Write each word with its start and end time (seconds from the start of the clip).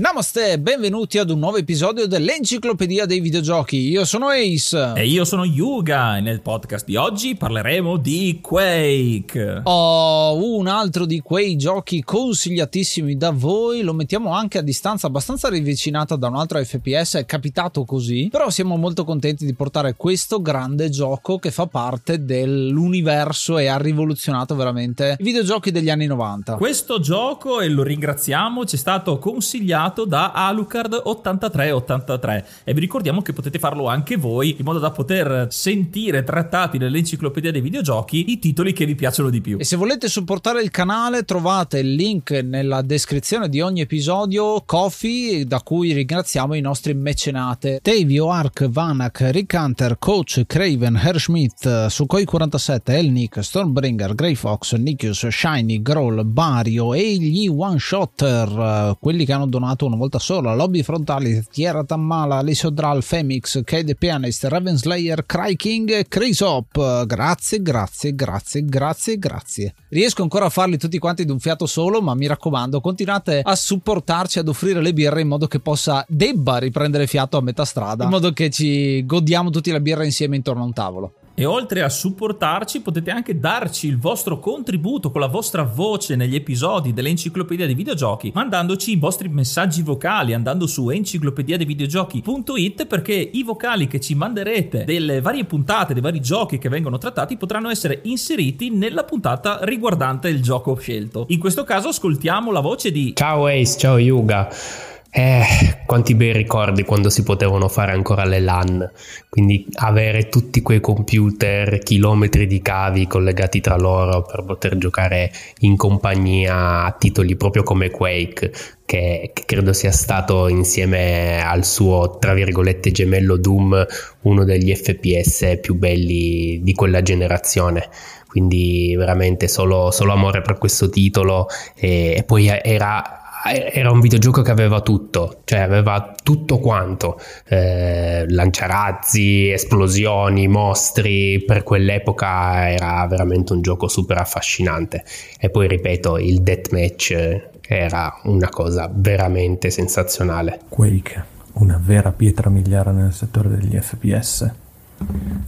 Namaste, 0.00 0.58
benvenuti 0.58 1.18
ad 1.18 1.28
un 1.28 1.38
nuovo 1.38 1.58
episodio 1.58 2.06
dell'Enciclopedia 2.06 3.04
dei 3.04 3.20
Videogiochi. 3.20 3.76
Io 3.90 4.06
sono 4.06 4.28
Ace. 4.28 4.94
E 4.96 5.06
io 5.06 5.26
sono 5.26 5.44
Yuga 5.44 6.16
e 6.16 6.22
nel 6.22 6.40
podcast 6.40 6.86
di 6.86 6.96
oggi 6.96 7.34
parleremo 7.34 7.98
di 7.98 8.38
Quake. 8.40 9.60
Oh, 9.64 10.56
un 10.56 10.68
altro 10.68 11.04
di 11.04 11.20
quei 11.20 11.56
giochi 11.56 12.02
consigliatissimi 12.02 13.18
da 13.18 13.30
voi. 13.30 13.82
Lo 13.82 13.92
mettiamo 13.92 14.32
anche 14.32 14.56
a 14.56 14.62
distanza 14.62 15.06
abbastanza 15.06 15.50
rivicinata 15.50 16.16
da 16.16 16.28
un 16.28 16.36
altro 16.36 16.64
FPS, 16.64 17.16
è 17.16 17.26
capitato 17.26 17.84
così. 17.84 18.28
Però 18.30 18.48
siamo 18.48 18.78
molto 18.78 19.04
contenti 19.04 19.44
di 19.44 19.52
portare 19.52 19.96
questo 19.96 20.40
grande 20.40 20.88
gioco 20.88 21.38
che 21.38 21.50
fa 21.50 21.66
parte 21.66 22.24
dell'universo 22.24 23.58
e 23.58 23.66
ha 23.66 23.76
rivoluzionato 23.76 24.54
veramente 24.54 25.16
i 25.18 25.22
videogiochi 25.22 25.70
degli 25.70 25.90
anni 25.90 26.06
90. 26.06 26.54
Questo 26.54 27.00
gioco, 27.00 27.60
e 27.60 27.68
lo 27.68 27.82
ringraziamo, 27.82 28.64
ci 28.64 28.76
è 28.76 28.78
stato 28.78 29.18
consigliato 29.18 29.88
firmato 29.90 30.04
da 30.04 30.32
Alucard8383 30.34 32.44
e 32.64 32.72
vi 32.72 32.80
ricordiamo 32.80 33.22
che 33.22 33.32
potete 33.32 33.58
farlo 33.58 33.88
anche 33.88 34.16
voi 34.16 34.56
in 34.58 34.64
modo 34.64 34.78
da 34.78 34.90
poter 34.90 35.48
sentire 35.50 36.22
trattati 36.22 36.78
nell'enciclopedia 36.78 37.50
dei 37.50 37.60
videogiochi 37.60 38.30
i 38.30 38.38
titoli 38.38 38.72
che 38.72 38.86
vi 38.86 38.94
piacciono 38.94 39.30
di 39.30 39.40
più. 39.40 39.58
E 39.58 39.64
se 39.64 39.76
volete 39.76 40.08
supportare 40.08 40.62
il 40.62 40.70
canale 40.70 41.24
trovate 41.24 41.80
il 41.80 41.94
link 41.94 42.30
nella 42.30 42.82
descrizione 42.82 43.48
di 43.48 43.60
ogni 43.60 43.80
episodio 43.80 44.62
Coffee 44.64 45.44
da 45.44 45.60
cui 45.60 45.92
ringraziamo 45.92 46.54
i 46.54 46.60
nostri 46.60 46.94
mecenate 46.94 47.80
Tavio, 47.82 48.30
Ark, 48.30 48.68
Vanak, 48.68 49.26
Rick 49.30 49.56
Hunter, 49.58 49.96
Coach, 49.98 50.44
Craven, 50.46 50.96
Herschmidt, 50.96 51.66
Sukhoi47, 51.66 52.80
Elnick, 52.84 53.42
Stormbringer, 53.42 54.14
Grey 54.14 54.34
Fox, 54.34 54.76
Nikius, 54.76 55.26
Shiny, 55.28 55.82
Growl, 55.82 56.24
Bario 56.24 56.94
e 56.94 57.16
gli 57.16 57.48
One 57.48 57.78
Shotter, 57.78 58.96
quelli 59.00 59.24
che 59.24 59.32
hanno 59.32 59.46
donato 59.46 59.79
una 59.86 59.96
volta 59.96 60.18
sola, 60.18 60.54
Lobby 60.54 60.82
Frontali, 60.82 61.42
Tierra 61.50 61.84
Tammala, 61.84 62.36
Alice 62.36 62.70
Dral, 62.70 63.02
Femix, 63.02 63.62
Kade 63.64 63.94
Pianist, 63.94 64.44
Ravenslayer, 64.44 65.26
Cry 65.26 65.56
King 65.56 66.06
Crisop. 66.08 67.04
Grazie, 67.06 67.62
grazie, 67.62 68.14
grazie, 68.14 68.64
grazie, 68.64 69.18
grazie. 69.18 69.74
Riesco 69.88 70.22
ancora 70.22 70.46
a 70.46 70.50
farli 70.50 70.78
tutti 70.78 70.98
quanti 70.98 71.24
d'un 71.24 71.38
fiato 71.38 71.66
solo, 71.66 72.00
ma 72.00 72.14
mi 72.14 72.26
raccomando, 72.26 72.80
continuate 72.80 73.40
a 73.42 73.54
supportarci, 73.54 74.38
ad 74.38 74.48
offrire 74.48 74.80
le 74.80 74.92
birre 74.92 75.20
in 75.20 75.28
modo 75.28 75.46
che 75.46 75.60
possa, 75.60 76.04
debba 76.08 76.58
riprendere 76.58 77.06
fiato 77.06 77.36
a 77.36 77.42
metà 77.42 77.64
strada, 77.64 78.04
in 78.04 78.10
modo 78.10 78.32
che 78.32 78.50
ci 78.50 79.04
godiamo 79.04 79.50
tutti 79.50 79.70
la 79.70 79.80
birra 79.80 80.04
insieme 80.04 80.36
intorno 80.36 80.62
a 80.62 80.66
un 80.66 80.72
tavolo. 80.72 81.14
E 81.40 81.46
oltre 81.46 81.80
a 81.80 81.88
supportarci 81.88 82.82
potete 82.82 83.10
anche 83.10 83.38
darci 83.38 83.86
il 83.86 83.98
vostro 83.98 84.38
contributo 84.38 85.10
con 85.10 85.22
la 85.22 85.26
vostra 85.26 85.62
voce 85.62 86.14
negli 86.14 86.34
episodi 86.34 86.92
dell'enciclopedia 86.92 87.64
dei 87.64 87.74
videogiochi, 87.74 88.30
mandandoci 88.34 88.90
i 88.90 88.96
vostri 88.96 89.30
messaggi 89.30 89.80
vocali 89.80 90.34
andando 90.34 90.66
su 90.66 90.90
enciclopediadeivideogiochi.it 90.90 92.84
perché 92.84 93.14
i 93.14 93.42
vocali 93.42 93.86
che 93.86 94.00
ci 94.00 94.14
manderete 94.14 94.84
delle 94.84 95.22
varie 95.22 95.46
puntate, 95.46 95.94
dei 95.94 96.02
vari 96.02 96.20
giochi 96.20 96.58
che 96.58 96.68
vengono 96.68 96.98
trattati 96.98 97.38
potranno 97.38 97.70
essere 97.70 98.00
inseriti 98.02 98.68
nella 98.68 99.04
puntata 99.04 99.60
riguardante 99.62 100.28
il 100.28 100.42
gioco 100.42 100.74
scelto. 100.74 101.24
In 101.28 101.38
questo 101.38 101.64
caso 101.64 101.88
ascoltiamo 101.88 102.52
la 102.52 102.60
voce 102.60 102.92
di 102.92 103.14
Ciao 103.16 103.46
Ace, 103.46 103.78
ciao 103.78 103.96
Yuga. 103.96 104.89
Eh, 105.12 105.42
quanti 105.86 106.14
bei 106.14 106.32
ricordi 106.32 106.84
quando 106.84 107.10
si 107.10 107.24
potevano 107.24 107.66
fare 107.66 107.90
ancora 107.90 108.24
le 108.24 108.38
LAN, 108.38 108.88
quindi 109.28 109.66
avere 109.78 110.28
tutti 110.28 110.62
quei 110.62 110.78
computer, 110.78 111.80
chilometri 111.80 112.46
di 112.46 112.62
cavi 112.62 113.08
collegati 113.08 113.60
tra 113.60 113.76
loro 113.76 114.22
per 114.22 114.44
poter 114.44 114.78
giocare 114.78 115.32
in 115.60 115.76
compagnia 115.76 116.84
a 116.84 116.92
titoli 116.92 117.34
proprio 117.34 117.64
come 117.64 117.90
Quake, 117.90 118.52
che, 118.84 119.32
che 119.34 119.42
credo 119.46 119.72
sia 119.72 119.90
stato 119.90 120.46
insieme 120.46 121.42
al 121.44 121.64
suo, 121.64 122.18
tra 122.20 122.32
virgolette, 122.32 122.92
gemello 122.92 123.36
Doom, 123.36 123.84
uno 124.22 124.44
degli 124.44 124.72
FPS 124.72 125.58
più 125.60 125.74
belli 125.74 126.60
di 126.62 126.72
quella 126.72 127.02
generazione. 127.02 127.88
Quindi 128.28 128.94
veramente 128.96 129.48
solo, 129.48 129.90
solo, 129.90 130.12
amore 130.12 130.40
per 130.40 130.56
questo 130.56 130.88
titolo. 130.88 131.48
E, 131.74 132.14
e 132.16 132.22
poi 132.22 132.46
era 132.46 133.19
era 133.42 133.90
un 133.90 134.00
videogioco 134.00 134.42
che 134.42 134.50
aveva 134.50 134.80
tutto, 134.82 135.40
cioè 135.44 135.60
aveva 135.60 136.14
tutto 136.22 136.58
quanto, 136.58 137.18
eh, 137.48 138.24
lanciarazzi, 138.28 139.50
esplosioni, 139.50 140.46
mostri, 140.46 141.42
per 141.44 141.62
quell'epoca 141.62 142.70
era 142.70 143.06
veramente 143.06 143.52
un 143.52 143.62
gioco 143.62 143.88
super 143.88 144.18
affascinante. 144.18 145.04
E 145.38 145.48
poi 145.48 145.68
ripeto, 145.68 146.18
il 146.18 146.42
deathmatch 146.42 147.48
era 147.66 148.20
una 148.24 148.48
cosa 148.48 148.90
veramente 148.92 149.70
sensazionale. 149.70 150.60
Quake, 150.68 151.24
una 151.54 151.80
vera 151.82 152.12
pietra 152.12 152.50
miliare 152.50 152.92
nel 152.92 153.12
settore 153.12 153.48
degli 153.48 153.76
FPS, 153.78 154.50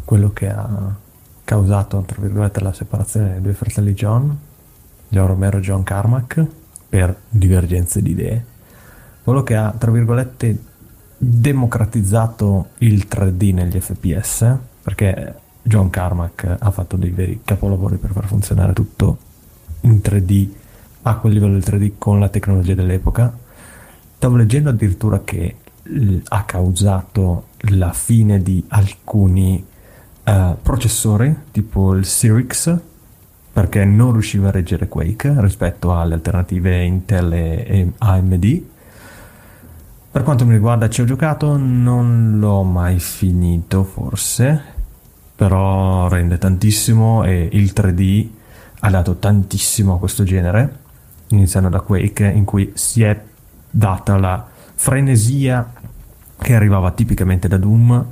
quello 0.04 0.32
che 0.32 0.48
ha 0.48 0.94
causato, 1.44 2.02
tra 2.06 2.20
virgolette, 2.22 2.60
la 2.60 2.72
separazione 2.72 3.32
dei 3.32 3.40
due 3.42 3.52
fratelli 3.52 3.92
John, 3.92 4.38
John 5.08 5.26
Romero 5.26 5.58
e 5.58 5.60
John 5.60 5.82
Carmack 5.82 6.46
per 6.92 7.16
divergenze 7.26 8.02
di 8.02 8.10
idee, 8.10 8.44
quello 9.22 9.42
che 9.42 9.56
ha, 9.56 9.74
tra 9.78 9.90
virgolette, 9.90 10.62
democratizzato 11.16 12.66
il 12.78 13.06
3D 13.10 13.54
negli 13.54 13.80
FPS, 13.80 14.54
perché 14.82 15.34
John 15.62 15.88
Carmack 15.88 16.54
ha 16.58 16.70
fatto 16.70 16.98
dei 16.98 17.08
veri 17.08 17.40
capolavori 17.42 17.96
per 17.96 18.10
far 18.10 18.26
funzionare 18.26 18.74
tutto 18.74 19.16
in 19.80 20.02
3D 20.04 20.48
a 21.04 21.16
quel 21.16 21.32
livello 21.32 21.58
del 21.58 21.62
3D 21.64 21.92
con 21.96 22.20
la 22.20 22.28
tecnologia 22.28 22.74
dell'epoca. 22.74 23.34
Stavo 24.16 24.36
leggendo 24.36 24.68
addirittura 24.68 25.22
che 25.24 25.56
ha 26.28 26.44
causato 26.44 27.46
la 27.70 27.94
fine 27.94 28.42
di 28.42 28.62
alcuni 28.68 29.64
uh, 30.24 30.56
processori 30.60 31.34
tipo 31.52 31.94
il 31.94 32.04
Syrix 32.04 32.80
perché 33.52 33.84
non 33.84 34.12
riusciva 34.12 34.48
a 34.48 34.50
reggere 34.50 34.88
Quake 34.88 35.34
rispetto 35.38 35.94
alle 35.94 36.14
alternative 36.14 36.82
Intel 36.82 37.32
e 37.32 37.92
AMD. 37.98 38.62
Per 40.10 40.22
quanto 40.22 40.46
mi 40.46 40.52
riguarda 40.52 40.88
ci 40.88 41.02
ho 41.02 41.04
giocato, 41.04 41.56
non 41.56 42.38
l'ho 42.38 42.62
mai 42.62 42.98
finito 42.98 43.84
forse, 43.84 44.60
però 45.34 46.08
rende 46.08 46.38
tantissimo 46.38 47.24
e 47.24 47.48
il 47.52 47.72
3D 47.74 48.28
ha 48.80 48.90
dato 48.90 49.16
tantissimo 49.16 49.94
a 49.94 49.98
questo 49.98 50.24
genere, 50.24 50.78
iniziando 51.28 51.68
da 51.68 51.80
Quake 51.80 52.26
in 52.26 52.44
cui 52.44 52.72
si 52.74 53.02
è 53.02 53.20
data 53.70 54.18
la 54.18 54.46
frenesia 54.74 55.72
che 56.38 56.54
arrivava 56.54 56.90
tipicamente 56.90 57.48
da 57.48 57.56
Doom 57.56 58.06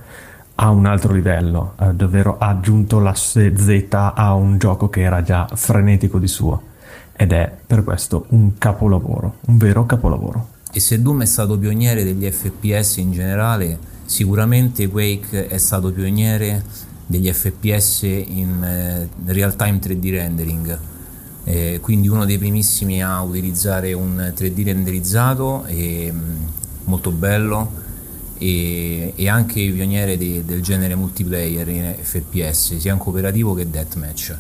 a 0.63 0.69
un 0.69 0.85
altro 0.85 1.15
livello, 1.15 1.73
eh, 1.81 1.95
davvero 1.95 2.37
ha 2.39 2.49
aggiunto 2.49 2.99
l'asse 2.99 3.57
Z 3.57 3.87
a 3.91 4.35
un 4.35 4.59
gioco 4.59 4.91
che 4.91 5.01
era 5.01 5.23
già 5.23 5.49
frenetico 5.55 6.19
di 6.19 6.29
suo 6.29 6.63
ed 7.17 7.33
è 7.33 7.51
per 7.67 7.83
questo 7.83 8.27
un 8.29 8.59
capolavoro, 8.59 9.37
un 9.47 9.57
vero 9.57 9.87
capolavoro. 9.87 10.49
E 10.71 10.79
se 10.79 11.01
Doom 11.01 11.23
è 11.23 11.27
stato 11.27 11.59
pioniere 11.59 12.05
degli 12.05 12.31
FPS 12.31 12.99
in 12.99 13.11
generale, 13.11 13.79
sicuramente 14.05 14.87
Quake 14.89 15.47
è 15.47 15.57
stato 15.57 15.93
pioniere 15.93 16.63
degli 17.07 17.33
FPS 17.33 18.03
in 18.03 18.63
eh, 18.63 19.09
real 19.33 19.57
time 19.57 19.79
3D 19.79 20.11
rendering. 20.11 20.79
eh, 21.45 21.79
quindi 21.81 22.07
uno 22.07 22.27
dei 22.27 22.37
primissimi 22.37 23.03
a 23.03 23.23
utilizzare 23.23 23.95
un 23.95 24.31
3D 24.37 24.63
renderizzato, 24.63 25.65
e, 25.65 26.13
mm, 26.13 26.43
molto 26.85 27.11
bello, 27.11 27.89
e, 28.43 29.13
e 29.15 29.29
anche 29.29 29.71
pioniere 29.71 30.17
de, 30.17 30.43
del 30.47 30.63
genere 30.63 30.95
multiplayer 30.95 31.69
in 31.69 31.95
FPS, 32.01 32.79
sia 32.79 32.93
in 32.93 32.99
cooperativo 32.99 33.53
che 33.53 33.69
deathmatch. 33.69 34.37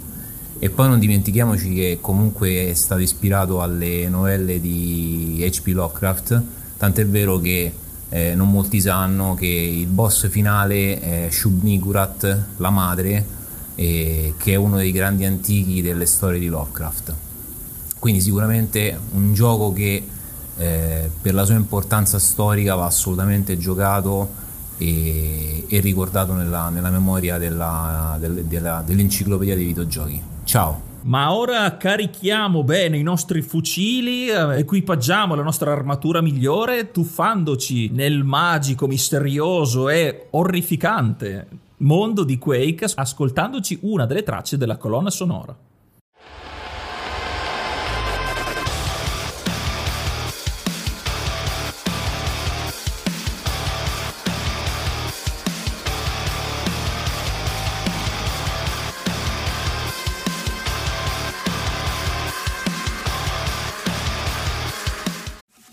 E 0.58 0.70
poi 0.70 0.88
non 0.88 0.98
dimentichiamoci 0.98 1.74
che 1.74 1.98
comunque 2.00 2.70
è 2.70 2.74
stato 2.74 3.02
ispirato 3.02 3.60
alle 3.60 4.08
novelle 4.08 4.58
di 4.58 5.46
H.P. 5.46 5.66
Lovecraft, 5.68 6.42
tant'è 6.78 7.06
vero 7.06 7.38
che 7.38 7.72
eh, 8.08 8.34
non 8.34 8.50
molti 8.50 8.80
sanno 8.80 9.34
che 9.34 9.46
il 9.46 9.86
boss 9.86 10.28
finale 10.30 10.98
è 11.00 11.28
Shub-Nigurat, 11.30 12.44
la 12.56 12.70
madre, 12.70 13.24
eh, 13.74 14.34
che 14.38 14.52
è 14.52 14.56
uno 14.56 14.76
dei 14.76 14.92
grandi 14.92 15.26
antichi 15.26 15.82
delle 15.82 16.06
storie 16.06 16.40
di 16.40 16.46
Lovecraft. 16.46 17.14
Quindi 17.98 18.22
sicuramente 18.22 18.98
un 19.12 19.34
gioco 19.34 19.74
che 19.74 20.02
eh, 20.60 21.10
per 21.22 21.32
la 21.32 21.46
sua 21.46 21.54
importanza 21.54 22.18
storica 22.18 22.74
va 22.74 22.84
assolutamente 22.84 23.56
giocato 23.56 24.28
e, 24.76 25.64
e 25.66 25.80
ricordato 25.80 26.34
nella, 26.34 26.68
nella 26.68 26.90
memoria 26.90 27.38
della, 27.38 28.18
del, 28.20 28.44
della, 28.44 28.82
dell'enciclopedia 28.84 29.54
dei 29.54 29.64
videogiochi. 29.64 30.22
Ciao! 30.44 30.88
Ma 31.02 31.32
ora 31.32 31.78
carichiamo 31.78 32.62
bene 32.62 32.98
i 32.98 33.02
nostri 33.02 33.40
fucili, 33.40 34.28
eh, 34.28 34.58
equipaggiamo 34.58 35.34
la 35.34 35.42
nostra 35.42 35.72
armatura 35.72 36.20
migliore, 36.20 36.90
tuffandoci 36.90 37.88
nel 37.88 38.22
magico, 38.22 38.86
misterioso 38.86 39.88
e 39.88 40.26
orrificante 40.30 41.48
mondo 41.78 42.24
di 42.24 42.36
Quake, 42.36 42.86
ascoltandoci 42.94 43.78
una 43.82 44.04
delle 44.04 44.22
tracce 44.22 44.58
della 44.58 44.76
colonna 44.76 45.08
sonora. 45.08 45.56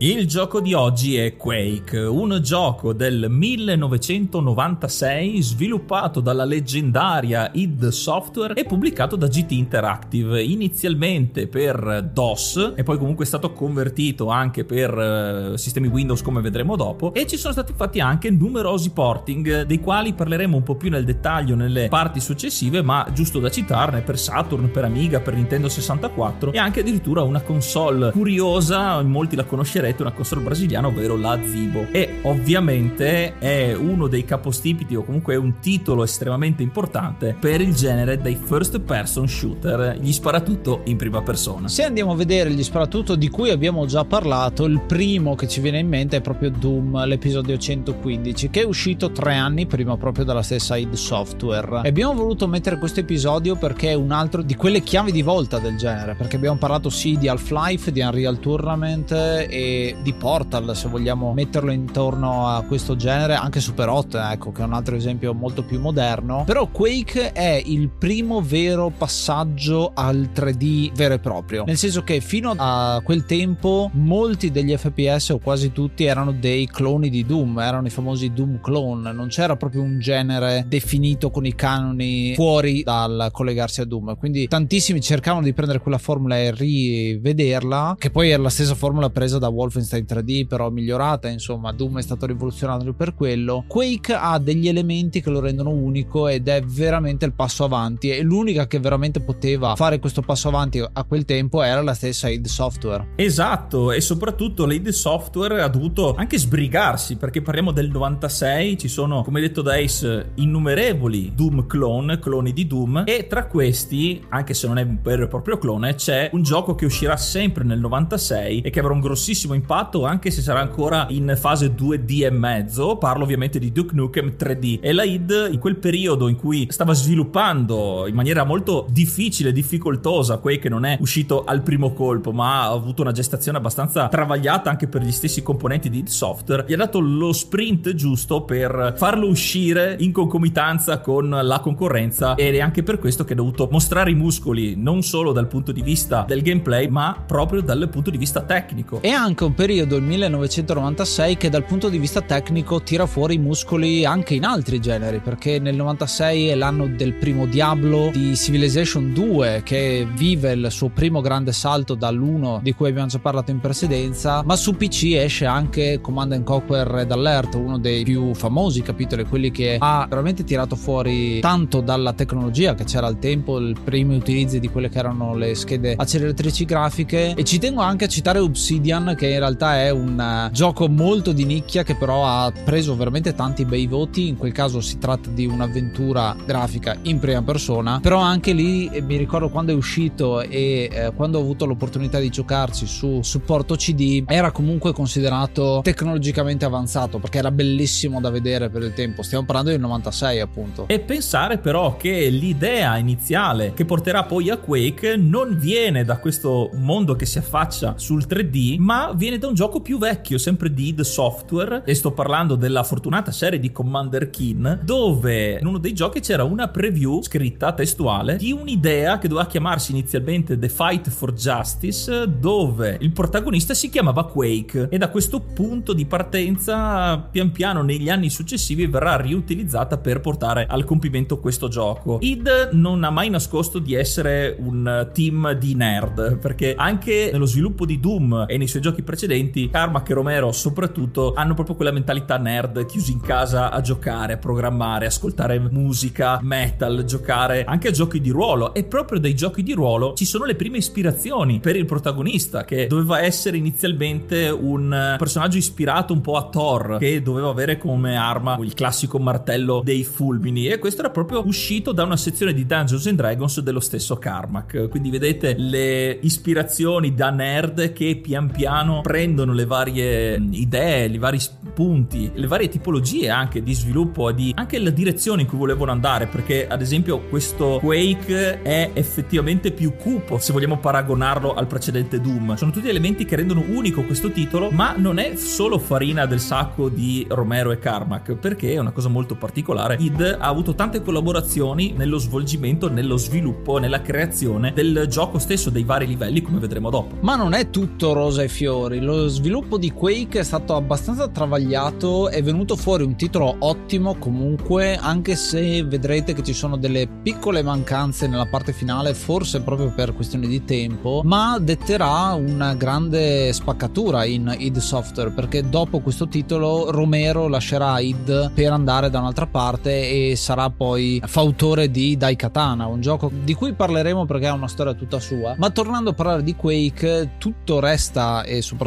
Il 0.00 0.28
gioco 0.28 0.60
di 0.60 0.74
oggi 0.74 1.16
è 1.16 1.34
Quake, 1.34 1.98
un 1.98 2.38
gioco 2.40 2.92
del 2.92 3.26
1996 3.28 5.42
sviluppato 5.42 6.20
dalla 6.20 6.44
leggendaria 6.44 7.50
id 7.52 7.88
Software 7.88 8.54
e 8.54 8.62
pubblicato 8.62 9.16
da 9.16 9.26
GT 9.26 9.50
Interactive, 9.50 10.40
inizialmente 10.40 11.48
per 11.48 12.10
DOS 12.12 12.74
e 12.76 12.84
poi 12.84 12.96
comunque 12.96 13.24
è 13.24 13.26
stato 13.26 13.52
convertito 13.52 14.28
anche 14.28 14.64
per 14.64 14.96
uh, 14.96 15.56
sistemi 15.56 15.88
Windows 15.88 16.22
come 16.22 16.42
vedremo 16.42 16.76
dopo 16.76 17.12
e 17.12 17.26
ci 17.26 17.36
sono 17.36 17.52
stati 17.52 17.72
fatti 17.74 17.98
anche 17.98 18.30
numerosi 18.30 18.90
porting 18.90 19.62
dei 19.62 19.80
quali 19.80 20.12
parleremo 20.12 20.58
un 20.58 20.62
po' 20.62 20.76
più 20.76 20.90
nel 20.90 21.04
dettaglio 21.04 21.56
nelle 21.56 21.88
parti 21.88 22.20
successive, 22.20 22.82
ma 22.82 23.04
giusto 23.12 23.40
da 23.40 23.50
citarne 23.50 24.02
per 24.02 24.16
Saturn, 24.16 24.70
per 24.70 24.84
Amiga, 24.84 25.18
per 25.18 25.34
Nintendo 25.34 25.68
64 25.68 26.52
e 26.52 26.58
anche 26.58 26.82
addirittura 26.82 27.22
una 27.22 27.40
console 27.40 28.12
curiosa, 28.12 29.02
molti 29.02 29.34
la 29.34 29.42
conoscerebbero 29.42 29.86
diretta 29.88 30.02
una 30.02 30.12
console 30.12 30.42
brasiliana, 30.42 30.86
ovvero 30.86 31.16
la 31.16 31.38
Zibo. 31.42 31.86
E 31.92 32.18
ovviamente 32.22 33.38
è 33.38 33.74
uno 33.74 34.06
dei 34.06 34.24
capostipiti 34.24 34.94
o 34.94 35.02
comunque 35.02 35.34
è 35.34 35.36
un 35.36 35.58
titolo 35.60 36.04
estremamente 36.04 36.62
importante 36.62 37.36
per 37.38 37.60
il 37.60 37.74
genere 37.74 38.20
dei 38.20 38.38
first 38.40 38.78
person 38.80 39.28
shooter, 39.28 39.98
gli 40.00 40.12
sparatutto 40.12 40.82
in 40.84 40.96
prima 40.96 41.22
persona. 41.22 41.68
Se 41.68 41.84
andiamo 41.84 42.12
a 42.12 42.16
vedere 42.16 42.50
gli 42.50 42.62
sparatutto 42.62 43.14
di 43.14 43.28
cui 43.28 43.50
abbiamo 43.50 43.86
già 43.86 44.04
parlato, 44.04 44.64
il 44.64 44.80
primo 44.80 45.34
che 45.34 45.48
ci 45.48 45.60
viene 45.60 45.78
in 45.78 45.88
mente 45.88 46.16
è 46.16 46.20
proprio 46.20 46.50
Doom, 46.50 47.04
l'episodio 47.06 47.56
115, 47.56 48.50
che 48.50 48.62
è 48.62 48.64
uscito 48.64 49.10
tre 49.10 49.34
anni 49.34 49.66
prima 49.66 49.96
proprio 49.96 50.24
dalla 50.24 50.42
stessa 50.42 50.76
id 50.76 50.94
Software. 50.94 51.82
E 51.84 51.88
abbiamo 51.88 52.14
voluto 52.14 52.46
mettere 52.46 52.78
questo 52.78 53.00
episodio 53.00 53.56
perché 53.56 53.90
è 53.90 53.94
un 53.94 54.12
altro 54.12 54.42
di 54.42 54.54
quelle 54.54 54.80
chiavi 54.80 55.12
di 55.12 55.22
volta 55.22 55.58
del 55.58 55.76
genere, 55.76 56.14
perché 56.14 56.36
abbiamo 56.36 56.58
parlato 56.58 56.90
sì 56.90 57.16
di 57.16 57.28
Half-Life, 57.28 57.92
di 57.92 58.00
Unreal 58.00 58.38
Tournament 58.38 59.10
e 59.12 59.77
di 60.02 60.12
Portal 60.12 60.76
se 60.76 60.88
vogliamo 60.88 61.32
metterlo 61.32 61.70
intorno 61.70 62.48
a 62.48 62.62
questo 62.62 62.96
genere 62.96 63.34
anche 63.34 63.60
Super 63.60 63.88
Hot 63.88 64.14
ecco 64.14 64.52
che 64.52 64.62
è 64.62 64.64
un 64.64 64.72
altro 64.72 64.96
esempio 64.96 65.34
molto 65.34 65.62
più 65.62 65.80
moderno. 65.80 66.44
Però 66.44 66.66
Quake 66.66 67.32
è 67.32 67.62
il 67.64 67.88
primo 67.88 68.40
vero 68.40 68.90
passaggio 68.96 69.92
al 69.94 70.30
3D 70.34 70.92
vero 70.94 71.14
e 71.14 71.18
proprio. 71.18 71.64
Nel 71.64 71.76
senso 71.76 72.02
che 72.02 72.20
fino 72.20 72.54
a 72.56 73.00
quel 73.02 73.24
tempo 73.24 73.90
molti 73.94 74.50
degli 74.50 74.76
FPS 74.76 75.30
o 75.30 75.38
quasi 75.38 75.72
tutti 75.72 76.04
erano 76.04 76.32
dei 76.32 76.66
cloni 76.66 77.10
di 77.10 77.24
Doom 77.24 77.58
erano 77.58 77.86
i 77.86 77.90
famosi 77.90 78.32
Doom 78.32 78.60
clone. 78.60 79.12
Non 79.12 79.28
c'era 79.28 79.56
proprio 79.56 79.82
un 79.82 79.98
genere 79.98 80.64
definito 80.66 81.30
con 81.30 81.46
i 81.46 81.54
canoni 81.54 82.34
fuori 82.34 82.82
dal 82.82 83.28
collegarsi 83.32 83.80
a 83.80 83.84
Doom. 83.84 84.16
Quindi 84.16 84.46
tantissimi 84.48 85.00
cercavano 85.00 85.44
di 85.44 85.52
prendere 85.52 85.80
quella 85.80 85.98
formula 85.98 86.36
e 86.38 86.52
rivederla 86.52 87.96
che 87.98 88.10
poi 88.10 88.30
è 88.30 88.36
la 88.36 88.48
stessa 88.48 88.74
formula 88.74 89.10
presa 89.10 89.38
da 89.38 89.48
Wolf 89.48 89.67
Wolfenstein 89.68 90.04
3D 90.08 90.46
però 90.46 90.70
migliorata, 90.70 91.28
insomma 91.28 91.72
Doom 91.72 91.98
è 91.98 92.02
stato 92.02 92.26
rivoluzionario 92.26 92.94
per 92.94 93.14
quello. 93.14 93.64
Quake 93.66 94.14
ha 94.14 94.38
degli 94.38 94.66
elementi 94.66 95.20
che 95.20 95.30
lo 95.30 95.40
rendono 95.40 95.70
unico 95.70 96.26
ed 96.26 96.48
è 96.48 96.62
veramente 96.62 97.26
il 97.26 97.34
passo 97.34 97.64
avanti 97.64 98.10
e 98.10 98.22
l'unica 98.22 98.66
che 98.66 98.80
veramente 98.80 99.20
poteva 99.20 99.76
fare 99.76 99.98
questo 99.98 100.22
passo 100.22 100.48
avanti 100.48 100.80
a 100.80 101.04
quel 101.04 101.24
tempo 101.24 101.62
era 101.62 101.82
la 101.82 101.94
stessa 101.94 102.28
id 102.28 102.46
Software. 102.46 103.08
Esatto, 103.16 103.92
e 103.92 104.00
soprattutto 104.00 104.64
l'id 104.66 104.88
Software 104.88 105.62
ha 105.62 105.68
dovuto 105.68 106.14
anche 106.16 106.38
sbrigarsi 106.38 107.16
perché 107.16 107.42
parliamo 107.42 107.72
del 107.72 107.90
96, 107.90 108.78
ci 108.78 108.88
sono 108.88 109.22
come 109.22 109.40
detto 109.40 109.62
da 109.62 109.74
Ace 109.74 110.32
innumerevoli 110.36 111.32
Doom 111.34 111.66
clone, 111.66 112.18
cloni 112.18 112.52
di 112.52 112.66
Doom 112.66 113.04
e 113.06 113.26
tra 113.26 113.46
questi, 113.46 114.24
anche 114.30 114.54
se 114.54 114.66
non 114.66 114.78
è 114.78 114.82
un 114.82 114.98
vero 115.02 115.24
e 115.24 115.28
proprio 115.28 115.58
clone, 115.58 115.94
c'è 115.94 116.30
un 116.32 116.42
gioco 116.42 116.74
che 116.74 116.86
uscirà 116.86 117.16
sempre 117.16 117.64
nel 117.64 117.78
96 117.78 118.62
e 118.62 118.70
che 118.70 118.80
avrà 118.80 118.92
un 118.92 119.00
grossissimo 119.00 119.54
impatto 119.58 120.04
anche 120.04 120.30
se 120.30 120.40
sarà 120.40 120.60
ancora 120.60 121.06
in 121.10 121.34
fase 121.36 121.74
2D 121.74 122.24
e 122.24 122.30
mezzo. 122.30 122.96
Parlo 122.96 123.24
ovviamente 123.24 123.58
di 123.58 123.72
Duke 123.72 123.94
Nukem 123.94 124.34
3D. 124.38 124.78
E 124.80 124.92
la 124.92 125.02
id 125.02 125.48
in 125.50 125.58
quel 125.58 125.76
periodo 125.76 126.28
in 126.28 126.36
cui 126.36 126.66
stava 126.70 126.94
sviluppando 126.94 128.06
in 128.06 128.14
maniera 128.14 128.44
molto 128.44 128.86
difficile, 128.88 129.52
difficoltosa, 129.52 130.38
Quake 130.38 130.68
non 130.68 130.84
è 130.84 130.96
uscito 131.00 131.44
al 131.44 131.62
primo 131.62 131.92
colpo, 131.92 132.32
ma 132.32 132.62
ha 132.62 132.70
avuto 132.70 133.02
una 133.02 133.12
gestazione 133.12 133.58
abbastanza 133.58 134.08
travagliata 134.08 134.70
anche 134.70 134.86
per 134.86 135.02
gli 135.02 135.12
stessi 135.12 135.42
componenti 135.42 135.90
di 135.90 135.98
id 135.98 136.08
Software, 136.08 136.64
gli 136.66 136.72
ha 136.72 136.76
dato 136.76 137.00
lo 137.00 137.32
sprint 137.32 137.94
giusto 137.94 138.42
per 138.42 138.94
farlo 138.96 139.26
uscire 139.26 139.96
in 139.98 140.12
concomitanza 140.12 141.00
con 141.00 141.28
la 141.28 141.60
concorrenza 141.60 142.34
ed 142.34 142.54
è 142.54 142.60
anche 142.60 142.82
per 142.82 142.98
questo 142.98 143.24
che 143.24 143.32
ha 143.32 143.36
dovuto 143.36 143.68
mostrare 143.70 144.10
i 144.10 144.14
muscoli 144.14 144.74
non 144.76 145.02
solo 145.02 145.32
dal 145.32 145.46
punto 145.46 145.72
di 145.72 145.82
vista 145.82 146.24
del 146.26 146.42
gameplay, 146.42 146.88
ma 146.88 147.22
proprio 147.26 147.60
dal 147.60 147.88
punto 147.88 148.10
di 148.10 148.18
vista 148.18 148.42
tecnico. 148.42 149.00
E 149.02 149.10
anche 149.10 149.44
un 149.48 149.54
periodo, 149.54 149.96
il 149.96 150.02
1996, 150.02 151.36
che 151.38 151.48
dal 151.48 151.64
punto 151.64 151.88
di 151.88 151.98
vista 151.98 152.20
tecnico 152.20 152.82
tira 152.82 153.06
fuori 153.06 153.34
i 153.34 153.38
muscoli 153.38 154.04
anche 154.04 154.34
in 154.34 154.44
altri 154.44 154.78
generi, 154.78 155.20
perché 155.20 155.58
nel 155.58 155.74
96 155.74 156.48
è 156.48 156.54
l'anno 156.54 156.86
del 156.86 157.14
primo 157.14 157.46
Diablo 157.46 158.10
di 158.12 158.36
Civilization 158.36 159.14
2, 159.14 159.62
che 159.64 160.06
vive 160.14 160.52
il 160.52 160.66
suo 160.70 160.90
primo 160.90 161.22
grande 161.22 161.52
salto 161.52 161.94
dall'1 161.94 162.60
di 162.60 162.74
cui 162.74 162.90
abbiamo 162.90 163.08
già 163.08 163.18
parlato 163.18 163.50
in 163.50 163.60
precedenza, 163.60 164.42
ma 164.44 164.54
su 164.54 164.76
PC 164.76 165.14
esce 165.14 165.46
anche 165.46 165.98
Command 166.02 166.42
Conquer 166.44 166.86
Red 166.86 167.10
Alert, 167.10 167.54
uno 167.54 167.78
dei 167.78 168.04
più 168.04 168.34
famosi 168.34 168.82
capitoli, 168.82 169.24
quelli 169.24 169.50
che 169.50 169.78
ha 169.78 170.06
veramente 170.06 170.44
tirato 170.44 170.76
fuori 170.76 171.40
tanto 171.40 171.80
dalla 171.80 172.12
tecnologia 172.12 172.74
che 172.74 172.84
c'era 172.84 173.06
al 173.06 173.18
tempo, 173.18 173.58
i 173.58 173.74
primi 173.82 174.14
utilizzi 174.14 174.60
di 174.60 174.68
quelle 174.68 174.90
che 174.90 174.98
erano 174.98 175.34
le 175.34 175.54
schede 175.54 175.94
acceleratrici 175.96 176.66
grafiche. 176.66 177.32
E 177.34 177.44
ci 177.44 177.58
tengo 177.58 177.80
anche 177.80 178.04
a 178.04 178.08
citare 178.08 178.40
Obsidian 178.40 179.14
che 179.16 179.37
in 179.38 179.44
realtà 179.44 179.80
è 179.80 179.90
un 179.90 180.18
uh, 180.18 180.52
gioco 180.52 180.88
molto 180.88 181.32
di 181.32 181.44
nicchia 181.44 181.84
che 181.84 181.94
però 181.94 182.26
ha 182.26 182.52
preso 182.64 182.96
veramente 182.96 183.34
tanti 183.34 183.64
bei 183.64 183.86
voti, 183.86 184.26
in 184.26 184.36
quel 184.36 184.52
caso 184.52 184.80
si 184.80 184.98
tratta 184.98 185.30
di 185.30 185.46
un'avventura 185.46 186.36
grafica 186.44 186.96
in 187.02 187.18
prima 187.20 187.42
persona, 187.42 188.00
però 188.00 188.18
anche 188.18 188.52
lì 188.52 188.88
eh, 188.88 189.00
mi 189.00 189.16
ricordo 189.16 189.48
quando 189.48 189.72
è 189.72 189.74
uscito 189.74 190.40
e 190.40 190.90
eh, 190.92 191.12
quando 191.14 191.38
ho 191.38 191.40
avuto 191.40 191.66
l'opportunità 191.66 192.18
di 192.18 192.28
giocarci 192.30 192.86
su 192.86 193.20
supporto 193.22 193.76
CD 193.76 194.24
era 194.26 194.50
comunque 194.50 194.92
considerato 194.92 195.80
tecnologicamente 195.82 196.64
avanzato 196.64 197.18
perché 197.18 197.38
era 197.38 197.50
bellissimo 197.50 198.20
da 198.20 198.30
vedere 198.30 198.68
per 198.70 198.82
il 198.82 198.92
tempo, 198.92 199.22
stiamo 199.22 199.44
parlando 199.44 199.70
del 199.70 199.80
96 199.80 200.40
appunto. 200.40 200.88
E 200.88 200.98
pensare 200.98 201.58
però 201.58 201.96
che 201.96 202.28
l'idea 202.28 202.96
iniziale 202.96 203.72
che 203.72 203.84
porterà 203.84 204.24
poi 204.24 204.50
a 204.50 204.56
Quake 204.56 205.16
non 205.16 205.56
viene 205.56 206.04
da 206.04 206.18
questo 206.18 206.70
mondo 206.74 207.14
che 207.14 207.26
si 207.26 207.38
affaccia 207.38 207.94
sul 207.96 208.26
3D, 208.28 208.76
ma 208.78 209.12
viene 209.14 209.27
da 209.36 209.48
un 209.48 209.54
gioco 209.54 209.80
più 209.80 209.98
vecchio, 209.98 210.38
sempre 210.38 210.72
di 210.72 210.88
id 210.88 211.00
Software, 211.00 211.82
e 211.84 211.94
sto 211.94 212.12
parlando 212.12 212.54
della 212.54 212.82
fortunata 212.82 213.30
serie 213.30 213.58
di 213.58 213.70
Commander 213.70 214.30
Keen, 214.30 214.80
dove 214.82 215.58
in 215.60 215.66
uno 215.66 215.78
dei 215.78 215.92
giochi 215.92 216.20
c'era 216.20 216.44
una 216.44 216.68
preview 216.68 217.20
scritta 217.22 217.72
testuale 217.72 218.36
di 218.36 218.52
un'idea 218.52 219.18
che 219.18 219.28
doveva 219.28 219.46
chiamarsi 219.46 219.90
inizialmente 219.90 220.58
The 220.58 220.68
Fight 220.68 221.10
for 221.10 221.32
Justice, 221.32 222.26
dove 222.38 222.96
il 223.00 223.12
protagonista 223.12 223.74
si 223.74 223.90
chiamava 223.90 224.24
Quake 224.24 224.88
e 224.90 224.96
da 224.96 225.10
questo 225.10 225.40
punto 225.40 225.92
di 225.92 226.06
partenza 226.06 227.18
pian 227.18 227.50
piano 227.50 227.82
negli 227.82 228.08
anni 228.08 228.30
successivi 228.30 228.86
verrà 228.86 229.16
riutilizzata 229.16 229.98
per 229.98 230.20
portare 230.20 230.66
al 230.66 230.84
compimento 230.84 231.38
questo 231.40 231.68
gioco. 231.68 232.18
id 232.20 232.70
non 232.72 233.02
ha 233.02 233.10
mai 233.10 233.28
nascosto 233.28 233.78
di 233.80 233.94
essere 233.94 234.56
un 234.58 235.10
team 235.12 235.52
di 235.52 235.74
nerd, 235.74 236.38
perché 236.38 236.74
anche 236.76 237.30
nello 237.32 237.46
sviluppo 237.46 237.84
di 237.84 237.98
Doom 237.98 238.44
e 238.46 238.56
nei 238.56 238.68
suoi 238.68 238.82
giochi 238.82 239.02
precedenti, 239.08 239.70
Carmack 239.70 240.10
e 240.10 240.12
Romero 240.12 240.52
soprattutto 240.52 241.32
hanno 241.34 241.54
proprio 241.54 241.76
quella 241.76 241.92
mentalità 241.92 242.36
nerd 242.36 242.84
chiusi 242.84 243.12
in 243.12 243.20
casa 243.20 243.70
a 243.70 243.80
giocare, 243.80 244.34
a 244.34 244.36
programmare, 244.36 245.06
ascoltare 245.06 245.58
musica, 245.58 246.38
metal, 246.42 247.04
giocare 247.06 247.64
anche 247.64 247.88
a 247.88 247.90
giochi 247.90 248.20
di 248.20 248.28
ruolo. 248.28 248.74
E 248.74 248.84
proprio 248.84 249.18
dai 249.18 249.34
giochi 249.34 249.62
di 249.62 249.72
ruolo 249.72 250.12
ci 250.12 250.26
sono 250.26 250.44
le 250.44 250.56
prime 250.56 250.76
ispirazioni 250.76 251.58
per 251.58 251.74
il 251.74 251.86
protagonista 251.86 252.64
che 252.64 252.86
doveva 252.86 253.22
essere 253.22 253.56
inizialmente 253.56 254.50
un 254.50 255.14
personaggio 255.16 255.56
ispirato 255.56 256.12
un 256.12 256.20
po' 256.20 256.36
a 256.36 256.48
Thor 256.50 256.98
che 256.98 257.22
doveva 257.22 257.48
avere 257.48 257.78
come 257.78 258.14
arma 258.14 258.58
il 258.60 258.74
classico 258.74 259.18
martello 259.18 259.80
dei 259.82 260.04
fulmini. 260.04 260.66
E 260.66 260.78
questo 260.78 261.00
era 261.00 261.10
proprio 261.10 261.46
uscito 261.46 261.92
da 261.92 262.02
una 262.02 262.18
sezione 262.18 262.52
di 262.52 262.66
Dungeons 262.66 263.06
and 263.06 263.16
Dragons 263.16 263.60
dello 263.60 263.80
stesso 263.80 264.18
Carmack 264.18 264.88
quindi 264.88 265.08
vedete 265.08 265.54
le 265.56 266.18
ispirazioni 266.20 267.14
da 267.14 267.30
nerd 267.30 267.92
che 267.92 268.18
pian 268.22 268.50
piano 268.50 268.97
prendono 269.00 269.52
le 269.52 269.64
varie 269.64 270.40
idee, 270.50 271.06
i 271.06 271.18
vari 271.18 271.38
spunti, 271.38 272.30
le 272.34 272.46
varie 272.46 272.68
tipologie 272.68 273.30
anche 273.30 273.62
di 273.62 273.74
sviluppo 273.74 274.28
e 274.30 274.34
di 274.34 274.52
anche 274.56 274.78
la 274.78 274.90
direzione 274.90 275.42
in 275.42 275.48
cui 275.48 275.58
volevano 275.58 275.90
andare 275.90 276.26
perché 276.26 276.66
ad 276.66 276.80
esempio 276.80 277.20
questo 277.20 277.78
Quake 277.80 278.62
è 278.62 278.90
effettivamente 278.94 279.72
più 279.72 279.94
cupo 279.94 280.38
se 280.38 280.52
vogliamo 280.52 280.78
paragonarlo 280.78 281.54
al 281.54 281.66
precedente 281.66 282.20
Doom. 282.20 282.56
Sono 282.56 282.70
tutti 282.70 282.88
elementi 282.88 283.24
che 283.24 283.36
rendono 283.36 283.64
unico 283.68 284.02
questo 284.02 284.30
titolo 284.30 284.70
ma 284.70 284.94
non 284.96 285.18
è 285.18 285.36
solo 285.36 285.78
farina 285.78 286.26
del 286.26 286.40
sacco 286.40 286.88
di 286.88 287.26
Romero 287.28 287.70
e 287.70 287.78
Carmack 287.78 288.34
perché 288.34 288.72
è 288.72 288.78
una 288.78 288.92
cosa 288.92 289.08
molto 289.08 289.36
particolare. 289.36 289.96
Id 289.98 290.36
ha 290.38 290.46
avuto 290.46 290.74
tante 290.74 291.02
collaborazioni 291.02 291.94
nello 291.96 292.18
svolgimento 292.18 292.88
nello 292.90 293.16
sviluppo 293.16 293.78
nella 293.78 294.02
creazione 294.02 294.72
del 294.72 295.06
gioco 295.08 295.38
stesso 295.38 295.70
dei 295.70 295.84
vari 295.84 296.06
livelli 296.06 296.42
come 296.42 296.58
vedremo 296.58 296.90
dopo. 296.90 297.16
Ma 297.20 297.36
non 297.36 297.52
è 297.54 297.70
tutto 297.70 298.12
rosa 298.12 298.42
e 298.42 298.48
fiori 298.48 298.87
lo 298.96 299.28
sviluppo 299.28 299.78
di 299.78 299.92
Quake 299.92 300.40
è 300.40 300.42
stato 300.42 300.74
abbastanza 300.74 301.28
travagliato 301.28 302.28
è 302.28 302.42
venuto 302.42 302.74
fuori 302.76 303.04
un 303.04 303.14
titolo 303.14 303.54
ottimo 303.60 304.16
comunque 304.16 304.96
anche 304.96 305.36
se 305.36 305.84
vedrete 305.84 306.32
che 306.32 306.42
ci 306.42 306.52
sono 306.52 306.76
delle 306.76 307.06
piccole 307.06 307.62
mancanze 307.62 308.26
nella 308.26 308.46
parte 308.46 308.72
finale 308.72 309.14
forse 309.14 309.60
proprio 309.60 309.92
per 309.94 310.14
questioni 310.14 310.48
di 310.48 310.64
tempo 310.64 311.20
ma 311.24 311.58
detterà 311.60 312.32
una 312.32 312.74
grande 312.74 313.52
spaccatura 313.52 314.24
in 314.24 314.54
id 314.58 314.78
Software 314.78 315.30
perché 315.30 315.68
dopo 315.68 316.00
questo 316.00 316.26
titolo 316.26 316.90
Romero 316.90 317.48
lascerà 317.48 317.98
id 318.00 318.52
per 318.52 318.72
andare 318.72 319.10
da 319.10 319.20
un'altra 319.20 319.46
parte 319.46 320.30
e 320.30 320.36
sarà 320.36 320.70
poi 320.70 321.22
fautore 321.26 321.90
di 321.90 322.16
Daikatana 322.16 322.86
un 322.86 323.00
gioco 323.00 323.30
di 323.30 323.54
cui 323.54 323.74
parleremo 323.74 324.24
perché 324.24 324.46
ha 324.46 324.52
una 324.52 324.68
storia 324.68 324.94
tutta 324.94 325.20
sua. 325.20 325.54
Ma 325.58 325.70
tornando 325.70 326.10
a 326.10 326.12
parlare 326.14 326.42
di 326.42 326.54
Quake 326.54 327.32
tutto 327.38 327.80
resta 327.80 328.42
e 328.44 328.62
soprattutto 328.62 328.77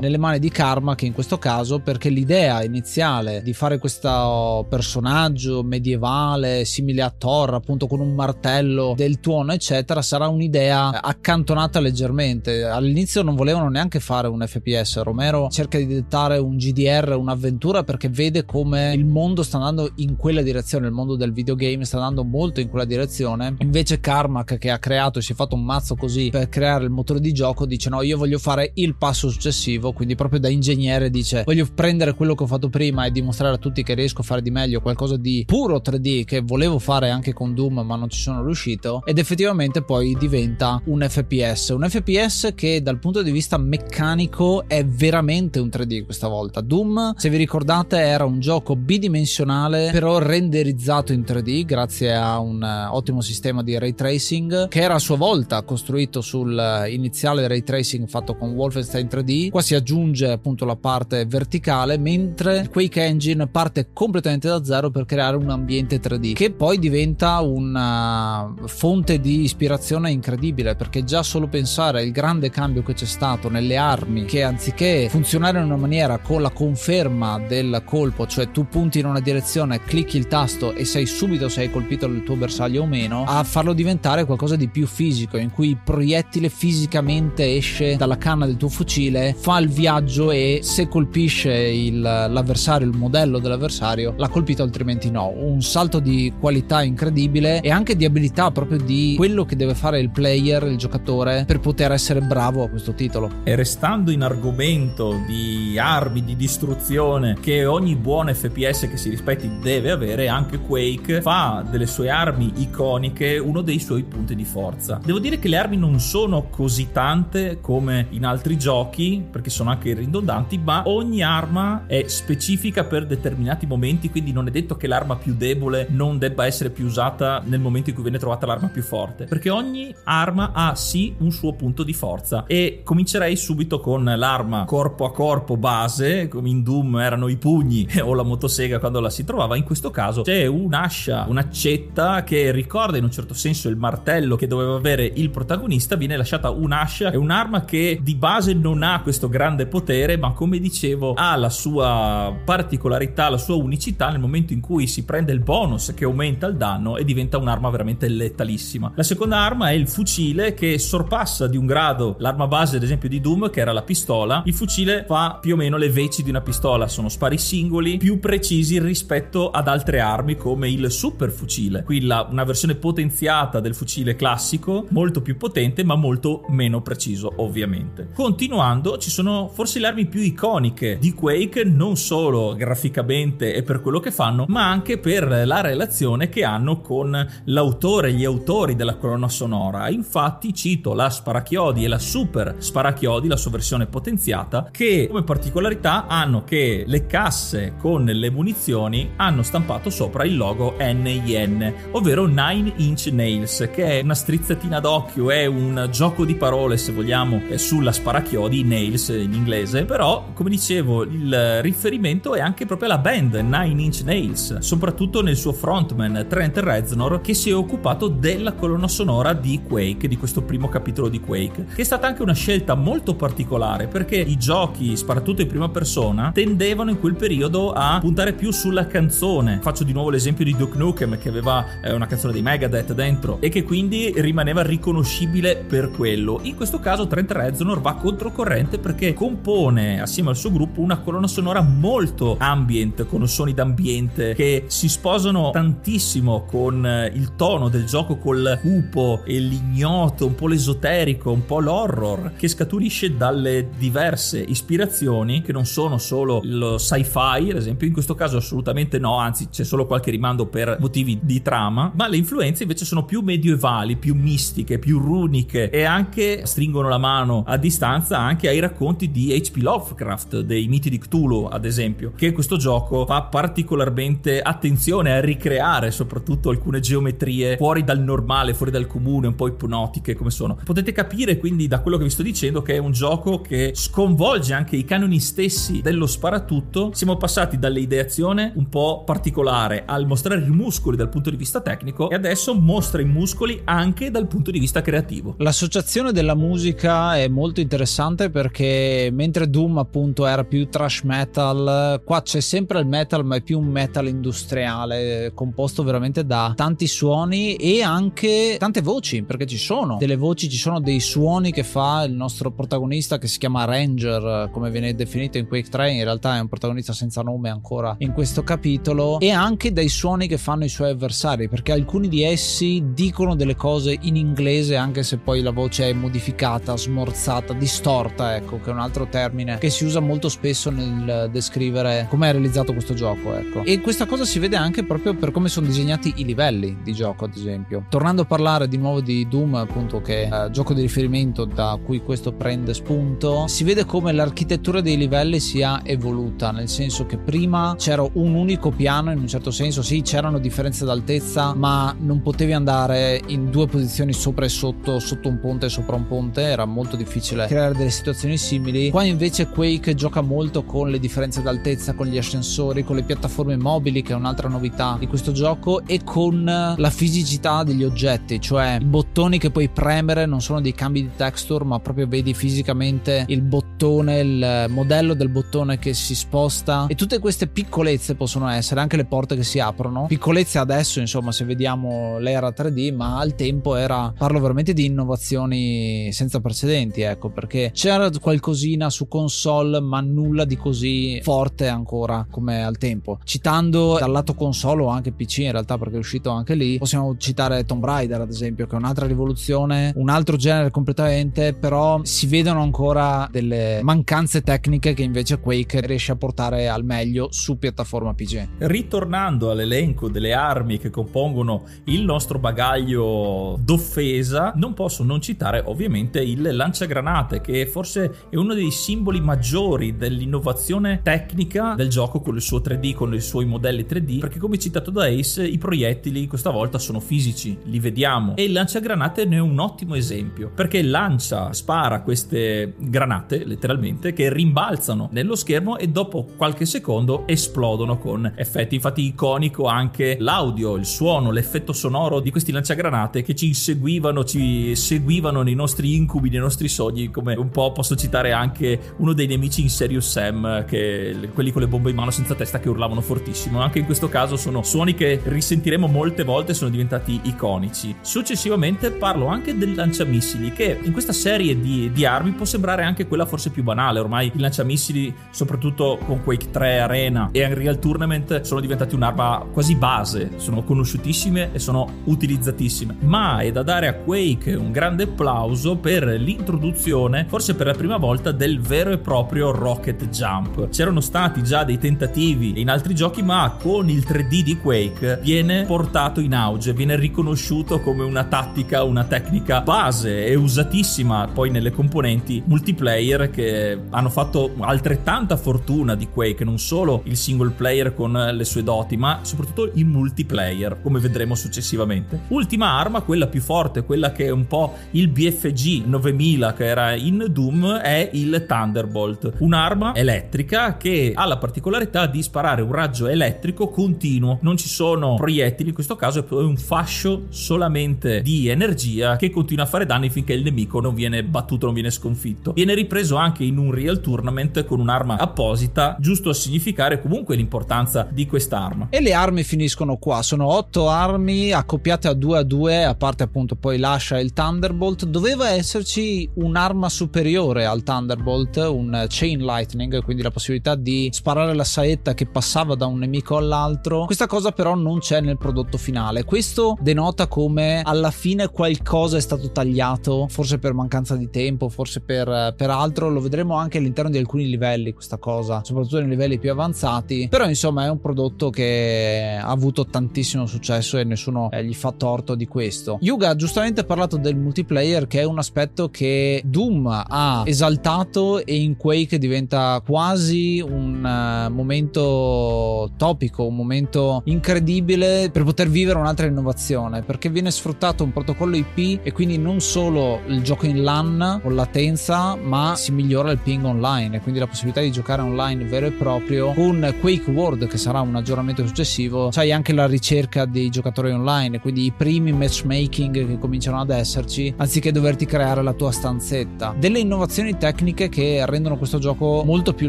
nelle 0.00 0.18
mani 0.18 0.38
di 0.38 0.50
Karma 0.50 0.94
che 0.94 1.06
in 1.06 1.12
questo 1.12 1.38
caso 1.38 1.78
perché 1.78 2.08
l'idea 2.08 2.64
iniziale 2.64 3.42
di 3.42 3.52
fare 3.52 3.78
questo 3.78 4.66
personaggio 4.68 5.62
medievale 5.62 6.64
simile 6.64 7.02
a 7.02 7.14
Thor 7.16 7.54
appunto 7.54 7.86
con 7.86 8.00
un 8.00 8.14
martello 8.14 8.94
del 8.96 9.20
tuono 9.20 9.52
eccetera 9.52 10.02
sarà 10.02 10.28
un'idea 10.28 11.00
accantonata 11.00 11.80
leggermente. 11.80 12.64
All'inizio 12.64 13.22
non 13.22 13.36
volevano 13.36 13.68
neanche 13.68 14.00
fare 14.00 14.28
un 14.28 14.44
FPS 14.46 15.02
Romero 15.02 15.48
cerca 15.50 15.78
di 15.78 15.86
dettare 15.86 16.38
un 16.38 16.56
GDR 16.56 17.14
un'avventura 17.16 17.84
perché 17.84 18.08
vede 18.08 18.44
come 18.44 18.92
il 18.94 19.06
mondo 19.06 19.42
sta 19.42 19.58
andando 19.58 19.92
in 19.96 20.16
quella 20.16 20.42
direzione 20.42 20.86
il 20.86 20.92
mondo 20.92 21.16
del 21.16 21.32
videogame 21.32 21.84
sta 21.84 21.96
andando 21.96 22.24
molto 22.24 22.60
in 22.60 22.68
quella 22.68 22.84
direzione. 22.84 23.54
Invece 23.58 24.00
Carmack 24.00 24.58
che 24.58 24.70
ha 24.70 24.78
creato 24.78 25.20
si 25.20 25.32
è 25.32 25.34
fatto 25.34 25.54
un 25.54 25.64
mazzo 25.64 25.94
così 25.94 26.30
per 26.30 26.48
creare 26.48 26.84
il 26.84 26.90
motore 26.90 27.20
di 27.20 27.32
gioco 27.32 27.66
dice 27.66 27.88
no 27.88 28.02
io 28.02 28.16
voglio 28.16 28.38
fare 28.38 28.72
il 28.74 28.96
passo 28.96 29.27
successivo 29.30 29.92
quindi 29.92 30.14
proprio 30.14 30.40
da 30.40 30.48
ingegnere 30.48 31.10
dice 31.10 31.42
voglio 31.44 31.66
prendere 31.74 32.14
quello 32.14 32.34
che 32.34 32.44
ho 32.44 32.46
fatto 32.46 32.68
prima 32.68 33.04
e 33.04 33.10
dimostrare 33.10 33.54
a 33.54 33.58
tutti 33.58 33.82
che 33.82 33.94
riesco 33.94 34.20
a 34.20 34.24
fare 34.24 34.42
di 34.42 34.50
meglio 34.50 34.80
qualcosa 34.80 35.16
di 35.16 35.44
puro 35.46 35.80
3D 35.84 36.24
che 36.24 36.40
volevo 36.40 36.78
fare 36.78 37.10
anche 37.10 37.32
con 37.32 37.54
Doom 37.54 37.80
ma 37.80 37.96
non 37.96 38.08
ci 38.08 38.20
sono 38.20 38.44
riuscito. 38.44 39.02
Ed 39.04 39.18
effettivamente 39.18 39.82
poi 39.82 40.16
diventa 40.18 40.80
un 40.84 41.06
FPS 41.08 41.70
un 41.70 41.88
FPS 41.88 42.52
che 42.54 42.82
dal 42.82 42.98
punto 42.98 43.22
di 43.22 43.30
vista 43.30 43.56
meccanico 43.56 44.64
è 44.66 44.84
veramente 44.84 45.58
un 45.58 45.68
3D 45.68 46.04
questa 46.04 46.28
volta. 46.28 46.60
Doom 46.60 47.14
se 47.16 47.28
vi 47.28 47.36
ricordate 47.36 47.98
era 47.98 48.24
un 48.24 48.40
gioco 48.40 48.76
bidimensionale 48.76 49.90
però 49.92 50.18
renderizzato 50.18 51.12
in 51.12 51.20
3D 51.20 51.64
grazie 51.64 52.14
a 52.14 52.38
un 52.38 52.62
ottimo 52.62 53.20
sistema 53.20 53.62
di 53.62 53.78
ray 53.78 53.94
tracing 53.94 54.68
che 54.68 54.80
era 54.80 54.94
a 54.94 54.98
sua 54.98 55.16
volta 55.16 55.62
costruito 55.62 56.20
sul 56.20 56.86
iniziale 56.88 57.46
ray 57.48 57.62
tracing 57.62 58.06
fatto 58.08 58.36
con 58.36 58.50
Wolfenstein 58.50 59.06
3D 59.18 59.50
qua 59.50 59.60
si 59.62 59.74
aggiunge 59.74 60.30
appunto 60.30 60.64
la 60.64 60.76
parte 60.76 61.24
verticale 61.26 61.98
mentre 61.98 62.68
Quake 62.70 63.04
Engine 63.04 63.46
parte 63.46 63.90
completamente 63.92 64.48
da 64.48 64.64
zero 64.64 64.90
per 64.90 65.04
creare 65.04 65.36
un 65.36 65.50
ambiente 65.50 66.00
3D 66.00 66.32
che 66.32 66.50
poi 66.50 66.78
diventa 66.78 67.40
una 67.40 68.52
fonte 68.66 69.20
di 69.20 69.42
ispirazione 69.42 70.10
incredibile 70.10 70.76
perché 70.76 71.04
già 71.04 71.22
solo 71.22 71.48
pensare 71.48 72.02
al 72.02 72.10
grande 72.10 72.50
cambio 72.50 72.82
che 72.82 72.94
c'è 72.94 73.06
stato 73.06 73.48
nelle 73.48 73.76
armi 73.76 74.24
che 74.24 74.42
anziché 74.42 75.08
funzionare 75.10 75.58
in 75.58 75.64
una 75.64 75.76
maniera 75.76 76.18
con 76.18 76.42
la 76.42 76.50
conferma 76.50 77.40
del 77.46 77.82
colpo 77.84 78.26
cioè 78.26 78.50
tu 78.50 78.66
punti 78.68 78.98
in 78.98 79.06
una 79.06 79.20
direzione 79.20 79.80
clicchi 79.82 80.16
il 80.16 80.26
tasto 80.26 80.74
e 80.74 80.84
sai 80.84 81.06
subito 81.06 81.48
se 81.48 81.62
hai 81.62 81.70
colpito 81.70 82.06
il 82.06 82.22
tuo 82.22 82.36
bersaglio 82.36 82.82
o 82.82 82.86
meno 82.86 83.24
a 83.24 83.42
farlo 83.44 83.72
diventare 83.72 84.24
qualcosa 84.24 84.56
di 84.56 84.68
più 84.68 84.86
fisico 84.86 85.36
in 85.36 85.50
cui 85.50 85.68
il 85.68 85.78
proiettile 85.82 86.48
fisicamente 86.48 87.56
esce 87.56 87.96
dalla 87.96 88.18
canna 88.18 88.46
del 88.46 88.56
tuo 88.56 88.68
fucile 88.68 89.07
fa 89.36 89.58
il 89.58 89.68
viaggio 89.68 90.30
e 90.30 90.60
se 90.62 90.88
colpisce 90.88 91.52
il, 91.52 92.00
l'avversario 92.00 92.86
il 92.86 92.96
modello 92.96 93.38
dell'avversario 93.38 94.14
l'ha 94.16 94.28
colpito 94.28 94.62
altrimenti 94.62 95.10
no. 95.10 95.32
Un 95.34 95.62
salto 95.62 95.98
di 95.98 96.32
qualità 96.38 96.82
incredibile 96.82 97.60
e 97.60 97.70
anche 97.70 97.96
di 97.96 98.04
abilità 98.04 98.50
proprio 98.50 98.78
di 98.78 99.14
quello 99.16 99.44
che 99.44 99.56
deve 99.56 99.74
fare 99.74 100.00
il 100.00 100.10
player 100.10 100.64
il 100.64 100.76
giocatore 100.76 101.44
per 101.46 101.60
poter 101.60 101.92
essere 101.92 102.20
bravo 102.20 102.64
a 102.64 102.68
questo 102.68 102.94
titolo. 102.94 103.30
E 103.44 103.54
restando 103.54 104.10
in 104.10 104.22
argomento 104.22 105.16
di 105.26 105.78
armi 105.78 106.24
di 106.24 106.36
distruzione 106.36 107.36
che 107.40 107.64
ogni 107.64 107.96
buon 107.96 108.32
FPS 108.32 108.88
che 108.88 108.96
si 108.96 109.08
rispetti 109.08 109.58
deve 109.60 109.90
avere 109.90 110.28
anche 110.28 110.58
Quake 110.58 111.20
fa 111.20 111.64
delle 111.68 111.86
sue 111.86 112.10
armi 112.10 112.52
iconiche 112.56 113.38
uno 113.38 113.62
dei 113.62 113.78
suoi 113.78 114.02
punti 114.02 114.34
di 114.34 114.44
forza. 114.44 115.00
Devo 115.04 115.18
dire 115.18 115.38
che 115.38 115.48
le 115.48 115.56
armi 115.56 115.76
non 115.76 116.00
sono 116.00 116.48
così 116.50 116.88
tante 116.92 117.58
come 117.60 118.06
in 118.10 118.24
altri 118.24 118.58
giochi 118.58 118.97
pochi, 118.98 119.24
perché 119.30 119.50
sono 119.50 119.70
anche 119.70 119.94
ridondanti, 119.94 120.58
ma 120.58 120.82
ogni 120.86 121.22
arma 121.22 121.84
è 121.86 122.04
specifica 122.08 122.84
per 122.84 123.06
determinati 123.06 123.66
momenti, 123.66 124.10
quindi 124.10 124.32
non 124.32 124.48
è 124.48 124.50
detto 124.50 124.76
che 124.76 124.88
l'arma 124.88 125.14
più 125.16 125.36
debole 125.36 125.86
non 125.90 126.18
debba 126.18 126.44
essere 126.44 126.70
più 126.70 126.86
usata 126.86 127.40
nel 127.44 127.60
momento 127.60 127.90
in 127.90 127.94
cui 127.94 128.02
viene 128.02 128.18
trovata 128.18 128.46
l'arma 128.46 128.66
più 128.66 128.82
forte, 128.82 129.24
perché 129.24 129.50
ogni 129.50 129.94
arma 130.04 130.50
ha 130.52 130.74
sì 130.74 131.14
un 131.18 131.30
suo 131.30 131.52
punto 131.54 131.84
di 131.84 131.92
forza. 131.92 132.44
E 132.46 132.80
comincerei 132.82 133.36
subito 133.36 133.78
con 133.78 134.02
l'arma 134.04 134.64
corpo 134.64 135.04
a 135.04 135.12
corpo 135.12 135.56
base, 135.56 136.26
come 136.28 136.48
in 136.48 136.62
Doom 136.62 136.98
erano 136.98 137.28
i 137.28 137.36
pugni 137.36 137.86
o 138.02 138.14
la 138.14 138.24
motosega 138.24 138.78
quando 138.78 139.00
la 139.00 139.10
si 139.10 139.24
trovava, 139.24 139.56
in 139.56 139.64
questo 139.64 139.90
caso 139.90 140.22
c'è 140.22 140.46
un'ascia, 140.46 141.26
un'accetta 141.28 142.24
che 142.24 142.50
ricorda 142.50 142.96
in 142.96 143.04
un 143.04 143.10
certo 143.10 143.34
senso 143.34 143.68
il 143.68 143.76
martello 143.76 144.36
che 144.36 144.46
doveva 144.46 144.74
avere 144.74 145.10
il 145.14 145.30
protagonista, 145.30 145.96
viene 145.96 146.16
lasciata 146.16 146.50
un'ascia, 146.50 147.10
è 147.10 147.16
un'arma 147.16 147.64
che 147.64 148.00
di 148.02 148.14
base 148.14 148.54
non 148.54 148.77
ha 148.82 149.00
questo 149.02 149.28
grande 149.28 149.66
potere, 149.66 150.16
ma 150.16 150.32
come 150.32 150.58
dicevo 150.58 151.14
ha 151.14 151.36
la 151.36 151.50
sua 151.50 152.34
particolarità, 152.44 153.28
la 153.28 153.38
sua 153.38 153.56
unicità 153.56 154.10
nel 154.10 154.20
momento 154.20 154.52
in 154.52 154.60
cui 154.60 154.86
si 154.86 155.04
prende 155.04 155.32
il 155.32 155.40
bonus 155.40 155.92
che 155.94 156.04
aumenta 156.04 156.46
il 156.46 156.56
danno 156.56 156.96
e 156.96 157.04
diventa 157.04 157.38
un'arma 157.38 157.70
veramente 157.70 158.08
letalissima. 158.08 158.92
La 158.94 159.02
seconda 159.02 159.38
arma 159.38 159.70
è 159.70 159.72
il 159.72 159.88
fucile 159.88 160.54
che 160.54 160.78
sorpassa 160.78 161.46
di 161.46 161.56
un 161.56 161.66
grado 161.66 162.16
l'arma 162.18 162.46
base 162.46 162.76
ad 162.76 162.82
esempio 162.82 163.08
di 163.08 163.20
Doom 163.20 163.50
che 163.50 163.60
era 163.60 163.72
la 163.72 163.82
pistola. 163.82 164.42
Il 164.44 164.54
fucile 164.54 165.04
fa 165.06 165.38
più 165.40 165.54
o 165.54 165.56
meno 165.56 165.76
le 165.76 165.90
veci 165.90 166.22
di 166.22 166.30
una 166.30 166.40
pistola, 166.40 166.88
sono 166.88 167.08
spari 167.08 167.38
singoli 167.38 167.96
più 167.96 168.18
precisi 168.18 168.78
rispetto 168.78 169.50
ad 169.50 169.68
altre 169.68 170.00
armi 170.00 170.36
come 170.36 170.68
il 170.68 170.90
super 170.90 171.30
fucile. 171.30 171.82
Qui 171.84 172.02
la, 172.02 172.26
una 172.30 172.44
versione 172.44 172.74
potenziata 172.74 173.60
del 173.60 173.74
fucile 173.74 174.16
classico, 174.16 174.86
molto 174.90 175.22
più 175.22 175.36
potente 175.36 175.84
ma 175.84 175.94
molto 175.94 176.44
meno 176.48 176.82
preciso 176.82 177.32
ovviamente. 177.36 178.08
Continuando 178.14 178.66
ci 178.98 179.10
sono 179.10 179.50
forse 179.52 179.78
le 179.78 179.86
armi 179.86 180.06
più 180.06 180.20
iconiche 180.20 180.98
di 180.98 181.12
Quake 181.14 181.64
non 181.64 181.96
solo 181.96 182.54
graficamente 182.54 183.54
e 183.54 183.62
per 183.62 183.80
quello 183.80 184.00
che 184.00 184.10
fanno 184.10 184.44
ma 184.48 184.68
anche 184.68 184.98
per 184.98 185.46
la 185.46 185.60
relazione 185.60 186.28
che 186.28 186.44
hanno 186.44 186.80
con 186.80 187.26
l'autore, 187.44 188.12
gli 188.12 188.24
autori 188.24 188.76
della 188.76 188.96
colonna 188.96 189.28
sonora. 189.28 189.88
Infatti 189.88 190.54
cito 190.54 190.94
la 190.94 191.10
Sparachiodi 191.10 191.84
e 191.84 191.88
la 191.88 191.98
Super 191.98 192.56
Sparachiodi, 192.58 193.28
la 193.28 193.36
sua 193.36 193.50
versione 193.50 193.86
potenziata, 193.86 194.68
che 194.70 195.06
come 195.08 195.22
particolarità 195.22 196.06
hanno 196.06 196.44
che 196.44 196.84
le 196.86 197.06
casse 197.06 197.74
con 197.78 198.04
le 198.04 198.30
munizioni 198.30 199.12
hanno 199.16 199.42
stampato 199.42 199.90
sopra 199.90 200.24
il 200.24 200.36
logo 200.36 200.74
NIN, 200.78 201.72
ovvero 201.92 202.26
Nine 202.26 202.72
Inch 202.76 203.06
Nails, 203.06 203.68
che 203.72 203.98
è 203.98 204.02
una 204.02 204.14
strizzatina 204.14 204.80
d'occhio, 204.80 205.30
è 205.30 205.46
un 205.46 205.88
gioco 205.90 206.24
di 206.24 206.34
parole 206.34 206.76
se 206.76 206.92
vogliamo 206.92 207.40
sulla 207.56 207.92
Sparachiodi, 207.92 208.57
Nails 208.64 209.08
in 209.08 209.32
inglese, 209.32 209.84
però 209.84 210.32
come 210.34 210.50
dicevo 210.50 211.04
il 211.04 211.60
riferimento 211.62 212.34
è 212.34 212.40
anche 212.40 212.66
proprio 212.66 212.88
alla 212.88 212.98
band 212.98 213.34
Nine 213.34 213.82
Inch 213.82 214.02
Nails, 214.04 214.58
soprattutto 214.58 215.22
nel 215.22 215.36
suo 215.36 215.52
frontman 215.52 216.26
Trent 216.28 216.58
Reznor 216.58 217.20
che 217.20 217.34
si 217.34 217.50
è 217.50 217.54
occupato 217.54 218.08
della 218.08 218.52
colonna 218.54 218.88
sonora 218.88 219.32
di 219.32 219.60
Quake, 219.66 220.08
di 220.08 220.16
questo 220.16 220.42
primo 220.42 220.68
capitolo 220.68 221.08
di 221.08 221.20
Quake, 221.20 221.66
che 221.74 221.82
è 221.82 221.84
stata 221.84 222.06
anche 222.06 222.22
una 222.22 222.34
scelta 222.34 222.74
molto 222.74 223.14
particolare 223.14 223.86
perché 223.86 224.16
i 224.16 224.36
giochi, 224.36 224.96
soprattutto 224.96 225.42
in 225.42 225.48
prima 225.48 225.68
persona, 225.68 226.32
tendevano 226.32 226.90
in 226.90 226.98
quel 226.98 227.14
periodo 227.14 227.72
a 227.72 227.98
puntare 228.00 228.32
più 228.32 228.50
sulla 228.50 228.86
canzone. 228.86 229.60
Faccio 229.62 229.84
di 229.84 229.92
nuovo 229.92 230.10
l'esempio 230.10 230.44
di 230.44 230.56
Duke 230.56 230.76
Nukem 230.76 231.18
che 231.18 231.28
aveva 231.28 231.64
eh, 231.82 231.92
una 231.92 232.06
canzone 232.06 232.32
di 232.32 232.42
Megadeth 232.42 232.92
dentro 232.92 233.38
e 233.40 233.48
che 233.48 233.62
quindi 233.62 234.12
rimaneva 234.16 234.62
riconoscibile 234.62 235.56
per 235.56 235.90
quello. 235.90 236.40
In 236.42 236.56
questo 236.56 236.80
caso 236.80 237.06
Trent 237.06 237.30
Reznor 237.30 237.80
va 237.80 237.94
controcorrente 237.94 238.46
perché 238.80 239.12
compone 239.12 240.00
assieme 240.00 240.30
al 240.30 240.36
suo 240.36 240.50
gruppo 240.50 240.80
una 240.80 241.00
colonna 241.00 241.26
sonora 241.26 241.60
molto 241.60 242.36
ambient, 242.38 243.04
con 243.04 243.28
suoni 243.28 243.52
d'ambiente 243.52 244.32
che 244.34 244.64
si 244.68 244.88
sposano 244.88 245.50
tantissimo 245.50 246.46
con 246.46 246.84
eh, 246.84 247.12
il 247.14 247.36
tono 247.36 247.68
del 247.68 247.84
gioco 247.84 248.16
col 248.16 248.58
cupo 248.62 249.20
e 249.26 249.38
l'ignoto, 249.38 250.26
un 250.26 250.34
po' 250.34 250.46
l'esoterico, 250.46 251.30
un 251.30 251.44
po' 251.44 251.60
l'horror, 251.60 252.32
che 252.38 252.48
scaturisce 252.48 253.18
dalle 253.18 253.68
diverse 253.76 254.40
ispirazioni 254.40 255.42
che 255.42 255.52
non 255.52 255.66
sono 255.66 255.98
solo 255.98 256.40
lo 256.42 256.78
sci-fi, 256.78 257.50
ad 257.50 257.56
esempio, 257.56 257.86
in 257.86 257.92
questo 257.92 258.14
caso 258.14 258.38
assolutamente 258.38 258.98
no, 258.98 259.18
anzi 259.18 259.48
c'è 259.50 259.62
solo 259.62 259.84
qualche 259.84 260.10
rimando 260.10 260.46
per 260.46 260.78
motivi 260.80 261.18
di 261.20 261.42
trama, 261.42 261.92
ma 261.94 262.08
le 262.08 262.16
influenze 262.16 262.62
invece 262.62 262.86
sono 262.86 263.04
più 263.04 263.20
medievali, 263.20 263.96
più 263.96 264.14
mistiche, 264.14 264.78
più 264.78 264.98
runiche 264.98 265.68
e 265.68 265.84
anche 265.84 266.46
stringono 266.46 266.88
la 266.88 266.98
mano 266.98 267.44
a 267.46 267.58
distanza 267.58 268.18
anche 268.18 268.37
ai 268.46 268.60
racconti 268.60 269.10
di 269.10 269.32
H.P. 269.32 269.56
Lovecraft, 269.56 270.40
dei 270.40 270.68
miti 270.68 270.90
di 270.90 270.98
Cthulhu, 270.98 271.48
ad 271.50 271.64
esempio, 271.64 272.12
che 272.14 272.32
questo 272.32 272.56
gioco 272.56 273.04
fa 273.06 273.22
particolarmente 273.22 274.40
attenzione 274.40 275.12
a 275.12 275.20
ricreare 275.20 275.90
soprattutto 275.90 276.50
alcune 276.50 276.80
geometrie 276.80 277.56
fuori 277.56 277.82
dal 277.82 278.00
normale, 278.00 278.54
fuori 278.54 278.70
dal 278.70 278.86
comune, 278.86 279.26
un 279.26 279.34
po' 279.34 279.48
ipnotiche 279.48 280.14
come 280.14 280.30
sono. 280.30 280.58
Potete 280.62 280.92
capire 280.92 281.38
quindi 281.38 281.66
da 281.66 281.80
quello 281.80 281.96
che 281.96 282.04
vi 282.04 282.10
sto 282.10 282.22
dicendo 282.22 282.62
che 282.62 282.74
è 282.74 282.78
un 282.78 282.92
gioco 282.92 283.40
che 283.40 283.72
sconvolge 283.74 284.54
anche 284.54 284.76
i 284.76 284.84
canoni 284.84 285.18
stessi 285.18 285.80
dello 285.80 286.06
sparatutto. 286.06 286.90
Siamo 286.92 287.16
passati 287.16 287.58
dall'ideazione 287.58 288.52
un 288.54 288.68
po' 288.68 289.02
particolare 289.04 289.84
al 289.86 290.06
mostrare 290.06 290.40
i 290.40 290.50
muscoli 290.50 290.96
dal 290.96 291.08
punto 291.08 291.30
di 291.30 291.36
vista 291.36 291.60
tecnico 291.60 292.10
e 292.10 292.14
adesso 292.14 292.54
mostra 292.54 293.00
i 293.00 293.06
muscoli 293.06 293.60
anche 293.64 294.10
dal 294.10 294.26
punto 294.26 294.50
di 294.50 294.58
vista 294.58 294.82
creativo. 294.82 295.34
L'associazione 295.38 296.12
della 296.12 296.34
musica 296.34 297.16
è 297.16 297.28
molto 297.28 297.60
interessante 297.60 298.27
perché 298.30 299.10
mentre 299.12 299.48
Doom 299.48 299.78
appunto 299.78 300.26
era 300.26 300.44
più 300.44 300.68
trash 300.68 301.02
metal, 301.02 302.02
qua 302.04 302.22
c'è 302.22 302.40
sempre 302.40 302.80
il 302.80 302.86
metal 302.86 303.24
ma 303.24 303.36
è 303.36 303.42
più 303.42 303.58
un 303.58 303.66
metal 303.66 304.08
industriale 304.08 305.32
composto 305.34 305.82
veramente 305.82 306.24
da 306.24 306.52
tanti 306.56 306.86
suoni 306.86 307.54
e 307.56 307.82
anche 307.82 308.56
tante 308.58 308.82
voci 308.82 309.22
perché 309.22 309.46
ci 309.46 309.58
sono 309.58 309.96
delle 309.98 310.16
voci, 310.16 310.48
ci 310.48 310.56
sono 310.56 310.80
dei 310.80 311.00
suoni 311.00 311.52
che 311.52 311.62
fa 311.62 312.04
il 312.04 312.12
nostro 312.12 312.50
protagonista 312.50 313.18
che 313.18 313.26
si 313.26 313.38
chiama 313.38 313.64
Ranger 313.64 314.50
come 314.50 314.70
viene 314.70 314.94
definito 314.94 315.38
in 315.38 315.46
Quake 315.46 315.68
3 315.68 315.92
in 315.92 316.04
realtà 316.04 316.36
è 316.36 316.40
un 316.40 316.48
protagonista 316.48 316.92
senza 316.92 317.22
nome 317.22 317.50
ancora 317.50 317.96
in 317.98 318.12
questo 318.12 318.42
capitolo 318.42 319.20
e 319.20 319.30
anche 319.30 319.72
dai 319.72 319.88
suoni 319.88 320.26
che 320.26 320.38
fanno 320.38 320.64
i 320.64 320.68
suoi 320.68 320.90
avversari 320.90 321.48
perché 321.48 321.72
alcuni 321.72 322.08
di 322.08 322.22
essi 322.22 322.82
dicono 322.92 323.34
delle 323.34 323.56
cose 323.56 323.96
in 324.02 324.16
inglese 324.16 324.76
anche 324.76 325.02
se 325.02 325.18
poi 325.18 325.42
la 325.42 325.50
voce 325.50 325.88
è 325.88 325.92
modificata, 325.92 326.76
smorzata, 326.76 327.52
distorta 327.52 328.17
ecco 328.20 328.60
che 328.60 328.70
è 328.70 328.72
un 328.72 328.80
altro 328.80 329.06
termine 329.06 329.58
che 329.58 329.70
si 329.70 329.84
usa 329.84 330.00
molto 330.00 330.28
spesso 330.28 330.70
nel 330.70 331.28
descrivere 331.30 332.06
come 332.08 332.28
è 332.28 332.32
realizzato 332.32 332.72
questo 332.72 332.94
gioco 332.94 333.34
ecco. 333.34 333.62
E 333.64 333.80
questa 333.80 334.06
cosa 334.06 334.24
si 334.24 334.38
vede 334.38 334.56
anche 334.56 334.84
proprio 334.84 335.14
per 335.14 335.30
come 335.30 335.48
sono 335.48 335.66
disegnati 335.66 336.14
i 336.16 336.24
livelli 336.24 336.78
di 336.82 336.92
gioco 336.92 337.24
ad 337.24 337.34
esempio. 337.36 337.84
Tornando 337.88 338.22
a 338.22 338.24
parlare 338.24 338.68
di 338.68 338.76
nuovo 338.76 339.00
di 339.00 339.26
Doom 339.28 339.54
appunto 339.54 340.00
che 340.00 340.28
è 340.28 340.44
il 340.44 340.50
gioco 340.50 340.74
di 340.74 340.80
riferimento 340.80 341.44
da 341.44 341.78
cui 341.82 342.02
questo 342.02 342.32
prende 342.32 342.74
spunto 342.74 343.46
si 343.46 343.64
vede 343.64 343.84
come 343.84 344.12
l'architettura 344.12 344.80
dei 344.80 344.96
livelli 344.96 345.40
sia 345.40 345.80
evoluta 345.84 346.50
nel 346.50 346.68
senso 346.68 347.06
che 347.06 347.18
prima 347.18 347.74
c'era 347.78 348.02
un 348.02 348.34
unico 348.34 348.70
piano 348.70 349.12
in 349.12 349.18
un 349.18 349.28
certo 349.28 349.50
senso 349.50 349.82
sì 349.82 350.02
c'erano 350.02 350.38
differenze 350.38 350.84
d'altezza 350.84 351.54
ma 351.54 351.94
non 351.98 352.20
potevi 352.22 352.52
andare 352.52 353.20
in 353.26 353.50
due 353.50 353.66
posizioni 353.66 354.12
sopra 354.12 354.44
e 354.44 354.48
sotto 354.48 354.98
sotto 354.98 355.28
un 355.28 355.38
ponte 355.38 355.66
e 355.66 355.68
sopra 355.68 355.96
un 355.96 356.06
ponte 356.06 356.42
era 356.42 356.64
molto 356.64 356.96
difficile 356.96 357.46
creare 357.46 357.74
delle 357.74 357.90
situazioni 357.90 358.07
simili. 358.12 358.90
Qua 358.90 359.04
invece 359.04 359.48
Quake 359.48 359.94
gioca 359.94 360.20
molto 360.20 360.64
con 360.64 360.90
le 360.90 360.98
differenze 360.98 361.42
d'altezza 361.42 361.94
con 361.94 362.06
gli 362.06 362.18
ascensori 362.18 362.84
con 362.84 362.96
le 362.96 363.02
piattaforme 363.02 363.56
mobili 363.56 364.02
che 364.02 364.12
è 364.12 364.16
un'altra 364.16 364.48
novità 364.48 364.96
di 364.98 365.06
questo 365.06 365.32
gioco 365.32 365.82
e 365.86 366.02
con 366.04 366.44
la 366.44 366.90
fisicità 366.90 367.62
degli 367.62 367.84
oggetti 367.84 368.40
cioè 368.40 368.78
bottoni 368.82 369.38
che 369.38 369.50
puoi 369.50 369.68
premere 369.68 370.26
non 370.26 370.40
sono 370.40 370.60
dei 370.60 370.74
cambi 370.74 371.02
di 371.02 371.10
texture 371.16 371.64
ma 371.64 371.78
proprio 371.80 372.06
vedi 372.06 372.34
fisicamente 372.34 373.24
il 373.28 373.42
bottone 373.42 374.18
il 374.20 374.66
modello 374.68 375.14
del 375.14 375.28
bottone 375.28 375.78
che 375.78 375.94
si 375.94 376.14
sposta. 376.14 376.86
E 376.88 376.94
tutte 376.94 377.18
queste 377.18 377.46
piccolezze 377.46 378.14
possono 378.14 378.48
essere 378.48 378.80
anche 378.80 378.96
le 378.96 379.04
porte 379.04 379.36
che 379.36 379.42
si 379.42 379.60
aprono. 379.60 380.06
Piccolezze 380.06 380.58
adesso 380.58 381.00
insomma 381.00 381.32
se 381.32 381.44
vediamo 381.44 382.18
l'era 382.18 382.48
3D 382.48 382.94
ma 382.94 383.18
al 383.18 383.34
tempo 383.34 383.76
era 383.76 384.12
parlo 384.16 384.40
veramente 384.40 384.72
di 384.72 384.84
innovazioni 384.86 386.10
senza 386.12 386.40
precedenti 386.40 387.02
ecco 387.02 387.30
perché 387.30 387.70
c'era 387.88 388.10
qualcosina 388.20 388.90
su 388.90 389.08
console 389.08 389.80
ma 389.80 390.00
nulla 390.00 390.44
di 390.44 390.58
così 390.58 391.20
forte 391.22 391.68
ancora 391.68 392.26
come 392.30 392.62
al 392.62 392.76
tempo. 392.76 393.18
Citando 393.24 393.96
dal 393.98 394.10
lato 394.10 394.34
console 394.34 394.82
o 394.82 394.88
anche 394.88 395.12
PC 395.12 395.38
in 395.38 395.52
realtà 395.52 395.78
perché 395.78 395.94
è 395.94 395.98
uscito 395.98 396.28
anche 396.30 396.54
lì 396.54 396.76
possiamo 396.76 397.16
citare 397.16 397.64
Tomb 397.64 397.82
Raider 397.82 398.20
ad 398.20 398.28
esempio 398.28 398.66
che 398.66 398.74
è 398.74 398.78
un'altra 398.78 399.06
rivoluzione 399.06 399.92
un 399.96 400.10
altro 400.10 400.36
genere 400.36 400.70
completamente 400.70 401.54
però 401.54 402.00
si 402.02 402.26
vedono 402.26 402.60
ancora 402.60 403.26
delle 403.30 403.80
mancanze 403.82 404.42
tecniche 404.42 404.92
che 404.92 405.02
invece 405.02 405.40
Quake 405.40 405.80
riesce 405.80 406.12
a 406.12 406.16
portare 406.16 406.68
al 406.68 406.84
meglio 406.84 407.28
su 407.30 407.58
piattaforma 407.58 408.12
PC 408.12 408.48
ritornando 408.58 409.50
all'elenco 409.50 410.08
delle 410.08 410.34
armi 410.34 410.78
che 410.78 410.90
compongono 410.90 411.62
il 411.84 412.04
nostro 412.04 412.38
bagaglio 412.38 413.58
d'offesa 413.58 414.52
non 414.56 414.74
posso 414.74 415.02
non 415.04 415.22
citare 415.22 415.62
ovviamente 415.64 416.20
il 416.20 416.54
lanciagranate 416.54 417.40
che 417.40 417.64
forse 417.78 418.12
è 418.28 418.34
uno 418.34 418.54
dei 418.54 418.72
simboli 418.72 419.20
maggiori 419.20 419.96
dell'innovazione 419.96 420.98
tecnica 421.04 421.74
del 421.76 421.88
gioco 421.88 422.20
con 422.20 422.34
il 422.34 422.42
suo 422.42 422.58
3D, 422.58 422.92
con 422.92 423.14
i 423.14 423.20
suoi 423.20 423.44
modelli 423.44 423.86
3D, 423.88 424.18
perché 424.18 424.40
come 424.40 424.58
citato 424.58 424.90
da 424.90 425.04
Ace, 425.04 425.46
i 425.46 425.58
proiettili 425.58 426.26
questa 426.26 426.50
volta 426.50 426.78
sono 426.78 426.98
fisici, 426.98 427.56
li 427.66 427.78
vediamo. 427.78 428.34
E 428.34 428.44
il 428.44 428.52
lanciagranate 428.52 429.26
ne 429.26 429.36
è 429.36 429.38
un 429.38 429.60
ottimo 429.60 429.94
esempio, 429.94 430.50
perché 430.52 430.82
lancia, 430.82 431.52
spara 431.52 432.00
queste 432.00 432.74
granate 432.78 433.44
letteralmente 433.44 434.12
che 434.12 434.32
rimbalzano 434.32 435.08
nello 435.12 435.36
schermo 435.36 435.78
e 435.78 435.86
dopo 435.86 436.26
qualche 436.36 436.66
secondo 436.66 437.28
esplodono 437.28 437.98
con 437.98 438.32
effetti 438.34 438.74
infatti 438.74 439.04
iconico 439.04 439.66
anche 439.66 440.16
l'audio, 440.18 440.74
il 440.74 440.84
suono, 440.84 441.30
l'effetto 441.30 441.72
sonoro 441.72 442.18
di 442.18 442.32
questi 442.32 442.50
lanciagranate 442.50 443.22
che 443.22 443.36
ci 443.36 443.46
inseguivano, 443.46 444.24
ci 444.24 444.74
seguivano 444.74 445.42
nei 445.42 445.54
nostri 445.54 445.94
incubi, 445.94 446.28
nei 446.28 446.40
nostri 446.40 446.66
sogni, 446.66 447.08
come 447.10 447.34
un 447.36 447.50
po' 447.50 447.66
posso 447.72 447.96
citare 447.96 448.32
anche 448.32 448.94
uno 448.98 449.12
dei 449.12 449.26
nemici 449.26 449.62
in 449.62 449.70
Serious 449.70 450.10
Sam, 450.10 450.64
che, 450.64 451.30
quelli 451.32 451.50
con 451.50 451.62
le 451.62 451.68
bombe 451.68 451.90
in 451.90 451.96
mano 451.96 452.10
senza 452.10 452.34
testa 452.34 452.60
che 452.60 452.68
urlavano 452.68 453.00
fortissimo. 453.00 453.60
Anche 453.60 453.78
in 453.78 453.84
questo 453.84 454.08
caso 454.08 454.36
sono 454.36 454.62
suoni 454.62 454.94
che 454.94 455.20
risentiremo 455.22 455.86
molte 455.86 456.24
volte, 456.24 456.54
sono 456.54 456.70
diventati 456.70 457.20
iconici. 457.24 457.94
Successivamente 458.00 458.90
parlo 458.90 459.26
anche 459.26 459.56
del 459.56 459.74
lanciamissili, 459.74 460.52
che 460.52 460.78
in 460.82 460.92
questa 460.92 461.12
serie 461.12 461.58
di, 461.60 461.90
di 461.92 462.04
armi 462.04 462.32
può 462.32 462.44
sembrare 462.44 462.82
anche 462.82 463.06
quella 463.06 463.26
forse 463.26 463.50
più 463.50 463.62
banale. 463.62 464.00
Ormai 464.00 464.32
i 464.34 464.38
lanciamissili, 464.38 465.14
soprattutto 465.30 465.98
con 466.04 466.22
Quake 466.22 466.50
3 466.50 466.80
Arena 466.80 467.28
e 467.32 467.44
Unreal 467.44 467.78
Tournament, 467.78 468.40
sono 468.42 468.60
diventati 468.60 468.94
un'arma 468.94 469.46
quasi 469.52 469.74
base, 469.74 470.32
sono 470.36 470.62
conosciutissime 470.62 471.50
e 471.52 471.58
sono 471.58 472.00
utilizzatissime. 472.04 472.96
Ma 473.00 473.38
è 473.40 473.52
da 473.52 473.62
dare 473.62 473.88
a 473.88 473.94
Quake 473.94 474.54
un 474.54 474.72
grande 474.72 475.04
applauso 475.04 475.76
per 475.76 476.04
l'introduzione, 476.04 477.26
forse 477.28 477.54
per 477.58 477.66
la 477.66 477.74
prima 477.74 477.96
volta, 477.96 478.30
del 478.30 478.60
vero 478.60 478.90
e 478.90 478.98
proprio 478.98 479.50
rocket 479.50 480.08
jump. 480.10 480.68
C'erano 480.68 481.00
stati 481.00 481.42
già 481.42 481.64
dei 481.64 481.76
tentativi 481.76 482.60
in 482.60 482.70
altri 482.70 482.94
giochi, 482.94 483.20
ma 483.20 483.56
con 483.60 483.90
il 483.90 484.04
3D 484.06 484.42
di 484.42 484.56
Quake 484.58 485.18
viene 485.22 485.64
portato 485.64 486.20
in 486.20 486.34
auge, 486.34 486.72
viene 486.72 486.94
riconosciuto 486.94 487.80
come 487.80 488.04
una 488.04 488.22
tattica, 488.22 488.84
una 488.84 489.02
tecnica 489.02 489.60
base 489.62 490.24
e 490.26 490.36
usatissima 490.36 491.30
poi 491.34 491.50
nelle 491.50 491.72
componenti 491.72 492.40
multiplayer 492.46 493.28
che 493.30 493.76
hanno 493.90 494.08
fatto 494.08 494.52
altrettanta 494.60 495.36
fortuna 495.36 495.96
di 495.96 496.06
Quake, 496.06 496.44
non 496.44 496.60
solo 496.60 497.00
il 497.06 497.16
single 497.16 497.50
player 497.56 497.92
con 497.92 498.12
le 498.12 498.44
sue 498.44 498.62
doti, 498.62 498.96
ma 498.96 499.18
soprattutto 499.22 499.72
il 499.74 499.84
multiplayer, 499.84 500.80
come 500.80 501.00
vedremo 501.00 501.34
successivamente. 501.34 502.20
Ultima 502.28 502.78
arma, 502.78 503.00
quella 503.00 503.26
più 503.26 503.40
forte, 503.40 503.82
quella 503.82 504.12
che 504.12 504.26
è 504.26 504.30
un 504.30 504.46
po' 504.46 504.74
il 504.92 505.08
BFG 505.08 505.86
9000 505.86 506.52
che 506.52 506.64
era 506.64 506.94
in 506.94 507.24
Doom, 507.48 507.76
è 507.76 508.10
il 508.12 508.44
Thunderbolt, 508.46 509.32
un'arma 509.38 509.94
elettrica 509.94 510.76
che 510.76 511.12
ha 511.14 511.26
la 511.26 511.38
particolarità 511.38 512.06
di 512.06 512.22
sparare 512.22 512.60
un 512.60 512.72
raggio 512.72 513.08
elettrico 513.08 513.68
continuo, 513.68 514.38
non 514.42 514.58
ci 514.58 514.68
sono 514.68 515.14
proiettili, 515.14 515.70
in 515.70 515.74
questo 515.74 515.96
caso 515.96 516.26
è 516.28 516.34
un 516.34 516.58
fascio 516.58 517.24
solamente 517.30 518.20
di 518.20 518.48
energia 518.48 519.16
che 519.16 519.30
continua 519.30 519.64
a 519.64 519.66
fare 519.66 519.86
danni 519.86 520.10
finché 520.10 520.34
il 520.34 520.42
nemico 520.42 520.80
non 520.80 520.94
viene 520.94 521.24
battuto, 521.24 521.64
non 521.66 521.74
viene 521.74 521.90
sconfitto. 521.90 522.52
Viene 522.52 522.74
ripreso 522.74 523.16
anche 523.16 523.44
in 523.44 523.56
un 523.56 523.72
real 523.72 524.00
tournament 524.00 524.64
con 524.64 524.80
un'arma 524.80 525.16
apposita, 525.16 525.96
giusto 525.98 526.28
a 526.28 526.34
significare 526.34 527.00
comunque 527.00 527.34
l'importanza 527.34 528.06
di 528.10 528.26
quest'arma. 528.26 528.88
E 528.90 529.00
le 529.00 529.14
armi 529.14 529.42
finiscono 529.42 529.96
qua, 529.96 530.20
sono 530.22 530.46
otto 530.46 530.90
armi 530.90 531.52
accoppiate 531.52 532.08
a 532.08 532.12
due 532.12 532.38
a 532.38 532.42
due, 532.42 532.84
a 532.84 532.94
parte 532.94 533.22
appunto 533.22 533.54
poi 533.54 533.78
lascia 533.78 534.20
il 534.20 534.34
Thunderbolt. 534.34 535.06
Doveva 535.06 535.48
esserci 535.48 536.28
un'arma 536.34 536.88
superiore 536.88 537.37
al 537.38 537.82
Thunderbolt, 537.84 538.56
un 538.56 539.06
Chain 539.08 539.38
Lightning, 539.44 540.02
quindi 540.02 540.22
la 540.22 540.30
possibilità 540.30 540.74
di 540.74 541.08
sparare 541.12 541.54
la 541.54 541.64
saetta 541.64 542.12
che 542.14 542.26
passava 542.26 542.74
da 542.74 542.86
un 542.86 542.98
nemico 542.98 543.36
all'altro. 543.36 544.06
Questa 544.06 544.26
cosa 544.26 544.50
però 544.50 544.74
non 544.74 544.98
c'è 544.98 545.20
nel 545.20 545.38
prodotto 545.38 545.78
finale. 545.78 546.24
Questo 546.24 546.76
denota 546.80 547.28
come 547.28 547.82
alla 547.84 548.10
fine 548.10 548.48
qualcosa 548.48 549.16
è 549.16 549.20
stato 549.20 549.52
tagliato, 549.52 550.26
forse 550.28 550.58
per 550.58 550.74
mancanza 550.74 551.14
di 551.14 551.30
tempo, 551.30 551.68
forse 551.68 552.00
per, 552.00 552.54
per 552.56 552.70
altro. 552.70 553.08
Lo 553.08 553.20
vedremo 553.20 553.54
anche 553.54 553.78
all'interno 553.78 554.10
di 554.10 554.18
alcuni 554.18 554.48
livelli 554.48 554.92
questa 554.92 555.18
cosa, 555.18 555.62
soprattutto 555.62 556.00
nei 556.00 556.08
livelli 556.08 556.38
più 556.38 556.50
avanzati. 556.50 557.28
Però 557.30 557.46
insomma 557.46 557.84
è 557.84 557.88
un 557.88 558.00
prodotto 558.00 558.50
che 558.50 559.38
ha 559.40 559.48
avuto 559.48 559.86
tantissimo 559.86 560.46
successo 560.46 560.98
e 560.98 561.04
nessuno 561.04 561.50
eh, 561.52 561.64
gli 561.64 561.74
fa 561.74 561.92
torto 561.92 562.34
di 562.34 562.46
questo. 562.46 562.98
Yuga 563.00 563.30
ha 563.30 563.36
giustamente 563.36 563.84
parlato 563.84 564.16
del 564.16 564.36
multiplayer 564.36 565.06
che 565.06 565.20
è 565.20 565.24
un 565.24 565.38
aspetto 565.38 565.88
che 565.88 566.42
Doom 566.44 566.86
ha 566.86 567.04
esaltato 567.44 568.44
e 568.44 568.56
in 568.56 568.76
Quake 568.76 569.18
diventa 569.18 569.82
quasi 569.84 570.60
un 570.60 571.04
uh, 571.04 571.52
momento 571.52 572.90
topico, 572.96 573.44
un 573.44 573.56
momento 573.56 574.22
incredibile 574.24 575.30
per 575.30 575.44
poter 575.44 575.68
vivere 575.68 575.98
un'altra 575.98 576.26
innovazione 576.26 577.02
perché 577.02 577.28
viene 577.28 577.50
sfruttato 577.50 578.04
un 578.04 578.12
protocollo 578.12 578.56
IP 578.56 579.00
e 579.02 579.12
quindi 579.12 579.38
non 579.38 579.60
solo 579.60 580.20
il 580.26 580.42
gioco 580.42 580.66
in 580.66 580.82
LAN 580.82 581.40
con 581.42 581.54
latenza 581.54 582.36
ma 582.36 582.74
si 582.76 582.92
migliora 582.92 583.30
il 583.30 583.38
ping 583.38 583.64
online 583.64 584.16
e 584.16 584.20
quindi 584.20 584.40
la 584.40 584.46
possibilità 584.46 584.80
di 584.80 584.90
giocare 584.90 585.22
online 585.22 585.64
vero 585.64 585.86
e 585.86 585.92
proprio 585.92 586.52
con 586.52 586.94
Quake 587.00 587.30
World 587.30 587.66
che 587.66 587.78
sarà 587.78 588.00
un 588.00 588.16
aggiornamento 588.16 588.66
successivo. 588.66 589.28
C'hai 589.30 589.52
anche 589.52 589.72
la 589.72 589.86
ricerca 589.86 590.44
dei 590.44 590.70
giocatori 590.70 591.10
online 591.10 591.60
quindi 591.60 591.84
i 591.84 591.92
primi 591.96 592.32
matchmaking 592.32 593.26
che 593.26 593.38
cominciano 593.38 593.80
ad 593.80 593.90
esserci 593.90 594.52
anziché 594.56 594.92
doverti 594.92 595.26
creare 595.26 595.62
la 595.62 595.72
tua 595.72 595.92
stanzetta. 595.92 596.74
Delle 596.78 596.98
innovazioni 596.98 597.17
tecniche 597.26 598.08
che 598.08 598.44
rendono 598.46 598.76
questo 598.76 598.98
gioco 598.98 599.42
molto 599.44 599.74
più 599.74 599.88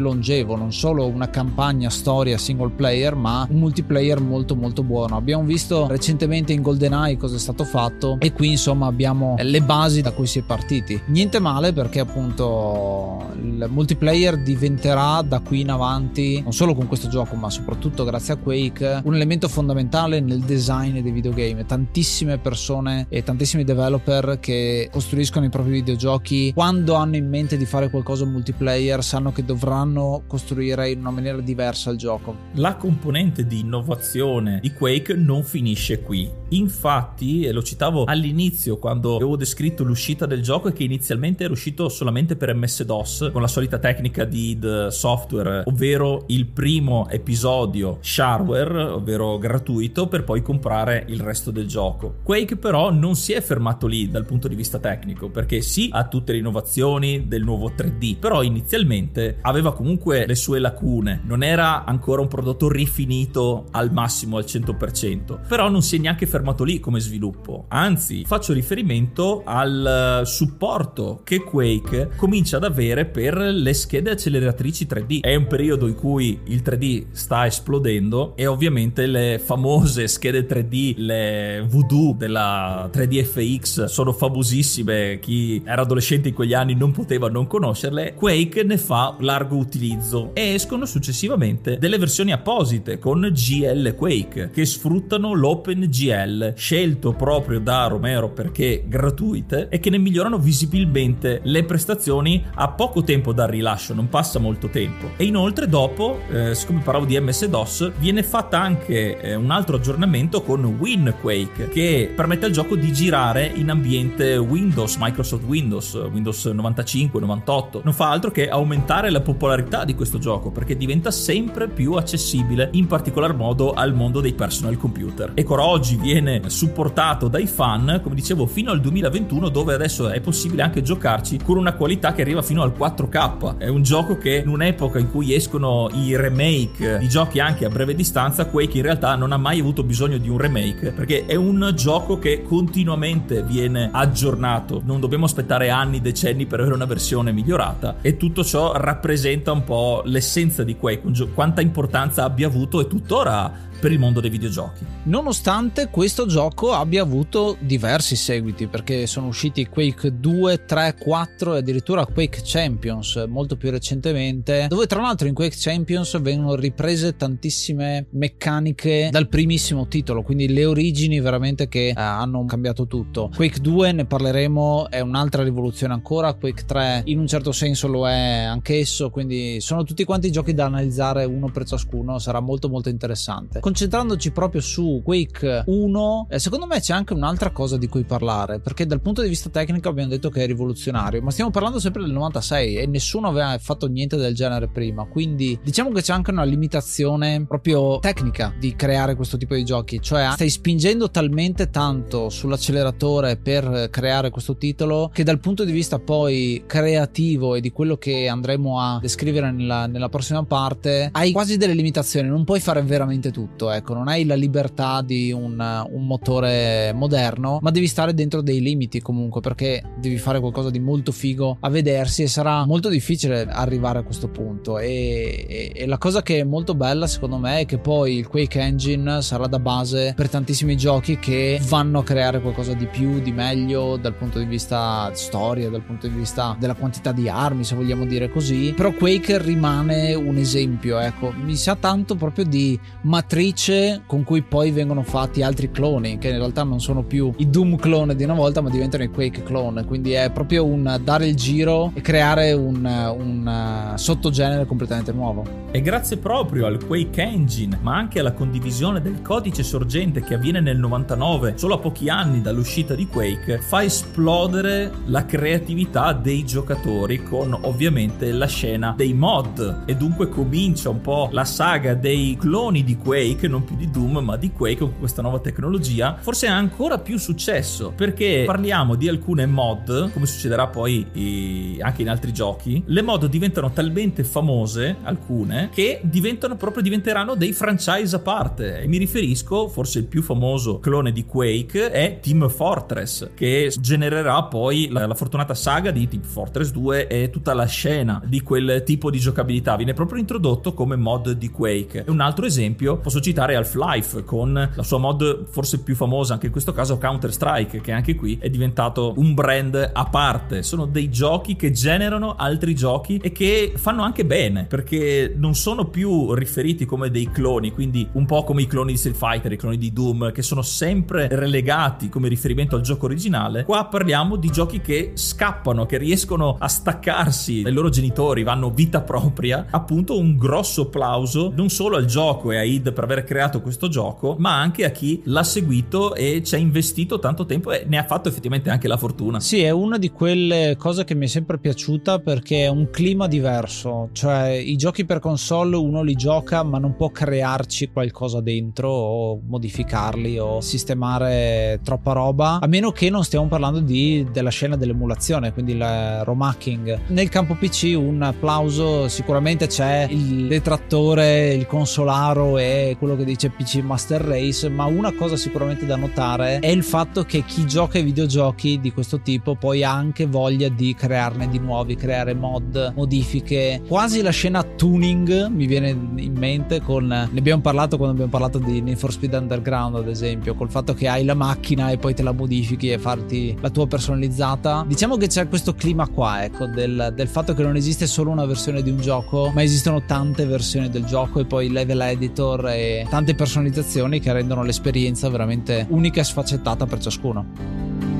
longevo 0.00 0.56
non 0.56 0.72
solo 0.72 1.06
una 1.06 1.28
campagna 1.30 1.90
storia 1.90 2.38
single 2.38 2.70
player 2.70 3.14
ma 3.14 3.46
un 3.48 3.58
multiplayer 3.58 4.20
molto 4.20 4.56
molto 4.56 4.82
buono. 4.82 5.16
Abbiamo 5.16 5.44
visto 5.44 5.86
recentemente 5.86 6.52
in 6.52 6.62
GoldenEye 6.62 7.16
cosa 7.16 7.36
è 7.36 7.38
stato 7.38 7.64
fatto 7.64 8.16
e 8.18 8.32
qui 8.32 8.50
insomma 8.50 8.86
abbiamo 8.86 9.36
le 9.38 9.60
basi 9.60 10.00
da 10.00 10.12
cui 10.12 10.26
si 10.26 10.40
è 10.40 10.42
partiti. 10.42 11.00
Niente 11.06 11.38
male 11.38 11.72
perché 11.72 12.00
appunto 12.00 13.28
il 13.40 13.66
multiplayer 13.68 14.42
diventerà 14.42 15.22
da 15.22 15.40
qui 15.40 15.60
in 15.60 15.70
avanti 15.70 16.40
non 16.42 16.52
solo 16.52 16.74
con 16.74 16.86
questo 16.86 17.08
gioco 17.08 17.36
ma 17.36 17.50
soprattutto 17.50 18.04
grazie 18.04 18.34
a 18.34 18.36
Quake 18.36 19.02
un 19.04 19.14
elemento 19.14 19.48
fondamentale 19.48 20.20
nel 20.20 20.40
design 20.40 20.98
dei 21.00 21.12
videogame. 21.12 21.66
Tantissime 21.66 22.38
persone 22.38 23.06
e 23.08 23.22
tantissimi 23.22 23.64
developer 23.64 24.38
che 24.40 24.88
costruiscono 24.90 25.44
i 25.44 25.50
propri 25.50 25.72
videogiochi 25.72 26.52
quando 26.52 26.94
hanno 26.94 27.16
in 27.16 27.19
mente 27.28 27.56
di 27.56 27.66
fare 27.66 27.90
qualcosa 27.90 28.24
multiplayer 28.24 29.02
sanno 29.02 29.32
che 29.32 29.44
dovranno 29.44 30.22
costruire 30.26 30.90
in 30.90 31.00
una 31.00 31.10
maniera 31.10 31.40
diversa 31.40 31.90
il 31.90 31.98
gioco. 31.98 32.36
La 32.54 32.76
componente 32.76 33.46
di 33.46 33.60
innovazione 33.60 34.58
di 34.60 34.72
Quake 34.72 35.14
non 35.14 35.42
finisce 35.42 36.00
qui. 36.00 36.30
Infatti 36.50 37.44
e 37.44 37.52
lo 37.52 37.62
citavo 37.62 38.04
all'inizio 38.04 38.78
quando 38.78 39.16
avevo 39.16 39.36
descritto 39.36 39.84
l'uscita 39.84 40.26
del 40.26 40.42
gioco 40.42 40.68
e 40.68 40.72
che 40.72 40.82
inizialmente 40.82 41.44
era 41.44 41.52
uscito 41.52 41.88
solamente 41.88 42.36
per 42.36 42.54
MS-DOS 42.54 43.30
con 43.32 43.40
la 43.40 43.48
solita 43.48 43.78
tecnica 43.78 44.24
di 44.24 44.50
id 44.50 44.88
Software 44.88 45.62
ovvero 45.66 46.24
il 46.28 46.46
primo 46.46 47.08
episodio 47.08 47.98
shareware 48.00 48.82
ovvero 48.82 49.38
gratuito 49.38 50.08
per 50.08 50.24
poi 50.24 50.42
comprare 50.42 51.04
il 51.08 51.20
resto 51.20 51.50
del 51.50 51.66
gioco. 51.66 52.16
Quake 52.22 52.56
però 52.56 52.90
non 52.90 53.14
si 53.14 53.32
è 53.32 53.40
fermato 53.40 53.86
lì 53.86 54.08
dal 54.08 54.24
punto 54.24 54.48
di 54.48 54.54
vista 54.54 54.78
tecnico 54.78 55.28
perché 55.28 55.60
sì 55.60 55.88
ha 55.92 56.06
tutte 56.08 56.32
le 56.32 56.38
innovazioni 56.38 56.99
del 57.26 57.42
nuovo 57.42 57.72
3D 57.76 58.18
però 58.18 58.42
inizialmente 58.42 59.38
aveva 59.42 59.74
comunque 59.74 60.26
le 60.26 60.34
sue 60.34 60.58
lacune 60.58 61.20
non 61.24 61.42
era 61.42 61.84
ancora 61.84 62.20
un 62.20 62.28
prodotto 62.28 62.68
rifinito 62.68 63.66
al 63.72 63.92
massimo 63.92 64.36
al 64.36 64.44
100% 64.46 65.46
però 65.46 65.68
non 65.68 65.82
si 65.82 65.96
è 65.96 65.98
neanche 65.98 66.26
fermato 66.26 66.64
lì 66.64 66.80
come 66.80 67.00
sviluppo. 67.00 67.64
Anzi 67.68 68.24
faccio 68.24 68.52
riferimento 68.52 69.42
al 69.44 70.22
supporto 70.24 71.20
che 71.24 71.42
Quake 71.42 72.10
comincia 72.16 72.56
ad 72.56 72.64
avere 72.64 73.06
per 73.06 73.36
le 73.36 73.74
schede 73.74 74.10
acceleratrici 74.10 74.86
3D 74.86 75.20
è 75.20 75.34
un 75.34 75.46
periodo 75.46 75.86
in 75.86 75.94
cui 75.94 76.38
il 76.44 76.62
3D 76.64 77.06
sta 77.12 77.46
esplodendo 77.46 78.36
e 78.36 78.46
ovviamente 78.46 79.06
le 79.06 79.40
famose 79.42 80.08
schede 80.08 80.46
3D 80.46 80.94
le 80.96 81.64
voodoo 81.68 82.14
della 82.16 82.88
3D 82.92 83.24
FX 83.24 83.84
sono 83.84 84.12
famosissime. 84.12 85.18
Chi 85.20 85.62
era 85.64 85.82
adolescente 85.82 86.28
in 86.28 86.34
quegli 86.34 86.54
anni 86.54 86.74
non 86.74 86.89
poteva 86.92 87.28
non 87.28 87.46
conoscerle 87.46 88.14
Quake 88.14 88.62
ne 88.62 88.78
fa 88.78 89.16
largo 89.20 89.56
utilizzo 89.56 90.30
e 90.34 90.54
escono 90.54 90.86
successivamente 90.86 91.78
delle 91.78 91.98
versioni 91.98 92.32
apposite 92.32 92.98
con 92.98 93.20
GL 93.20 93.94
Quake 93.94 94.50
che 94.52 94.64
sfruttano 94.64 95.32
l'OpenGL 95.34 96.54
scelto 96.56 97.12
proprio 97.12 97.60
da 97.60 97.86
Romero 97.86 98.30
perché 98.30 98.84
gratuite 98.86 99.68
e 99.68 99.80
che 99.80 99.90
ne 99.90 99.98
migliorano 99.98 100.38
visibilmente 100.38 101.40
le 101.44 101.64
prestazioni 101.64 102.44
a 102.54 102.68
poco 102.68 103.02
tempo 103.02 103.32
dal 103.32 103.48
rilascio 103.48 103.94
non 103.94 104.08
passa 104.08 104.38
molto 104.38 104.68
tempo. 104.68 105.10
E 105.16 105.24
inoltre 105.24 105.68
dopo 105.68 106.20
eh, 106.30 106.54
siccome 106.54 106.80
parlavo 106.80 107.06
di 107.06 107.18
MS-DOS 107.18 107.92
viene 107.98 108.22
fatta 108.22 108.60
anche 108.60 109.20
eh, 109.20 109.34
un 109.34 109.50
altro 109.50 109.76
aggiornamento 109.76 110.42
con 110.42 110.64
WinQuake 110.64 111.68
che 111.68 112.12
permette 112.14 112.46
al 112.46 112.52
gioco 112.52 112.76
di 112.76 112.92
girare 112.92 113.50
in 113.54 113.70
ambiente 113.70 114.36
Windows 114.36 114.96
Microsoft 114.96 115.44
Windows 115.44 115.94
Windows 115.94 116.44
95-98, 116.80 117.80
non 117.82 117.92
fa 117.92 118.10
altro 118.10 118.30
che 118.30 118.48
aumentare 118.48 119.10
la 119.10 119.20
popolarità 119.20 119.84
di 119.84 119.94
questo 119.94 120.18
gioco 120.18 120.50
perché 120.50 120.76
diventa 120.76 121.10
sempre 121.10 121.68
più 121.68 121.94
accessibile, 121.94 122.68
in 122.72 122.86
particolar 122.86 123.34
modo 123.34 123.72
al 123.72 123.94
mondo 123.94 124.20
dei 124.20 124.32
personal 124.32 124.76
computer. 124.76 125.32
E 125.34 125.40
ancora 125.40 125.64
oggi 125.64 125.96
viene 125.96 126.42
supportato 126.46 127.28
dai 127.28 127.46
fan, 127.46 128.00
come 128.02 128.14
dicevo, 128.14 128.46
fino 128.46 128.70
al 128.70 128.80
2021 128.80 129.48
dove 129.48 129.74
adesso 129.74 130.08
è 130.08 130.20
possibile 130.20 130.62
anche 130.62 130.82
giocarci 130.82 131.38
con 131.42 131.56
una 131.56 131.74
qualità 131.74 132.12
che 132.12 132.22
arriva 132.22 132.42
fino 132.42 132.62
al 132.62 132.74
4K. 132.76 133.58
È 133.58 133.68
un 133.68 133.82
gioco 133.82 134.16
che 134.16 134.36
in 134.44 134.48
un'epoca 134.48 134.98
in 134.98 135.10
cui 135.10 135.34
escono 135.34 135.88
i 135.92 136.16
remake 136.16 136.98
di 136.98 137.08
giochi 137.08 137.40
anche 137.40 137.64
a 137.64 137.68
breve 137.68 137.94
distanza, 137.94 138.46
Quake 138.46 138.76
in 138.78 138.82
realtà 138.82 139.14
non 139.14 139.32
ha 139.32 139.36
mai 139.36 139.60
avuto 139.60 139.82
bisogno 139.82 140.18
di 140.18 140.28
un 140.28 140.38
remake 140.38 140.92
perché 140.92 141.26
è 141.26 141.34
un 141.34 141.72
gioco 141.74 142.18
che 142.18 142.42
continuamente 142.42 143.42
viene 143.42 143.90
aggiornato. 143.92 144.82
Non 144.84 145.00
dobbiamo 145.00 145.24
aspettare 145.24 145.70
anni, 145.70 146.00
decenni 146.00 146.46
per 146.46 146.60
avere 146.70 146.74
una 146.74 146.84
versione 146.84 147.32
migliorata 147.32 147.96
e 148.00 148.16
tutto 148.16 148.44
ciò 148.44 148.72
rappresenta 148.76 149.52
un 149.52 149.64
po' 149.64 150.02
l'essenza 150.04 150.62
di 150.62 150.76
Quake, 150.76 151.02
quanta 151.34 151.60
importanza 151.60 152.24
abbia 152.24 152.46
avuto 152.46 152.80
e 152.80 152.86
tuttora 152.86 153.68
per 153.80 153.90
il 153.92 153.98
mondo 153.98 154.20
dei 154.20 154.30
videogiochi. 154.30 154.84
Nonostante 155.04 155.88
questo 155.88 156.26
gioco 156.26 156.72
abbia 156.72 157.02
avuto 157.02 157.56
diversi 157.60 158.14
seguiti, 158.14 158.66
perché 158.66 159.06
sono 159.06 159.28
usciti 159.28 159.66
Quake 159.66 160.20
2, 160.20 160.66
3, 160.66 160.96
4 161.00 161.54
e 161.54 161.58
addirittura 161.58 162.04
Quake 162.04 162.42
Champions 162.44 163.24
molto 163.26 163.56
più 163.56 163.70
recentemente, 163.70 164.66
dove 164.68 164.86
tra 164.86 165.00
l'altro 165.00 165.26
in 165.26 165.34
Quake 165.34 165.56
Champions 165.58 166.20
vengono 166.20 166.54
riprese 166.54 167.16
tantissime 167.16 168.06
meccaniche 168.10 169.08
dal 169.10 169.28
primissimo 169.28 169.88
titolo, 169.88 170.22
quindi 170.22 170.52
le 170.52 170.66
origini 170.66 171.18
veramente 171.20 171.66
che 171.68 171.88
eh, 171.88 171.94
hanno 171.96 172.44
cambiato 172.44 172.86
tutto. 172.86 173.30
Quake 173.34 173.60
2 173.60 173.92
ne 173.92 174.04
parleremo, 174.04 174.90
è 174.90 175.00
un'altra 175.00 175.42
rivoluzione 175.42 175.94
ancora, 175.94 176.34
Quake 176.34 176.64
3 176.66 177.02
in 177.06 177.18
un 177.18 177.26
certo 177.26 177.52
senso 177.52 177.88
lo 177.88 178.06
è 178.06 178.42
anch'esso, 178.42 179.08
quindi 179.08 179.60
sono 179.60 179.84
tutti 179.84 180.04
quanti 180.04 180.30
giochi 180.30 180.52
da 180.52 180.66
analizzare 180.66 181.24
uno 181.24 181.50
per 181.50 181.64
ciascuno, 181.64 182.18
sarà 182.18 182.40
molto 182.40 182.68
molto 182.68 182.90
interessante 182.90 183.60
concentrandoci 183.70 184.32
proprio 184.32 184.60
su 184.60 185.00
Quake 185.04 185.62
1, 185.64 186.26
eh, 186.28 186.38
secondo 186.40 186.66
me 186.66 186.80
c'è 186.80 186.92
anche 186.92 187.12
un'altra 187.12 187.52
cosa 187.52 187.76
di 187.76 187.86
cui 187.86 188.02
parlare, 188.02 188.58
perché 188.58 188.84
dal 188.84 189.00
punto 189.00 189.22
di 189.22 189.28
vista 189.28 189.48
tecnico 189.48 189.88
abbiamo 189.88 190.10
detto 190.10 190.28
che 190.28 190.42
è 190.42 190.46
rivoluzionario, 190.46 191.22
ma 191.22 191.30
stiamo 191.30 191.50
parlando 191.50 191.78
sempre 191.78 192.02
del 192.02 192.10
96 192.10 192.78
e 192.78 192.86
nessuno 192.86 193.28
aveva 193.28 193.56
fatto 193.58 193.86
niente 193.86 194.16
del 194.16 194.34
genere 194.34 194.66
prima, 194.66 195.04
quindi 195.04 195.56
diciamo 195.62 195.92
che 195.92 196.02
c'è 196.02 196.12
anche 196.12 196.32
una 196.32 196.42
limitazione 196.42 197.44
proprio 197.46 198.00
tecnica 198.00 198.52
di 198.58 198.74
creare 198.74 199.14
questo 199.14 199.36
tipo 199.36 199.54
di 199.54 199.64
giochi, 199.64 200.00
cioè 200.00 200.30
stai 200.32 200.50
spingendo 200.50 201.08
talmente 201.08 201.70
tanto 201.70 202.28
sull'acceleratore 202.28 203.36
per 203.36 203.88
creare 203.90 204.30
questo 204.30 204.56
titolo 204.56 205.10
che 205.14 205.22
dal 205.22 205.38
punto 205.38 205.62
di 205.62 205.70
vista 205.70 206.00
poi 206.00 206.64
creativo 206.66 207.54
e 207.54 207.60
di 207.60 207.70
quello 207.70 207.96
che 207.96 208.26
andremo 208.26 208.80
a 208.80 208.98
descrivere 209.00 209.52
nella, 209.52 209.86
nella 209.86 210.08
prossima 210.08 210.42
parte 210.42 211.08
hai 211.12 211.30
quasi 211.30 211.56
delle 211.56 211.74
limitazioni, 211.74 212.26
non 212.26 212.42
puoi 212.42 212.58
fare 212.58 212.82
veramente 212.82 213.30
tutto 213.30 213.59
tutto, 213.60 213.70
ecco, 213.70 213.92
non 213.92 214.08
hai 214.08 214.24
la 214.24 214.34
libertà 214.34 215.02
di 215.02 215.30
un, 215.30 215.52
un, 215.90 216.06
motore 216.06 216.92
moderno, 216.94 217.58
ma 217.60 217.70
devi 217.70 217.86
stare 217.86 218.14
dentro 218.14 218.40
dei 218.40 218.60
limiti 218.60 219.00
comunque 219.02 219.42
perché 219.42 219.82
devi 219.98 220.16
fare 220.16 220.40
qualcosa 220.40 220.70
di 220.70 220.80
molto 220.80 221.12
figo 221.12 221.58
a 221.60 221.68
vedersi 221.68 222.22
e 222.22 222.26
sarà 222.26 222.64
molto 222.64 222.88
difficile 222.88 223.46
arrivare 223.46 223.98
a 223.98 224.02
questo 224.02 224.28
punto. 224.28 224.78
E, 224.78 225.44
e, 225.46 225.72
e 225.74 225.86
la 225.86 225.98
cosa 225.98 226.22
che 226.22 226.40
è 226.40 226.44
molto 226.44 226.74
bella 226.74 227.06
secondo 227.06 227.36
me 227.36 227.60
è 227.60 227.66
che 227.66 227.78
poi 227.78 228.16
il 228.16 228.26
Quake 228.26 228.58
Engine 228.58 229.20
sarà 229.20 229.46
da 229.46 229.58
base 229.58 230.14
per 230.16 230.30
tantissimi 230.30 230.76
giochi 230.76 231.18
che 231.18 231.60
vanno 231.68 231.98
a 231.98 232.04
creare 232.04 232.40
qualcosa 232.40 232.72
di 232.72 232.86
più, 232.86 233.20
di 233.20 233.32
meglio 233.32 233.96
dal 233.96 234.14
punto 234.14 234.38
di 234.38 234.46
vista 234.46 235.10
storia, 235.12 235.68
dal 235.68 235.82
punto 235.82 236.08
di 236.08 236.14
vista 236.14 236.56
della 236.58 236.74
quantità 236.74 237.12
di 237.12 237.28
armi, 237.28 237.64
se 237.64 237.74
vogliamo 237.74 238.06
dire 238.06 238.30
così. 238.30 238.72
Però 238.74 238.92
Quake 238.92 239.38
rimane 239.38 240.14
un 240.14 240.36
esempio, 240.36 240.98
ecco, 240.98 241.32
mi 241.32 241.56
sa 241.56 241.76
tanto 241.76 242.14
proprio 242.14 242.44
di 242.44 242.78
matrice 243.02 243.49
matrice 243.50 244.02
con 244.06 244.22
cui 244.22 244.42
poi 244.42 244.70
vengono 244.70 245.02
fatti 245.02 245.42
altri 245.42 245.70
cloni 245.70 246.18
che 246.18 246.28
in 246.28 246.36
realtà 246.36 246.62
non 246.62 246.80
sono 246.80 247.02
più 247.02 247.32
i 247.38 247.50
Doom 247.50 247.76
clone 247.76 248.14
di 248.14 248.24
una 248.24 248.34
volta 248.34 248.60
ma 248.60 248.70
diventano 248.70 249.02
i 249.02 249.08
Quake 249.08 249.42
clone. 249.42 249.84
Quindi 249.84 250.12
è 250.12 250.30
proprio 250.30 250.64
un 250.64 251.00
dare 251.02 251.26
il 251.26 251.34
giro 251.34 251.90
e 251.94 252.00
creare 252.00 252.52
un, 252.52 252.84
un 252.84 253.92
sottogenere 253.96 254.66
completamente 254.66 255.12
nuovo. 255.12 255.68
E 255.72 255.80
grazie 255.80 256.16
proprio 256.16 256.66
al 256.66 256.84
Quake 256.84 257.22
Engine 257.22 257.78
ma 257.80 257.96
anche 257.96 258.20
alla 258.20 258.32
condivisione 258.32 259.00
del 259.00 259.22
codice 259.22 259.62
sorgente 259.62 260.22
che 260.22 260.34
avviene 260.34 260.60
nel 260.60 260.78
99 260.78 261.54
solo 261.56 261.74
a 261.74 261.78
pochi 261.78 262.08
anni 262.08 262.40
dall'uscita 262.40 262.94
di 262.94 263.06
Quake 263.06 263.60
fa 263.60 263.82
esplodere 263.82 264.90
la 265.06 265.24
creatività 265.24 266.12
dei 266.12 266.44
giocatori 266.44 267.22
con 267.22 267.56
ovviamente 267.62 268.32
la 268.32 268.46
scena 268.46 268.94
dei 268.96 269.14
mod. 269.14 269.82
E 269.86 269.96
dunque 269.96 270.28
comincia 270.28 270.88
un 270.88 271.00
po' 271.00 271.28
la 271.32 271.44
saga 271.44 271.94
dei 271.94 272.36
cloni 272.38 272.84
di 272.84 272.96
Quake 272.96 273.39
Quake, 273.40 273.48
non 273.48 273.64
più 273.64 273.76
di 273.76 273.90
Doom, 273.90 274.18
ma 274.18 274.36
di 274.36 274.52
Quake 274.52 274.78
con 274.78 274.98
questa 274.98 275.22
nuova 275.22 275.38
tecnologia, 275.38 276.16
forse 276.20 276.46
ha 276.46 276.54
ancora 276.54 276.98
più 276.98 277.18
successo 277.18 277.92
perché 277.94 278.42
parliamo 278.44 278.94
di 278.94 279.08
alcune 279.08 279.46
mod, 279.46 280.12
come 280.12 280.26
succederà 280.26 280.66
poi 280.66 281.78
anche 281.80 282.02
in 282.02 282.08
altri 282.08 282.32
giochi. 282.32 282.82
Le 282.86 283.02
mod 283.02 283.26
diventano 283.26 283.70
talmente 283.70 284.24
famose, 284.24 284.96
alcune, 285.02 285.70
che 285.72 286.00
diventano 286.02 286.56
proprio 286.56 286.82
diventeranno 286.82 287.34
dei 287.34 287.52
franchise 287.52 288.14
a 288.14 288.18
parte. 288.18 288.80
E 288.80 288.86
mi 288.86 288.98
riferisco, 288.98 289.68
forse 289.68 290.00
il 290.00 290.06
più 290.06 290.22
famoso 290.22 290.78
clone 290.78 291.12
di 291.12 291.24
Quake 291.24 291.90
è 291.90 292.18
Team 292.20 292.48
Fortress, 292.48 293.30
che 293.34 293.72
genererà 293.80 294.42
poi 294.44 294.88
la, 294.90 295.06
la 295.06 295.14
fortunata 295.14 295.54
saga 295.54 295.90
di 295.90 296.08
Team 296.08 296.22
Fortress 296.22 296.72
2 296.72 297.06
e 297.06 297.30
tutta 297.30 297.54
la 297.54 297.66
scena 297.66 298.20
di 298.24 298.42
quel 298.42 298.82
tipo 298.84 299.10
di 299.10 299.18
giocabilità. 299.18 299.76
Viene 299.76 299.94
proprio 299.94 300.18
introdotto 300.18 300.74
come 300.74 300.96
mod 300.96 301.32
di 301.32 301.48
Quake. 301.50 302.04
Un 302.08 302.20
altro 302.20 302.44
esempio, 302.44 302.98
posso 302.98 303.19
citare 303.20 303.50
citare 303.50 303.56
Half-Life 303.56 304.24
con 304.24 304.70
la 304.74 304.82
sua 304.82 304.98
mod 304.98 305.46
forse 305.48 305.82
più 305.82 305.94
famosa 305.94 306.34
anche 306.34 306.46
in 306.46 306.52
questo 306.52 306.72
caso 306.72 306.98
Counter-Strike 306.98 307.80
che 307.80 307.92
anche 307.92 308.14
qui 308.14 308.38
è 308.40 308.50
diventato 308.50 309.14
un 309.16 309.34
brand 309.34 309.90
a 309.92 310.04
parte. 310.04 310.62
Sono 310.62 310.86
dei 310.86 311.08
giochi 311.08 311.56
che 311.56 311.70
generano 311.70 312.34
altri 312.36 312.74
giochi 312.74 313.18
e 313.22 313.32
che 313.32 313.72
fanno 313.76 314.02
anche 314.02 314.24
bene 314.24 314.64
perché 314.64 315.32
non 315.36 315.54
sono 315.54 315.86
più 315.86 316.34
riferiti 316.34 316.84
come 316.84 317.10
dei 317.10 317.30
cloni, 317.30 317.72
quindi 317.72 318.06
un 318.12 318.26
po' 318.26 318.44
come 318.44 318.62
i 318.62 318.66
cloni 318.66 318.92
di 318.92 318.98
Street 318.98 319.16
Fighter, 319.16 319.52
i 319.52 319.56
cloni 319.56 319.78
di 319.78 319.92
Doom 319.92 320.32
che 320.32 320.42
sono 320.42 320.62
sempre 320.62 321.28
relegati 321.30 322.08
come 322.08 322.28
riferimento 322.28 322.76
al 322.76 322.82
gioco 322.82 323.06
originale. 323.06 323.64
Qua 323.64 323.86
parliamo 323.86 324.36
di 324.36 324.50
giochi 324.50 324.80
che 324.80 325.12
scappano, 325.14 325.86
che 325.86 325.98
riescono 325.98 326.56
a 326.58 326.68
staccarsi 326.68 327.62
dai 327.62 327.72
loro 327.72 327.88
genitori, 327.88 328.42
vanno 328.42 328.70
vita 328.70 329.00
propria. 329.00 329.66
Appunto 329.70 330.18
un 330.18 330.36
grosso 330.36 330.82
applauso 330.82 331.52
non 331.54 331.68
solo 331.68 331.96
al 331.96 332.04
gioco 332.04 332.52
e 332.52 332.58
a 332.58 332.62
id 332.62 332.92
per 332.92 333.06
aver 333.10 333.24
creato 333.24 333.60
questo 333.60 333.88
gioco, 333.88 334.36
ma 334.38 334.58
anche 334.58 334.84
a 334.84 334.90
chi 334.90 335.20
l'ha 335.24 335.42
seguito 335.42 336.14
e 336.14 336.42
ci 336.44 336.54
ha 336.54 336.58
investito 336.58 337.18
tanto 337.18 337.44
tempo 337.44 337.72
e 337.72 337.84
ne 337.86 337.98
ha 337.98 338.04
fatto 338.04 338.28
effettivamente 338.28 338.70
anche 338.70 338.88
la 338.88 338.96
fortuna. 338.96 339.40
Sì, 339.40 339.62
è 339.62 339.70
una 339.70 339.98
di 339.98 340.10
quelle 340.10 340.76
cose 340.78 341.04
che 341.04 341.14
mi 341.14 341.26
è 341.26 341.28
sempre 341.28 341.58
piaciuta 341.58 342.20
perché 342.20 342.64
è 342.64 342.68
un 342.68 342.90
clima 342.90 343.26
diverso, 343.26 344.10
cioè 344.12 344.48
i 344.50 344.76
giochi 344.76 345.04
per 345.04 345.18
console 345.18 345.76
uno 345.76 346.02
li 346.02 346.14
gioca 346.14 346.62
ma 346.62 346.78
non 346.78 346.94
può 346.96 347.10
crearci 347.10 347.90
qualcosa 347.90 348.40
dentro 348.40 348.88
o 348.88 349.40
modificarli 349.46 350.38
o 350.38 350.60
sistemare 350.60 351.80
troppa 351.82 352.12
roba, 352.12 352.58
a 352.60 352.66
meno 352.66 352.92
che 352.92 353.10
non 353.10 353.24
stiamo 353.24 353.46
parlando 353.46 353.80
di, 353.80 354.26
della 354.32 354.50
scena 354.50 354.76
dell'emulazione, 354.76 355.52
quindi 355.52 355.72
il 355.72 356.24
romhacking. 356.24 357.00
Nel 357.08 357.28
campo 357.28 357.54
PC 357.54 357.94
un 357.96 358.22
applauso 358.22 359.08
sicuramente 359.08 359.66
c'è 359.66 360.06
il 360.10 360.46
detrattore, 360.46 361.52
il 361.54 361.66
consolaro 361.66 362.58
e 362.58 362.96
quello 363.00 363.16
che 363.16 363.24
dice 363.24 363.48
PC 363.48 363.76
Master 363.76 364.20
Race, 364.20 364.68
ma 364.68 364.84
una 364.84 365.12
cosa 365.14 365.34
sicuramente 365.34 365.86
da 365.86 365.96
notare 365.96 366.58
è 366.58 366.68
il 366.68 366.84
fatto 366.84 367.24
che 367.24 367.44
chi 367.46 367.66
gioca 367.66 367.96
ai 367.96 368.04
videogiochi 368.04 368.78
di 368.78 368.92
questo 368.92 369.20
tipo 369.20 369.54
poi 369.54 369.82
ha 369.82 369.90
anche 369.90 370.26
voglia 370.26 370.68
di 370.68 370.94
crearne 370.94 371.48
di 371.48 371.58
nuovi, 371.58 371.96
creare 371.96 372.34
mod, 372.34 372.92
modifiche, 372.94 373.80
quasi 373.88 374.20
la 374.20 374.30
scena 374.30 374.62
tuning 374.62 375.48
mi 375.48 375.64
viene 375.64 375.88
in 375.88 376.34
mente 376.36 376.82
con 376.82 377.06
ne 377.06 377.38
abbiamo 377.38 377.62
parlato 377.62 377.96
quando 377.96 378.12
abbiamo 378.12 378.30
parlato 378.30 378.58
di 378.58 378.82
Need 378.82 378.98
for 378.98 379.10
Speed 379.10 379.32
Underground 379.32 379.96
ad 379.96 380.08
esempio, 380.08 380.54
col 380.54 380.70
fatto 380.70 380.92
che 380.92 381.08
hai 381.08 381.24
la 381.24 381.34
macchina 381.34 381.90
e 381.90 381.96
poi 381.96 382.14
te 382.14 382.22
la 382.22 382.32
modifichi 382.32 382.90
e 382.90 382.98
farti 382.98 383.56
la 383.62 383.70
tua 383.70 383.86
personalizzata. 383.86 384.84
Diciamo 384.86 385.16
che 385.16 385.26
c'è 385.26 385.48
questo 385.48 385.72
clima 385.72 386.06
qua, 386.06 386.44
ecco, 386.44 386.66
del, 386.66 387.14
del 387.16 387.28
fatto 387.28 387.54
che 387.54 387.62
non 387.62 387.76
esiste 387.76 388.06
solo 388.06 388.30
una 388.30 388.44
versione 388.44 388.82
di 388.82 388.90
un 388.90 389.00
gioco, 389.00 389.50
ma 389.54 389.62
esistono 389.62 390.02
tante 390.04 390.44
versioni 390.44 390.90
del 390.90 391.04
gioco 391.06 391.40
e 391.40 391.46
poi 391.46 391.70
level 391.70 392.02
editor 392.02 392.68
e 392.68 392.89
tante 393.08 393.34
personalizzazioni 393.34 394.20
che 394.20 394.32
rendono 394.32 394.62
l'esperienza 394.62 395.28
veramente 395.28 395.86
unica 395.90 396.20
e 396.20 396.24
sfaccettata 396.24 396.86
per 396.86 397.00
ciascuno. 397.00 398.19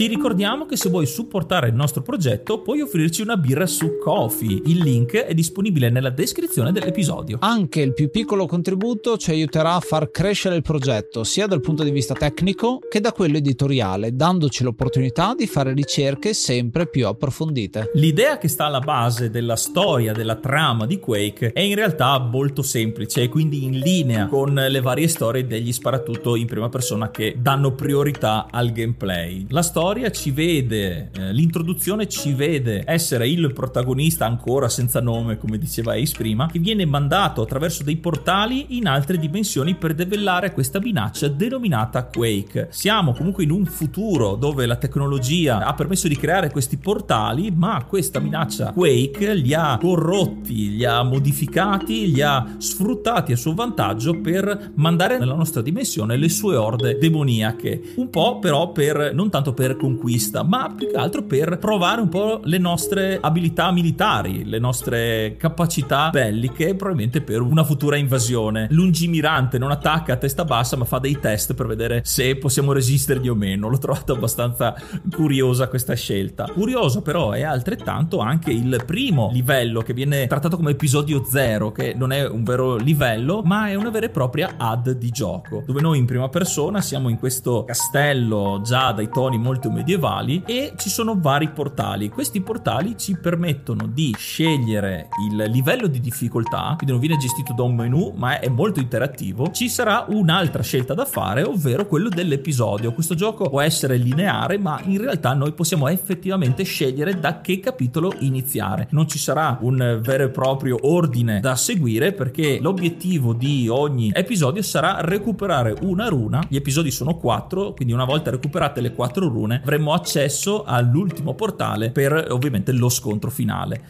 Ti 0.00 0.06
ricordiamo 0.06 0.64
che 0.64 0.78
se 0.78 0.88
vuoi 0.88 1.04
supportare 1.04 1.68
il 1.68 1.74
nostro 1.74 2.00
progetto 2.00 2.62
puoi 2.62 2.80
offrirci 2.80 3.20
una 3.20 3.36
birra 3.36 3.66
su 3.66 3.98
Kofi. 4.02 4.62
Il 4.64 4.78
link 4.78 5.14
è 5.14 5.34
disponibile 5.34 5.90
nella 5.90 6.08
descrizione 6.08 6.72
dell'episodio. 6.72 7.36
Anche 7.42 7.82
il 7.82 7.92
più 7.92 8.08
piccolo 8.08 8.46
contributo 8.46 9.18
ci 9.18 9.30
aiuterà 9.30 9.74
a 9.74 9.80
far 9.80 10.10
crescere 10.10 10.56
il 10.56 10.62
progetto, 10.62 11.22
sia 11.22 11.46
dal 11.46 11.60
punto 11.60 11.82
di 11.82 11.90
vista 11.90 12.14
tecnico 12.14 12.78
che 12.88 13.00
da 13.00 13.12
quello 13.12 13.36
editoriale, 13.36 14.16
dandoci 14.16 14.62
l'opportunità 14.62 15.34
di 15.36 15.46
fare 15.46 15.74
ricerche 15.74 16.32
sempre 16.32 16.88
più 16.88 17.06
approfondite. 17.06 17.90
L'idea 17.92 18.38
che 18.38 18.48
sta 18.48 18.64
alla 18.64 18.80
base 18.80 19.28
della 19.28 19.56
storia, 19.56 20.14
della 20.14 20.36
trama 20.36 20.86
di 20.86 20.98
Quake 20.98 21.52
è 21.52 21.60
in 21.60 21.74
realtà 21.74 22.18
molto 22.20 22.62
semplice 22.62 23.24
e 23.24 23.28
quindi 23.28 23.64
in 23.64 23.78
linea 23.78 24.28
con 24.28 24.54
le 24.54 24.80
varie 24.80 25.08
storie 25.08 25.46
degli 25.46 25.72
sparatutto 25.72 26.36
in 26.36 26.46
prima 26.46 26.70
persona 26.70 27.10
che 27.10 27.36
danno 27.38 27.74
priorità 27.74 28.46
al 28.50 28.72
gameplay. 28.72 29.44
La 29.50 29.60
storia 29.60 29.88
storia 29.90 30.12
ci 30.12 30.30
vede, 30.30 31.10
eh, 31.12 31.32
l'introduzione 31.32 32.06
ci 32.06 32.32
vede 32.32 32.84
essere 32.86 33.28
il 33.28 33.52
protagonista 33.52 34.24
ancora 34.24 34.68
senza 34.68 35.00
nome, 35.00 35.36
come 35.36 35.58
diceva 35.58 35.94
Ace 35.94 36.14
prima, 36.16 36.46
che 36.46 36.60
viene 36.60 36.84
mandato 36.84 37.42
attraverso 37.42 37.82
dei 37.82 37.96
portali 37.96 38.76
in 38.76 38.86
altre 38.86 39.18
dimensioni 39.18 39.74
per 39.74 39.94
debellare 39.94 40.52
questa 40.52 40.78
minaccia 40.78 41.26
denominata 41.26 42.04
Quake. 42.04 42.68
Siamo 42.70 43.14
comunque 43.14 43.42
in 43.42 43.50
un 43.50 43.64
futuro 43.64 44.36
dove 44.36 44.64
la 44.64 44.76
tecnologia 44.76 45.66
ha 45.66 45.74
permesso 45.74 46.06
di 46.06 46.16
creare 46.16 46.52
questi 46.52 46.76
portali, 46.76 47.50
ma 47.50 47.84
questa 47.88 48.20
minaccia 48.20 48.70
Quake 48.70 49.34
li 49.34 49.54
ha 49.54 49.76
corrotti, 49.76 50.76
li 50.76 50.84
ha 50.84 51.02
modificati, 51.02 52.12
li 52.12 52.22
ha 52.22 52.54
sfruttati 52.58 53.32
a 53.32 53.36
suo 53.36 53.54
vantaggio 53.54 54.20
per 54.20 54.70
mandare 54.76 55.18
nella 55.18 55.34
nostra 55.34 55.62
dimensione 55.62 56.16
le 56.16 56.28
sue 56.28 56.54
orde 56.54 56.96
demoniache. 56.96 57.94
Un 57.96 58.08
po' 58.08 58.38
però 58.38 58.70
per 58.70 59.10
non 59.12 59.30
tanto 59.30 59.52
per 59.52 59.69
conquista, 59.76 60.42
ma 60.42 60.72
più 60.76 60.88
che 60.88 60.96
altro 60.96 61.22
per 61.22 61.58
provare 61.58 62.00
un 62.00 62.08
po' 62.08 62.40
le 62.44 62.58
nostre 62.58 63.18
abilità 63.20 63.70
militari, 63.70 64.44
le 64.44 64.58
nostre 64.58 65.36
capacità 65.36 66.10
belliche, 66.10 66.74
probabilmente 66.74 67.20
per 67.20 67.40
una 67.40 67.64
futura 67.64 67.96
invasione. 67.96 68.68
Lungimirante 68.70 69.58
non 69.58 69.70
attacca 69.70 70.14
a 70.14 70.16
testa 70.16 70.44
bassa, 70.44 70.76
ma 70.76 70.84
fa 70.84 70.98
dei 70.98 71.18
test 71.18 71.54
per 71.54 71.66
vedere 71.66 72.02
se 72.04 72.36
possiamo 72.36 72.72
resistergli 72.72 73.28
o 73.28 73.34
meno. 73.34 73.68
L'ho 73.68 73.78
trovato 73.78 74.12
abbastanza 74.12 74.74
curiosa 75.10 75.68
questa 75.68 75.94
scelta. 75.94 76.44
Curioso 76.52 77.02
però 77.02 77.32
è 77.32 77.42
altrettanto 77.42 78.18
anche 78.18 78.50
il 78.50 78.82
primo 78.86 79.30
livello 79.32 79.80
che 79.82 79.92
viene 79.92 80.26
trattato 80.26 80.56
come 80.56 80.72
episodio 80.72 81.24
zero, 81.24 81.72
che 81.72 81.94
non 81.96 82.12
è 82.12 82.26
un 82.26 82.44
vero 82.44 82.76
livello, 82.76 83.42
ma 83.42 83.68
è 83.68 83.74
una 83.74 83.90
vera 83.90 84.06
e 84.06 84.10
propria 84.10 84.54
ad 84.56 84.90
di 84.90 85.10
gioco, 85.10 85.62
dove 85.66 85.80
noi 85.80 85.98
in 85.98 86.06
prima 86.06 86.28
persona 86.28 86.80
siamo 86.80 87.08
in 87.08 87.18
questo 87.18 87.64
castello 87.64 88.60
già 88.62 88.92
dai 88.92 89.08
toni 89.08 89.38
molto 89.38 89.59
medievali 89.68 90.42
e 90.46 90.72
ci 90.76 90.88
sono 90.88 91.18
vari 91.20 91.50
portali. 91.50 92.08
Questi 92.08 92.40
portali 92.40 92.96
ci 92.96 93.18
permettono 93.18 93.86
di 93.86 94.14
scegliere 94.16 95.08
il 95.28 95.50
livello 95.50 95.88
di 95.88 96.00
difficoltà, 96.00 96.74
quindi 96.76 96.92
non 96.92 97.00
viene 97.00 97.16
gestito 97.16 97.52
da 97.52 97.62
un 97.62 97.74
menu, 97.74 98.12
ma 98.16 98.38
è 98.38 98.48
molto 98.48 98.80
interattivo. 98.80 99.50
Ci 99.50 99.68
sarà 99.68 100.06
un'altra 100.08 100.62
scelta 100.62 100.94
da 100.94 101.04
fare, 101.04 101.42
ovvero 101.42 101.86
quello 101.86 102.08
dell'episodio. 102.08 102.92
Questo 102.92 103.14
gioco 103.14 103.48
può 103.48 103.60
essere 103.60 103.96
lineare, 103.96 104.56
ma 104.58 104.80
in 104.84 104.98
realtà 104.98 105.34
noi 105.34 105.52
possiamo 105.52 105.88
effettivamente 105.88 106.62
scegliere 106.62 107.18
da 107.18 107.40
che 107.40 107.60
capitolo 107.60 108.14
iniziare. 108.20 108.88
Non 108.90 109.08
ci 109.08 109.18
sarà 109.18 109.58
un 109.60 110.00
vero 110.02 110.24
e 110.24 110.28
proprio 110.28 110.78
ordine 110.82 111.40
da 111.40 111.56
seguire 111.56 112.12
perché 112.12 112.58
l'obiettivo 112.60 113.32
di 113.32 113.68
ogni 113.68 114.10
episodio 114.14 114.62
sarà 114.62 115.00
recuperare 115.00 115.74
una 115.82 116.08
runa. 116.08 116.42
Gli 116.48 116.56
episodi 116.56 116.90
sono 116.90 117.16
quattro, 117.16 117.72
quindi 117.72 117.92
una 117.92 118.04
volta 118.04 118.30
recuperate 118.30 118.80
le 118.80 118.92
quattro 118.92 119.28
rune 119.28 119.49
avremo 119.52 119.92
accesso 119.92 120.64
all'ultimo 120.64 121.34
portale 121.34 121.90
per 121.90 122.28
ovviamente 122.30 122.72
lo 122.72 122.88
scontro 122.88 123.30
finale. 123.30 123.82